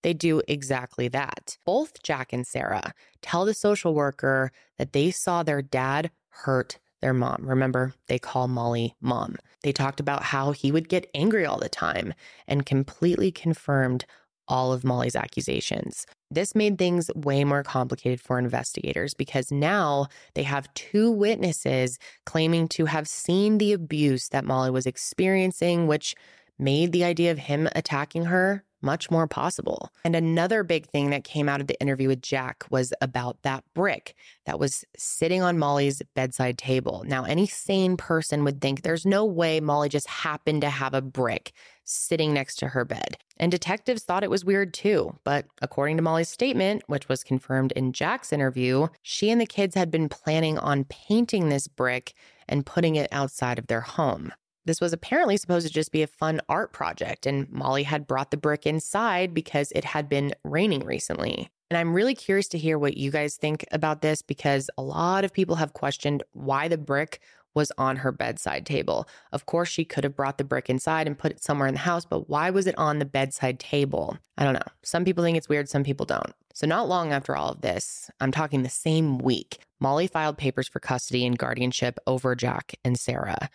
they 0.02 0.12
do 0.12 0.42
exactly 0.48 1.06
that. 1.06 1.56
Both 1.64 2.02
Jack 2.02 2.32
and 2.32 2.44
Sarah 2.44 2.94
tell 3.22 3.44
the 3.44 3.54
social 3.54 3.94
worker 3.94 4.50
that 4.76 4.92
they 4.92 5.12
saw 5.12 5.44
their 5.44 5.62
dad 5.62 6.10
hurt 6.30 6.80
their 7.00 7.14
mom. 7.14 7.42
Remember, 7.42 7.94
they 8.08 8.18
call 8.18 8.48
Molly 8.48 8.94
mom. 9.00 9.36
They 9.62 9.72
talked 9.72 10.00
about 10.00 10.22
how 10.24 10.52
he 10.52 10.72
would 10.72 10.88
get 10.88 11.10
angry 11.14 11.44
all 11.44 11.58
the 11.58 11.68
time 11.68 12.14
and 12.46 12.66
completely 12.66 13.30
confirmed 13.30 14.04
all 14.50 14.72
of 14.72 14.84
Molly's 14.84 15.14
accusations. 15.14 16.06
This 16.30 16.54
made 16.54 16.76
things 16.76 17.10
way 17.14 17.44
more 17.44 17.62
complicated 17.62 18.20
for 18.20 18.38
investigators 18.38 19.14
because 19.14 19.52
now 19.52 20.08
they 20.34 20.42
have 20.42 20.72
two 20.74 21.10
witnesses 21.10 21.98
claiming 22.26 22.66
to 22.68 22.86
have 22.86 23.08
seen 23.08 23.58
the 23.58 23.72
abuse 23.72 24.28
that 24.28 24.44
Molly 24.44 24.70
was 24.70 24.86
experiencing, 24.86 25.86
which 25.86 26.16
made 26.60 26.92
the 26.92 27.04
idea 27.04 27.30
of 27.30 27.38
him 27.38 27.68
attacking 27.74 28.26
her 28.26 28.64
much 28.82 29.10
more 29.10 29.26
possible. 29.26 29.90
And 30.04 30.16
another 30.16 30.62
big 30.62 30.86
thing 30.86 31.10
that 31.10 31.24
came 31.24 31.48
out 31.48 31.60
of 31.60 31.66
the 31.66 31.80
interview 31.80 32.08
with 32.08 32.22
Jack 32.22 32.64
was 32.70 32.92
about 33.00 33.42
that 33.42 33.64
brick 33.74 34.14
that 34.46 34.58
was 34.58 34.84
sitting 34.96 35.42
on 35.42 35.58
Molly's 35.58 36.02
bedside 36.14 36.58
table. 36.58 37.04
Now, 37.06 37.24
any 37.24 37.46
sane 37.46 37.96
person 37.96 38.44
would 38.44 38.60
think 38.60 38.82
there's 38.82 39.06
no 39.06 39.24
way 39.24 39.60
Molly 39.60 39.88
just 39.88 40.08
happened 40.08 40.62
to 40.62 40.70
have 40.70 40.94
a 40.94 41.02
brick 41.02 41.52
sitting 41.84 42.32
next 42.32 42.56
to 42.56 42.68
her 42.68 42.84
bed. 42.84 43.18
And 43.36 43.50
detectives 43.50 44.04
thought 44.04 44.24
it 44.24 44.30
was 44.30 44.44
weird 44.44 44.72
too. 44.72 45.18
But 45.24 45.46
according 45.60 45.96
to 45.96 46.02
Molly's 46.02 46.28
statement, 46.28 46.82
which 46.86 47.08
was 47.08 47.24
confirmed 47.24 47.72
in 47.72 47.92
Jack's 47.92 48.32
interview, 48.32 48.88
she 49.02 49.30
and 49.30 49.40
the 49.40 49.46
kids 49.46 49.74
had 49.74 49.90
been 49.90 50.08
planning 50.08 50.58
on 50.58 50.84
painting 50.84 51.48
this 51.48 51.66
brick 51.66 52.14
and 52.48 52.66
putting 52.66 52.96
it 52.96 53.08
outside 53.12 53.58
of 53.58 53.66
their 53.66 53.80
home. 53.80 54.32
This 54.64 54.80
was 54.80 54.92
apparently 54.92 55.36
supposed 55.36 55.66
to 55.66 55.72
just 55.72 55.92
be 55.92 56.02
a 56.02 56.06
fun 56.06 56.40
art 56.48 56.72
project, 56.72 57.26
and 57.26 57.50
Molly 57.50 57.84
had 57.84 58.06
brought 58.06 58.30
the 58.30 58.36
brick 58.36 58.66
inside 58.66 59.32
because 59.32 59.72
it 59.72 59.84
had 59.84 60.08
been 60.08 60.34
raining 60.44 60.84
recently. 60.84 61.48
And 61.70 61.78
I'm 61.78 61.94
really 61.94 62.14
curious 62.14 62.48
to 62.48 62.58
hear 62.58 62.78
what 62.78 62.96
you 62.96 63.10
guys 63.10 63.36
think 63.36 63.64
about 63.70 64.02
this 64.02 64.22
because 64.22 64.68
a 64.76 64.82
lot 64.82 65.24
of 65.24 65.32
people 65.32 65.56
have 65.56 65.72
questioned 65.72 66.22
why 66.32 66.68
the 66.68 66.76
brick 66.78 67.20
was 67.54 67.72
on 67.78 67.96
her 67.96 68.12
bedside 68.12 68.66
table. 68.66 69.08
Of 69.32 69.46
course, 69.46 69.68
she 69.68 69.84
could 69.84 70.04
have 70.04 70.16
brought 70.16 70.38
the 70.38 70.44
brick 70.44 70.70
inside 70.70 71.06
and 71.06 71.18
put 71.18 71.32
it 71.32 71.42
somewhere 71.42 71.68
in 71.68 71.74
the 71.74 71.80
house, 71.80 72.04
but 72.04 72.28
why 72.28 72.50
was 72.50 72.66
it 72.66 72.78
on 72.78 72.98
the 72.98 73.04
bedside 73.04 73.58
table? 73.58 74.18
I 74.36 74.44
don't 74.44 74.54
know. 74.54 74.60
Some 74.82 75.04
people 75.04 75.24
think 75.24 75.36
it's 75.36 75.48
weird, 75.48 75.68
some 75.68 75.84
people 75.84 76.06
don't. 76.06 76.32
So, 76.52 76.66
not 76.66 76.88
long 76.88 77.12
after 77.12 77.36
all 77.36 77.50
of 77.50 77.60
this, 77.60 78.10
I'm 78.20 78.32
talking 78.32 78.62
the 78.62 78.68
same 78.68 79.18
week, 79.18 79.58
Molly 79.80 80.06
filed 80.06 80.36
papers 80.36 80.68
for 80.68 80.80
custody 80.80 81.24
and 81.24 81.38
guardianship 81.38 81.98
over 82.06 82.34
Jack 82.34 82.74
and 82.84 82.98
Sarah. 82.98 83.48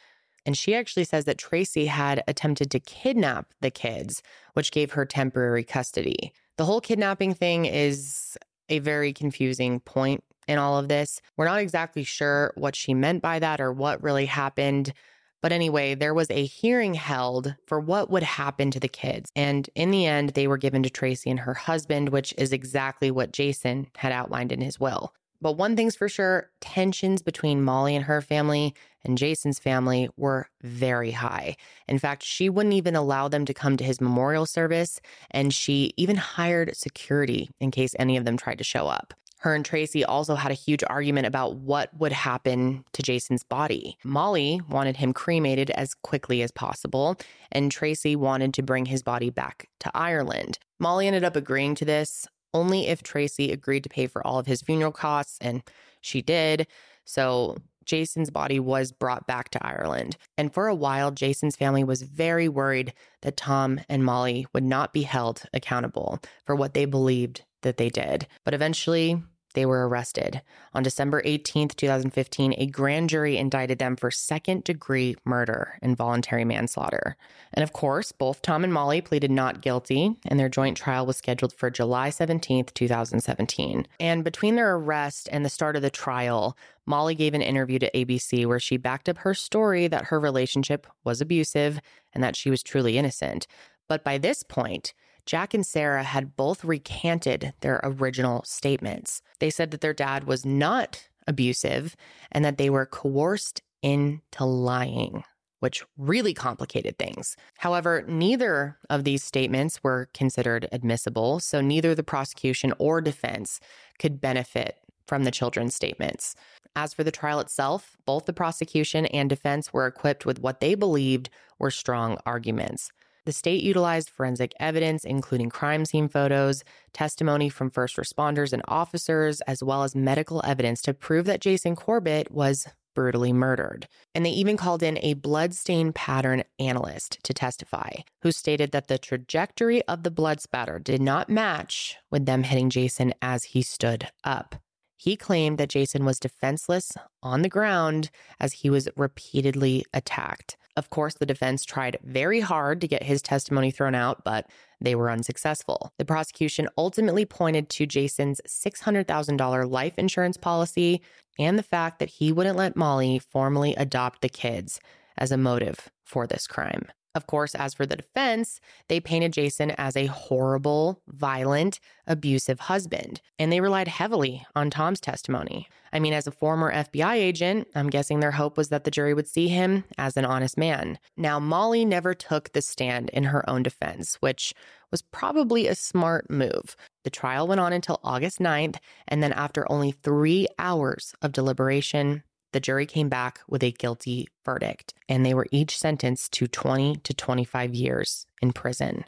And 0.45 0.57
she 0.57 0.75
actually 0.75 1.05
says 1.05 1.25
that 1.25 1.37
Tracy 1.37 1.87
had 1.87 2.23
attempted 2.27 2.69
to 2.71 2.79
kidnap 2.79 3.53
the 3.61 3.71
kids, 3.71 4.21
which 4.53 4.71
gave 4.71 4.91
her 4.91 5.05
temporary 5.05 5.63
custody. 5.63 6.31
The 6.57 6.65
whole 6.65 6.81
kidnapping 6.81 7.33
thing 7.33 7.65
is 7.65 8.37
a 8.69 8.79
very 8.79 9.11
confusing 9.11 9.79
point 9.79 10.23
in 10.47 10.57
all 10.57 10.77
of 10.77 10.87
this. 10.87 11.21
We're 11.37 11.45
not 11.45 11.59
exactly 11.59 12.03
sure 12.03 12.53
what 12.55 12.75
she 12.75 12.93
meant 12.93 13.21
by 13.21 13.39
that 13.39 13.59
or 13.59 13.71
what 13.71 14.03
really 14.03 14.25
happened. 14.25 14.93
But 15.41 15.51
anyway, 15.51 15.95
there 15.95 16.13
was 16.13 16.31
a 16.31 16.45
hearing 16.45 16.93
held 16.93 17.55
for 17.67 17.79
what 17.79 18.09
would 18.09 18.23
happen 18.23 18.71
to 18.71 18.79
the 18.79 18.87
kids. 18.87 19.31
And 19.35 19.69
in 19.75 19.91
the 19.91 20.05
end, 20.05 20.29
they 20.29 20.47
were 20.47 20.57
given 20.57 20.83
to 20.83 20.89
Tracy 20.89 21.29
and 21.29 21.41
her 21.41 21.53
husband, 21.53 22.09
which 22.09 22.33
is 22.37 22.51
exactly 22.51 23.11
what 23.11 23.31
Jason 23.31 23.87
had 23.95 24.11
outlined 24.11 24.51
in 24.51 24.61
his 24.61 24.79
will. 24.79 25.13
But 25.45 25.57
one 25.57 25.75
thing's 25.75 25.95
for 25.95 26.09
sure 26.09 26.49
tensions 26.59 27.21
between 27.21 27.61
Molly 27.63 27.95
and 27.95 28.05
her 28.05 28.19
family 28.19 28.73
and 29.03 29.15
Jason's 29.15 29.59
family 29.59 30.09
were 30.17 30.47
very 30.63 31.11
high. 31.11 31.55
In 31.87 31.99
fact, 31.99 32.23
she 32.23 32.49
wouldn't 32.49 32.73
even 32.73 32.95
allow 32.95 33.27
them 33.27 33.45
to 33.45 33.53
come 33.53 33.77
to 33.77 33.83
his 33.83 34.01
memorial 34.01 34.47
service, 34.47 34.99
and 35.29 35.53
she 35.53 35.93
even 35.97 36.15
hired 36.15 36.75
security 36.75 37.51
in 37.59 37.69
case 37.69 37.93
any 37.99 38.17
of 38.17 38.25
them 38.25 38.37
tried 38.37 38.57
to 38.57 38.63
show 38.63 38.87
up. 38.87 39.13
Her 39.37 39.53
and 39.53 39.63
Tracy 39.63 40.03
also 40.03 40.33
had 40.33 40.51
a 40.51 40.55
huge 40.55 40.83
argument 40.87 41.27
about 41.27 41.57
what 41.57 41.95
would 41.95 42.11
happen 42.11 42.83
to 42.93 43.03
Jason's 43.03 43.43
body. 43.43 43.99
Molly 44.03 44.59
wanted 44.67 44.97
him 44.97 45.13
cremated 45.13 45.69
as 45.69 45.93
quickly 45.93 46.41
as 46.41 46.49
possible, 46.49 47.17
and 47.51 47.71
Tracy 47.71 48.15
wanted 48.15 48.55
to 48.55 48.63
bring 48.63 48.87
his 48.87 49.03
body 49.03 49.29
back 49.29 49.69
to 49.81 49.91
Ireland. 49.93 50.57
Molly 50.79 51.05
ended 51.05 51.23
up 51.23 51.35
agreeing 51.35 51.75
to 51.75 51.85
this 51.85 52.25
only 52.55 52.87
if 52.87 53.03
Tracy 53.03 53.51
agreed 53.51 53.83
to 53.83 53.89
pay 53.89 54.07
for 54.07 54.25
all 54.25 54.39
of 54.39 54.47
his 54.47 54.61
funeral 54.61 54.93
costs, 54.93 55.37
and 55.41 55.61
she 55.99 56.21
did. 56.21 56.67
So 57.03 57.57
Jason's 57.83 58.29
body 58.29 58.59
was 58.59 58.93
brought 58.93 59.27
back 59.27 59.49
to 59.49 59.65
Ireland. 59.65 60.15
And 60.37 60.53
for 60.53 60.67
a 60.67 60.73
while, 60.73 61.11
Jason's 61.11 61.57
family 61.57 61.83
was 61.83 62.01
very 62.01 62.47
worried 62.47 62.93
that 63.23 63.35
Tom 63.35 63.81
and 63.89 64.05
Molly 64.05 64.47
would 64.53 64.63
not 64.63 64.93
be 64.93 65.01
held 65.01 65.43
accountable 65.53 66.19
for 66.45 66.55
what 66.55 66.73
they 66.73 66.85
believed 66.85 67.43
that 67.61 67.75
they 67.75 67.89
did. 67.89 68.25
But 68.45 68.53
eventually, 68.53 69.21
they 69.55 69.65
were 69.65 69.87
arrested. 69.87 70.41
On 70.73 70.83
December 70.83 71.21
18th, 71.23 71.75
2015, 71.75 72.53
a 72.57 72.67
grand 72.67 73.09
jury 73.09 73.37
indicted 73.37 73.79
them 73.79 73.95
for 73.95 74.11
second 74.11 74.63
degree 74.63 75.15
murder 75.25 75.79
and 75.81 75.97
voluntary 75.97 76.45
manslaughter. 76.45 77.17
And 77.53 77.63
of 77.63 77.73
course, 77.73 78.11
both 78.11 78.41
Tom 78.41 78.63
and 78.63 78.71
Molly 78.71 79.01
pleaded 79.01 79.31
not 79.31 79.61
guilty, 79.61 80.15
and 80.27 80.39
their 80.39 80.49
joint 80.49 80.77
trial 80.77 81.05
was 81.05 81.17
scheduled 81.17 81.53
for 81.53 81.69
July 81.69 82.09
17th, 82.09 82.73
2017. 82.73 83.87
And 83.99 84.23
between 84.23 84.55
their 84.55 84.75
arrest 84.75 85.27
and 85.31 85.43
the 85.43 85.49
start 85.49 85.75
of 85.75 85.81
the 85.81 85.89
trial, 85.89 86.55
Molly 86.85 87.15
gave 87.15 87.33
an 87.33 87.41
interview 87.41 87.79
to 87.79 87.91
ABC 87.91 88.45
where 88.45 88.59
she 88.59 88.77
backed 88.77 89.09
up 89.09 89.19
her 89.19 89.33
story 89.33 89.87
that 89.87 90.05
her 90.05 90.19
relationship 90.19 90.85
was 91.03 91.21
abusive 91.21 91.79
and 92.13 92.23
that 92.23 92.35
she 92.35 92.49
was 92.49 92.61
truly 92.61 92.97
innocent. 92.97 93.47
But 93.87 94.03
by 94.03 94.17
this 94.17 94.43
point, 94.43 94.93
Jack 95.25 95.53
and 95.53 95.65
Sarah 95.65 96.03
had 96.03 96.35
both 96.35 96.63
recanted 96.63 97.53
their 97.61 97.79
original 97.83 98.43
statements. 98.43 99.21
They 99.39 99.49
said 99.49 99.71
that 99.71 99.81
their 99.81 99.93
dad 99.93 100.25
was 100.25 100.45
not 100.45 101.07
abusive 101.27 101.95
and 102.31 102.45
that 102.45 102.57
they 102.57 102.69
were 102.69 102.85
coerced 102.85 103.61
into 103.81 104.45
lying, 104.45 105.23
which 105.59 105.83
really 105.97 106.33
complicated 106.33 106.97
things. 106.97 107.35
However, 107.57 108.03
neither 108.07 108.77
of 108.89 109.03
these 109.03 109.23
statements 109.23 109.83
were 109.83 110.09
considered 110.13 110.67
admissible, 110.71 111.39
so 111.39 111.61
neither 111.61 111.95
the 111.95 112.03
prosecution 112.03 112.73
or 112.77 113.01
defense 113.01 113.59
could 113.97 114.21
benefit 114.21 114.77
from 115.07 115.23
the 115.23 115.31
children's 115.31 115.75
statements. 115.75 116.35
As 116.75 116.93
for 116.93 117.03
the 117.03 117.11
trial 117.11 117.39
itself, 117.39 117.95
both 118.05 118.25
the 118.25 118.33
prosecution 118.33 119.05
and 119.07 119.29
defense 119.29 119.71
were 119.71 119.87
equipped 119.87 120.25
with 120.25 120.39
what 120.39 120.59
they 120.59 120.75
believed 120.75 121.29
were 121.57 121.71
strong 121.71 122.17
arguments. 122.25 122.91
The 123.25 123.31
state 123.31 123.63
utilized 123.63 124.09
forensic 124.09 124.53
evidence, 124.59 125.03
including 125.03 125.49
crime 125.49 125.85
scene 125.85 126.07
photos, 126.07 126.63
testimony 126.93 127.49
from 127.49 127.71
first 127.71 127.97
responders 127.97 128.53
and 128.53 128.61
officers, 128.67 129.41
as 129.41 129.63
well 129.63 129.83
as 129.83 129.95
medical 129.95 130.41
evidence 130.45 130.81
to 130.83 130.93
prove 130.93 131.25
that 131.25 131.41
Jason 131.41 131.75
Corbett 131.75 132.31
was 132.31 132.67
brutally 132.93 133.33
murdered. 133.33 133.87
And 134.13 134.25
they 134.25 134.29
even 134.29 134.57
called 134.57 134.81
in 134.81 134.99
a 135.01 135.15
bloodstain 135.15 135.91
pattern 135.91 136.43
analyst 136.59 137.19
to 137.23 137.33
testify, 137.33 137.91
who 138.21 138.31
stated 138.31 138.71
that 138.71 138.87
the 138.87 138.97
trajectory 138.97 139.83
of 139.83 140.03
the 140.03 140.11
blood 140.11 140.39
spatter 140.39 140.79
did 140.79 141.01
not 141.01 141.29
match 141.29 141.97
with 142.09 142.25
them 142.25 142.43
hitting 142.43 142.69
Jason 142.69 143.13
as 143.21 143.43
he 143.43 143.61
stood 143.61 144.09
up. 144.23 144.55
He 144.97 145.17
claimed 145.17 145.57
that 145.57 145.69
Jason 145.69 146.05
was 146.05 146.19
defenseless 146.19 146.93
on 147.21 147.41
the 147.41 147.49
ground 147.49 148.09
as 148.39 148.53
he 148.53 148.69
was 148.69 148.87
repeatedly 148.95 149.83
attacked. 149.93 150.57
Of 150.77 150.89
course, 150.89 151.13
the 151.15 151.25
defense 151.25 151.63
tried 151.63 151.97
very 152.03 152.41
hard 152.41 152.81
to 152.81 152.87
get 152.87 153.03
his 153.03 153.21
testimony 153.21 153.71
thrown 153.71 153.95
out, 153.95 154.23
but 154.23 154.49
they 154.81 154.93
were 154.93 155.09
unsuccessful. 155.09 155.93
The 155.97 156.05
prosecution 156.05 156.67
ultimately 156.77 157.25
pointed 157.25 157.69
to 157.69 157.85
Jason's 157.85 158.41
$600,000 158.47 159.69
life 159.69 159.97
insurance 159.97 160.37
policy 160.37 161.01
and 161.39 161.57
the 161.57 161.63
fact 161.63 161.99
that 161.99 162.09
he 162.09 162.31
wouldn't 162.31 162.57
let 162.57 162.75
Molly 162.75 163.19
formally 163.19 163.73
adopt 163.75 164.21
the 164.21 164.29
kids 164.29 164.79
as 165.17 165.31
a 165.31 165.37
motive 165.37 165.89
for 166.03 166.27
this 166.27 166.45
crime. 166.45 166.87
Of 167.15 167.27
course, 167.27 167.55
as 167.55 167.73
for 167.73 167.85
the 167.85 167.95
defense, 167.95 168.59
they 168.89 168.99
painted 168.99 169.31
Jason 169.31 169.71
as 169.71 169.95
a 169.95 170.07
horrible, 170.07 171.01
violent, 171.07 171.79
abusive 172.05 172.59
husband, 172.59 173.21
and 173.39 173.51
they 173.51 173.61
relied 173.61 173.87
heavily 173.87 174.45
on 174.53 174.69
Tom's 174.69 174.99
testimony. 174.99 175.69
I 175.93 175.99
mean, 175.99 176.11
as 176.11 176.27
a 176.27 176.31
former 176.31 176.73
FBI 176.73 177.13
agent, 177.13 177.69
I'm 177.73 177.89
guessing 177.89 178.19
their 178.19 178.31
hope 178.31 178.57
was 178.57 178.67
that 178.67 178.83
the 178.83 178.91
jury 178.91 179.13
would 179.13 179.29
see 179.29 179.47
him 179.47 179.85
as 179.97 180.17
an 180.17 180.25
honest 180.25 180.57
man. 180.57 180.99
Now, 181.15 181.39
Molly 181.39 181.85
never 181.85 182.13
took 182.13 182.51
the 182.51 182.61
stand 182.61 183.09
in 183.11 183.23
her 183.23 183.49
own 183.49 183.63
defense, 183.63 184.15
which 184.15 184.53
was 184.91 185.01
probably 185.01 185.67
a 185.67 185.75
smart 185.75 186.29
move. 186.29 186.75
The 187.05 187.09
trial 187.09 187.47
went 187.47 187.61
on 187.61 187.71
until 187.71 188.01
August 188.03 188.39
9th, 188.39 188.75
and 189.07 189.23
then 189.23 189.31
after 189.31 189.71
only 189.71 189.91
three 189.91 190.47
hours 190.59 191.13
of 191.21 191.31
deliberation, 191.31 192.23
the 192.55 192.61
jury 192.61 192.85
came 192.85 193.09
back 193.09 193.41
with 193.49 193.61
a 193.63 193.71
guilty 193.71 194.29
verdict, 194.45 194.93
and 195.09 195.25
they 195.25 195.33
were 195.33 195.45
each 195.51 195.77
sentenced 195.77 196.31
to 196.31 196.47
20 196.47 196.95
to 197.03 197.13
25 197.13 197.75
years 197.75 198.27
in 198.41 198.53
prison. 198.53 199.03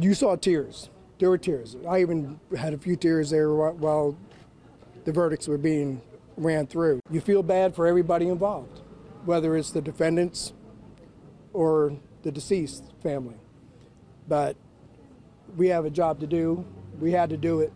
You 0.00 0.14
saw 0.14 0.36
tears. 0.36 0.88
There 1.18 1.28
were 1.28 1.36
tears. 1.36 1.76
I 1.86 2.00
even 2.00 2.40
had 2.56 2.72
a 2.72 2.78
few 2.78 2.96
tears 2.96 3.28
there 3.28 3.52
while 3.52 4.16
the 5.04 5.12
verdicts 5.12 5.46
were 5.48 5.58
being 5.58 6.00
ran 6.38 6.66
through. 6.66 7.00
You 7.10 7.20
feel 7.20 7.42
bad 7.42 7.76
for 7.76 7.86
everybody 7.86 8.26
involved, 8.28 8.80
whether 9.26 9.54
it's 9.54 9.70
the 9.70 9.82
defendants 9.82 10.54
or 11.52 11.98
the 12.22 12.32
deceased 12.32 12.84
family. 13.02 13.36
But 14.26 14.56
we 15.58 15.68
have 15.68 15.84
a 15.84 15.90
job 15.90 16.20
to 16.20 16.26
do. 16.26 16.64
We 16.98 17.12
had 17.12 17.28
to 17.28 17.36
do 17.36 17.60
it. 17.60 17.74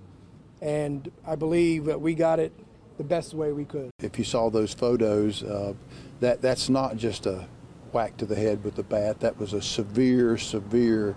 And 0.63 1.11
I 1.27 1.37
believe 1.37 1.85
that 1.85 2.01
we 2.01 2.15
got 2.15 2.41
it 2.41 2.55
the 2.97 3.05
best 3.05 3.35
way 3.35 3.53
we 3.53 3.65
could. 3.65 3.91
If 4.01 4.19
you 4.19 4.25
saw 4.25 4.51
those 4.51 4.73
photos, 4.73 5.43
uh, 5.43 5.75
that 6.21 6.43
that's 6.43 6.69
not 6.69 6.97
just 6.97 7.27
a 7.27 7.47
whack 7.93 8.17
to 8.19 8.27
the 8.27 8.35
head 8.35 8.65
with 8.65 8.77
the 8.77 8.83
bat. 8.83 9.21
That 9.21 9.39
was 9.39 9.53
a 9.53 9.63
severe, 9.63 10.39
severe 10.39 11.17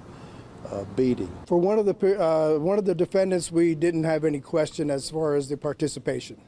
uh, 0.72 0.84
beating. 0.96 1.32
For 1.48 1.58
one 1.58 1.80
of 1.80 1.86
the 1.86 2.22
uh, 2.22 2.60
one 2.60 2.78
of 2.78 2.86
the 2.86 2.96
defendants, 2.96 3.52
we 3.52 3.76
didn't 3.76 4.04
have 4.04 4.24
any 4.26 4.40
question 4.40 4.90
as 4.92 5.10
far 5.10 5.36
as 5.36 5.50
the 5.50 5.58
participation. 5.58 6.42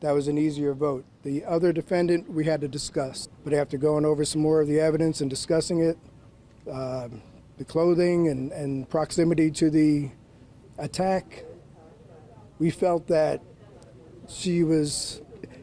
That 0.00 0.12
was 0.12 0.26
an 0.26 0.36
easier 0.36 0.74
vote. 0.74 1.04
The 1.22 1.44
other 1.44 1.72
defendant, 1.72 2.28
we 2.28 2.44
had 2.44 2.60
to 2.62 2.68
discuss. 2.68 3.28
But 3.44 3.52
after 3.52 3.78
going 3.78 4.04
over 4.04 4.24
some 4.24 4.42
more 4.42 4.60
of 4.60 4.66
the 4.66 4.80
evidence 4.80 5.20
and 5.20 5.30
discussing 5.30 5.78
it, 5.78 5.96
uh, 6.68 7.08
the 7.56 7.64
clothing 7.64 8.26
and, 8.26 8.50
and 8.50 8.88
proximity 8.88 9.52
to 9.52 9.70
the 9.70 10.10
attack, 10.78 11.44
we 12.58 12.70
felt 12.70 13.06
that 13.06 13.42
she 14.32 14.62
was 14.62 15.20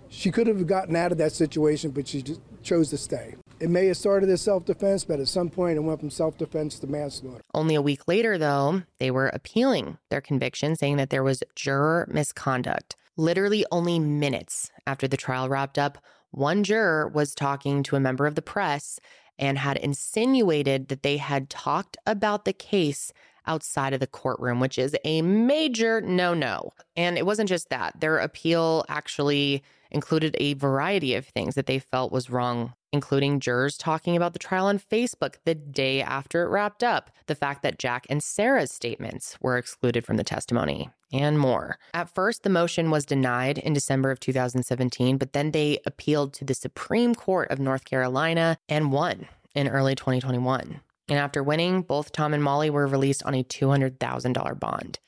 she 0.10 0.32
could 0.32 0.48
have 0.48 0.66
gotten 0.68 0.96
out 0.96 1.12
of 1.12 1.18
that 1.20 1.32
situation, 1.32 1.92
but 1.92 2.08
she 2.08 2.24
chose 2.64 2.90
to 2.90 2.98
stay. 2.98 3.36
It 3.60 3.70
may 3.70 3.88
have 3.88 3.98
started 3.98 4.30
as 4.30 4.42
self 4.42 4.66
defense, 4.66 5.04
but 5.04 5.20
at 5.20 5.28
some 5.28 5.50
point 5.50 5.78
it 5.78 5.82
went 5.82 6.00
from 6.00 6.10
self 6.10 6.38
defense 6.38 6.80
to 6.80 6.88
manslaughter. 6.88 7.42
Only 7.54 7.76
a 7.76 7.82
week 7.82 8.08
later, 8.08 8.38
though, 8.38 8.84
they 9.00 9.12
were 9.12 9.28
appealing 9.28 9.98
their 10.10 10.22
conviction, 10.22 10.76
saying 10.76 10.98
that 10.98 11.10
there 11.10 11.24
was 11.24 11.44
juror 11.56 12.08
misconduct. 12.12 12.96
Literally 13.18 13.66
only 13.72 14.00
minutes 14.00 14.72
after 14.88 15.08
the 15.08 15.18
trial 15.18 15.50
wrapped 15.50 15.78
up, 15.78 15.98
one 16.32 16.64
juror 16.64 17.08
was 17.08 17.36
talking 17.36 17.84
to 17.84 17.96
a 17.96 18.00
member 18.00 18.28
of 18.28 18.36
the 18.36 18.42
press 18.42 19.00
and 19.38 19.58
had 19.58 19.78
insinuated 19.78 20.88
that 20.88 21.04
they 21.04 21.18
had 21.18 21.50
talked 21.50 21.98
about 22.06 22.46
the 22.46 22.54
case 22.54 23.12
outside 23.50 23.94
of 23.94 24.00
the 24.00 24.08
courtroom, 24.08 24.62
which 24.62 24.78
is 24.78 24.96
a 25.04 25.22
major 25.22 26.00
no 26.00 26.34
no. 26.34 26.72
And 26.96 27.18
it 27.18 27.26
wasn't 27.26 27.50
just 27.50 27.70
that, 27.70 28.00
their 28.00 28.20
appeal 28.20 28.86
actually 28.88 29.64
included 29.92 30.36
a 30.40 30.54
variety 30.54 31.16
of 31.16 31.26
things 31.26 31.56
that 31.56 31.66
they 31.66 31.80
felt 31.80 32.12
was 32.12 32.30
wrong, 32.30 32.74
including 32.92 33.40
jurors 33.40 33.78
talking 33.78 34.16
about 34.16 34.34
the 34.34 34.40
trial 34.40 34.68
on 34.68 34.80
Facebook 34.80 35.36
the 35.46 35.56
day 35.56 36.02
after 36.02 36.44
it 36.44 36.50
wrapped 36.50 36.84
up, 36.84 37.10
the 37.26 37.36
fact 37.36 37.64
that 37.64 37.80
Jack 37.80 38.06
and 38.10 38.24
Sarah's 38.24 38.72
statements 38.72 39.38
were 39.42 39.58
excluded 39.58 40.06
from 40.06 40.18
the 40.18 40.24
testimony, 40.24 40.90
and 41.12 41.40
more. 41.40 41.80
At 41.94 42.14
first, 42.14 42.44
the 42.44 42.50
motion 42.50 42.92
was 42.92 43.06
denied 43.06 43.58
in 43.58 43.74
December 43.74 44.12
of 44.12 44.20
2017, 44.20 45.18
but 45.18 45.34
then 45.34 45.52
they 45.52 45.80
appealed 45.86 46.34
to 46.34 46.46
the 46.46 46.54
Supreme 46.54 47.16
Court 47.16 47.50
of 47.50 47.60
North 47.60 47.86
Carolina 47.86 48.58
and 48.68 48.92
won 48.92 49.28
in 49.56 49.68
early 49.68 49.96
2021. 49.96 50.82
And 51.10 51.18
after 51.18 51.42
winning, 51.42 51.82
both 51.82 52.12
Tom 52.12 52.36
and 52.36 52.44
Molly 52.44 52.70
were 52.70 52.86
released 52.86 53.24
on 53.24 53.34
a 53.34 53.44
$200,000 53.44 54.60
bond. 54.60 55.00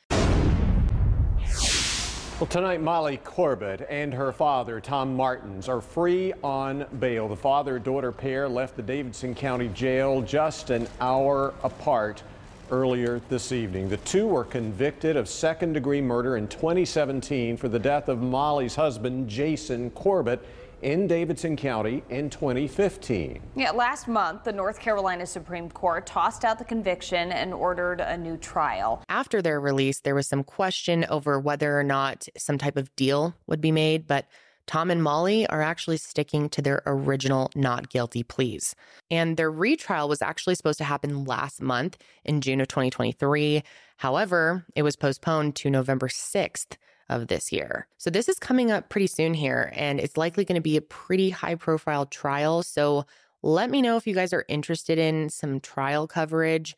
Well, 2.39 2.47
tonight, 2.47 2.81
Molly 2.81 3.17
Corbett 3.17 3.85
and 3.87 4.11
her 4.15 4.31
father, 4.31 4.81
Tom 4.81 5.15
Martens, 5.15 5.69
are 5.69 5.79
free 5.79 6.33
on 6.43 6.87
bail. 6.99 7.27
The 7.27 7.35
father 7.35 7.77
daughter 7.77 8.11
pair 8.11 8.49
left 8.49 8.75
the 8.75 8.81
Davidson 8.81 9.35
County 9.35 9.67
Jail 9.67 10.23
just 10.23 10.71
an 10.71 10.87
hour 10.99 11.53
apart 11.63 12.23
earlier 12.71 13.21
this 13.29 13.51
evening. 13.51 13.89
The 13.89 13.97
two 13.97 14.25
were 14.25 14.43
convicted 14.43 15.17
of 15.17 15.29
second 15.29 15.73
degree 15.73 16.01
murder 16.01 16.35
in 16.37 16.47
2017 16.47 17.57
for 17.57 17.69
the 17.69 17.77
death 17.77 18.07
of 18.07 18.23
Molly's 18.23 18.73
husband, 18.73 19.29
Jason 19.29 19.91
Corbett, 19.91 20.43
in 20.81 21.07
Davidson 21.07 21.55
County 21.55 22.03
in 22.09 22.29
2015. 22.29 23.41
Yeah, 23.55 23.71
last 23.71 24.07
month, 24.07 24.43
the 24.43 24.51
North 24.51 24.79
Carolina 24.79 25.25
Supreme 25.25 25.69
Court 25.69 26.05
tossed 26.05 26.43
out 26.43 26.59
the 26.59 26.65
conviction 26.65 27.31
and 27.31 27.53
ordered 27.53 28.01
a 28.01 28.17
new 28.17 28.37
trial. 28.37 29.03
After 29.09 29.41
their 29.41 29.59
release, 29.59 29.99
there 29.99 30.15
was 30.15 30.27
some 30.27 30.43
question 30.43 31.05
over 31.09 31.39
whether 31.39 31.79
or 31.79 31.83
not 31.83 32.27
some 32.37 32.57
type 32.57 32.77
of 32.77 32.95
deal 32.95 33.35
would 33.47 33.61
be 33.61 33.71
made, 33.71 34.07
but 34.07 34.27
Tom 34.67 34.89
and 34.89 35.03
Molly 35.03 35.45
are 35.47 35.61
actually 35.61 35.97
sticking 35.97 36.47
to 36.49 36.61
their 36.61 36.81
original 36.85 37.51
not 37.55 37.89
guilty 37.89 38.23
pleas. 38.23 38.75
And 39.09 39.35
their 39.35 39.51
retrial 39.51 40.07
was 40.07 40.21
actually 40.21 40.55
supposed 40.55 40.77
to 40.77 40.83
happen 40.83 41.25
last 41.25 41.61
month 41.61 41.97
in 42.23 42.41
June 42.41 42.61
of 42.61 42.67
2023. 42.67 43.63
However, 43.97 44.65
it 44.75 44.83
was 44.83 44.95
postponed 44.95 45.55
to 45.57 45.69
November 45.69 46.07
6th 46.07 46.77
of 47.11 47.27
this 47.27 47.51
year. 47.51 47.87
So 47.97 48.09
this 48.09 48.27
is 48.29 48.39
coming 48.39 48.71
up 48.71 48.89
pretty 48.89 49.07
soon 49.07 49.33
here, 49.33 49.71
and 49.75 49.99
it's 49.99 50.17
likely 50.17 50.45
going 50.45 50.55
to 50.55 50.61
be 50.61 50.77
a 50.77 50.81
pretty 50.81 51.29
high 51.29 51.55
profile 51.55 52.05
trial. 52.05 52.63
So 52.63 53.05
let 53.43 53.69
me 53.69 53.81
know 53.81 53.97
if 53.97 54.07
you 54.07 54.15
guys 54.15 54.33
are 54.33 54.45
interested 54.47 54.97
in 54.97 55.29
some 55.29 55.59
trial 55.59 56.07
coverage. 56.07 56.75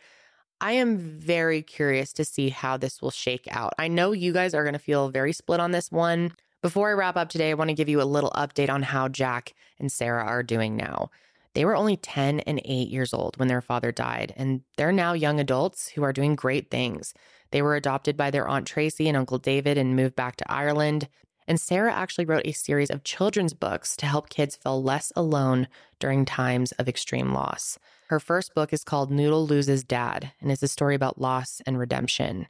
I 0.60 0.74
am 0.74 0.98
very 0.98 1.62
curious 1.62 2.14
to 2.14 2.26
see 2.26 2.50
how 2.50 2.78
this 2.78 3.02
will 3.02 3.12
shake 3.12 3.48
out. 3.52 3.74
I 3.78 3.88
know 3.90 4.14
you 4.14 4.32
guys 4.32 4.54
are 4.54 4.64
going 4.64 4.74
to 4.74 4.80
feel 4.80 5.10
very 5.10 5.34
split 5.34 5.60
on 5.60 5.72
this 5.72 5.92
one. 5.92 6.34
Before 6.62 6.90
I 6.90 6.94
wrap 6.94 7.18
up 7.18 7.28
today, 7.28 7.52
I 7.52 7.56
want 7.56 7.70
to 7.70 7.76
give 7.76 7.90
you 7.90 8.02
a 8.02 8.04
little 8.04 8.32
update 8.32 8.70
on 8.70 8.84
how 8.84 9.10
Jack 9.10 9.54
and 9.80 9.92
Sarah 9.92 10.24
are 10.24 10.42
doing 10.42 10.78
now. 10.78 11.10
They 11.54 11.66
were 11.66 11.76
only 11.76 11.98
10 11.98 12.40
and 12.42 12.62
8 12.64 12.88
years 12.88 13.14
old 13.14 13.38
when 13.38 13.50
their 13.50 13.62
father 13.62 13.92
died, 13.92 14.34
and 14.38 14.62
they're 14.78 14.94
now 14.94 15.14
young 15.14 15.40
adults 15.40 15.90
who 15.90 16.02
are 16.04 16.14
doing 16.14 16.36
great 16.36 16.72
things. 16.72 17.14
They 17.54 17.62
were 17.62 17.76
adopted 17.76 18.18
by 18.18 18.32
their 18.32 18.47
Aunt 18.47 18.66
Tracy 18.66 19.08
and 19.08 19.16
Uncle 19.16 19.38
David 19.38 19.78
and 19.78 19.95
moved 19.95 20.16
back 20.16 20.38
to 20.38 20.51
Ireland. 20.51 21.08
And 21.47 21.62
Sarah 21.62 21.93
actually 21.93 22.26
wrote 22.26 22.47
a 22.47 22.51
series 22.51 22.89
of 22.89 23.04
children's 23.04 23.54
books 23.54 23.95
to 23.97 24.08
help 24.08 24.30
kids 24.30 24.56
feel 24.56 24.82
less 24.82 25.14
alone 25.16 25.68
during 25.99 26.26
times 26.26 26.72
of 26.74 26.89
extreme 26.89 27.32
loss. 27.32 27.78
Her 28.08 28.20
first 28.20 28.56
book 28.56 28.74
is 28.74 28.84
called 28.84 29.12
Noodle 29.12 29.45
Loses 29.45 29.84
Dad 29.84 30.32
and 30.41 30.51
is 30.51 30.64
a 30.64 30.68
story 30.68 30.95
about 30.95 31.22
loss 31.22 31.62
and 31.68 31.78
redemption. 31.78 32.47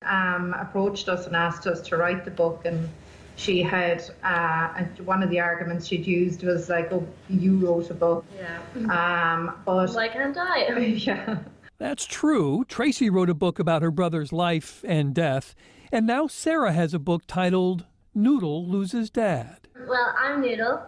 Um, 0.00 0.54
approached 0.58 1.10
us 1.10 1.26
and 1.26 1.36
asked 1.36 1.66
us 1.66 1.82
to 1.82 1.98
write 1.98 2.24
the 2.24 2.30
book 2.30 2.62
and 2.64 2.88
she 3.36 3.60
had 3.60 4.02
uh, 4.24 4.68
one 5.04 5.22
of 5.22 5.28
the 5.28 5.40
arguments 5.40 5.86
she'd 5.86 6.06
used 6.06 6.42
was 6.42 6.70
like, 6.70 6.90
"Oh, 6.90 7.06
you 7.28 7.56
wrote 7.58 7.90
a 7.90 7.94
book." 7.94 8.24
Yeah. 8.34 8.60
Um, 9.36 9.56
but 9.66 9.90
why 9.90 10.08
can't 10.08 10.38
I? 10.38 10.74
yeah. 10.78 11.40
That's 11.78 12.06
true. 12.06 12.64
Tracy 12.68 13.10
wrote 13.10 13.28
a 13.28 13.34
book 13.34 13.58
about 13.58 13.82
her 13.82 13.90
brother's 13.90 14.32
life 14.32 14.82
and 14.86 15.14
death, 15.14 15.54
and 15.92 16.06
now 16.06 16.26
Sarah 16.26 16.72
has 16.72 16.94
a 16.94 16.98
book 16.98 17.24
titled 17.26 17.84
"Noodle 18.14 18.66
Loses 18.66 19.10
Dad." 19.10 19.68
Well, 19.86 20.14
I'm 20.18 20.40
Noodle, 20.40 20.80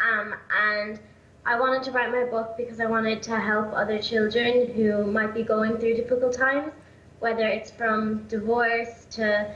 um, 0.00 0.34
and 0.58 0.98
I 1.44 1.60
wanted 1.60 1.82
to 1.82 1.90
write 1.90 2.10
my 2.10 2.24
book 2.24 2.56
because 2.56 2.80
I 2.80 2.86
wanted 2.86 3.22
to 3.24 3.38
help 3.38 3.74
other 3.74 3.98
children 3.98 4.72
who 4.72 5.04
might 5.04 5.34
be 5.34 5.42
going 5.42 5.76
through 5.76 5.96
difficult 5.96 6.32
times, 6.32 6.72
whether 7.18 7.46
it's 7.46 7.70
from 7.70 8.26
divorce 8.28 9.06
to 9.10 9.54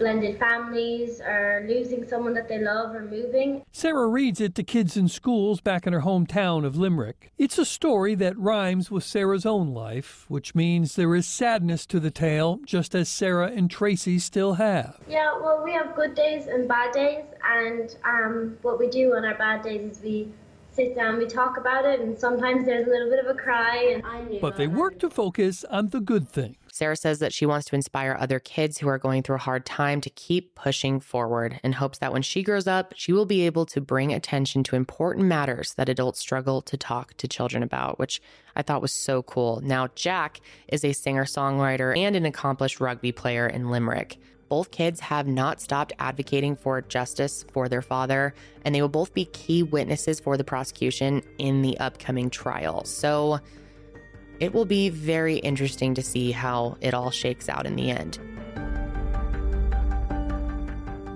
blended 0.00 0.38
families 0.38 1.20
or 1.20 1.64
losing 1.68 2.08
someone 2.08 2.34
that 2.34 2.48
they 2.48 2.58
love 2.58 2.94
or 2.94 3.02
moving. 3.02 3.62
Sarah 3.70 4.08
reads 4.08 4.40
it 4.40 4.54
to 4.56 4.64
kids 4.64 4.96
in 4.96 5.06
schools 5.06 5.60
back 5.60 5.86
in 5.86 5.92
her 5.92 6.00
hometown 6.00 6.64
of 6.64 6.74
Limerick. 6.74 7.30
It's 7.38 7.58
a 7.58 7.64
story 7.64 8.14
that 8.16 8.36
rhymes 8.36 8.90
with 8.90 9.04
Sarah's 9.04 9.46
own 9.46 9.72
life, 9.72 10.24
which 10.28 10.54
means 10.54 10.96
there 10.96 11.14
is 11.14 11.28
sadness 11.28 11.86
to 11.86 12.00
the 12.00 12.10
tale, 12.10 12.58
just 12.64 12.94
as 12.94 13.08
Sarah 13.08 13.52
and 13.54 13.70
Tracy 13.70 14.18
still 14.18 14.54
have. 14.54 14.98
Yeah, 15.06 15.38
well, 15.38 15.62
we 15.62 15.72
have 15.74 15.94
good 15.94 16.14
days 16.14 16.46
and 16.46 16.66
bad 16.66 16.92
days, 16.92 17.24
and 17.46 17.94
um, 18.04 18.56
what 18.62 18.78
we 18.78 18.88
do 18.88 19.14
on 19.14 19.24
our 19.26 19.36
bad 19.36 19.62
days 19.62 19.98
is 19.98 20.02
we 20.02 20.32
sit 20.72 20.94
down, 20.94 21.18
we 21.18 21.26
talk 21.26 21.56
about 21.56 21.84
it, 21.84 22.00
and 22.00 22.18
sometimes 22.18 22.64
there's 22.64 22.86
a 22.86 22.90
little 22.90 23.10
bit 23.10 23.24
of 23.24 23.26
a 23.26 23.38
cry. 23.38 24.00
And 24.04 24.40
but 24.40 24.56
they 24.56 24.66
work 24.66 24.98
to 25.00 25.10
focus 25.10 25.64
on 25.64 25.88
the 25.88 26.00
good 26.00 26.28
things. 26.28 26.56
Sarah 26.72 26.96
says 26.96 27.18
that 27.18 27.34
she 27.34 27.44
wants 27.44 27.66
to 27.66 27.74
inspire 27.74 28.16
other 28.18 28.38
kids 28.38 28.78
who 28.78 28.88
are 28.88 28.98
going 28.98 29.22
through 29.22 29.36
a 29.36 29.40
hard 29.40 29.66
time 29.66 30.00
to 30.00 30.10
keep 30.10 30.54
pushing 30.54 31.00
forward 31.00 31.60
and 31.62 31.74
hopes 31.74 31.98
that 31.98 32.12
when 32.12 32.22
she 32.22 32.42
grows 32.42 32.66
up, 32.66 32.94
she 32.96 33.12
will 33.12 33.26
be 33.26 33.44
able 33.44 33.66
to 33.66 33.80
bring 33.80 34.12
attention 34.12 34.62
to 34.64 34.76
important 34.76 35.26
matters 35.26 35.74
that 35.74 35.88
adults 35.88 36.20
struggle 36.20 36.62
to 36.62 36.76
talk 36.76 37.14
to 37.18 37.28
children 37.28 37.62
about, 37.62 37.98
which 37.98 38.22
I 38.56 38.62
thought 38.62 38.82
was 38.82 38.92
so 38.92 39.22
cool. 39.22 39.60
Now, 39.62 39.88
Jack 39.94 40.40
is 40.68 40.84
a 40.84 40.92
singer 40.92 41.24
songwriter 41.24 41.96
and 41.96 42.16
an 42.16 42.24
accomplished 42.24 42.80
rugby 42.80 43.12
player 43.12 43.46
in 43.46 43.70
Limerick 43.70 44.18
both 44.50 44.72
kids 44.72 45.00
have 45.00 45.26
not 45.26 45.60
stopped 45.60 45.94
advocating 46.00 46.56
for 46.56 46.82
justice 46.82 47.44
for 47.52 47.68
their 47.68 47.80
father, 47.80 48.34
and 48.64 48.74
they 48.74 48.82
will 48.82 48.88
both 48.88 49.14
be 49.14 49.24
key 49.26 49.62
witnesses 49.62 50.18
for 50.20 50.36
the 50.36 50.44
prosecution 50.44 51.22
in 51.38 51.62
the 51.62 51.78
upcoming 51.78 52.28
trial. 52.28 52.84
So 52.84 53.38
it 54.40 54.52
will 54.52 54.64
be 54.64 54.88
very 54.88 55.36
interesting 55.36 55.94
to 55.94 56.02
see 56.02 56.32
how 56.32 56.76
it 56.80 56.92
all 56.92 57.12
shakes 57.12 57.48
out 57.48 57.64
in 57.64 57.76
the 57.76 57.90
end. 57.90 58.18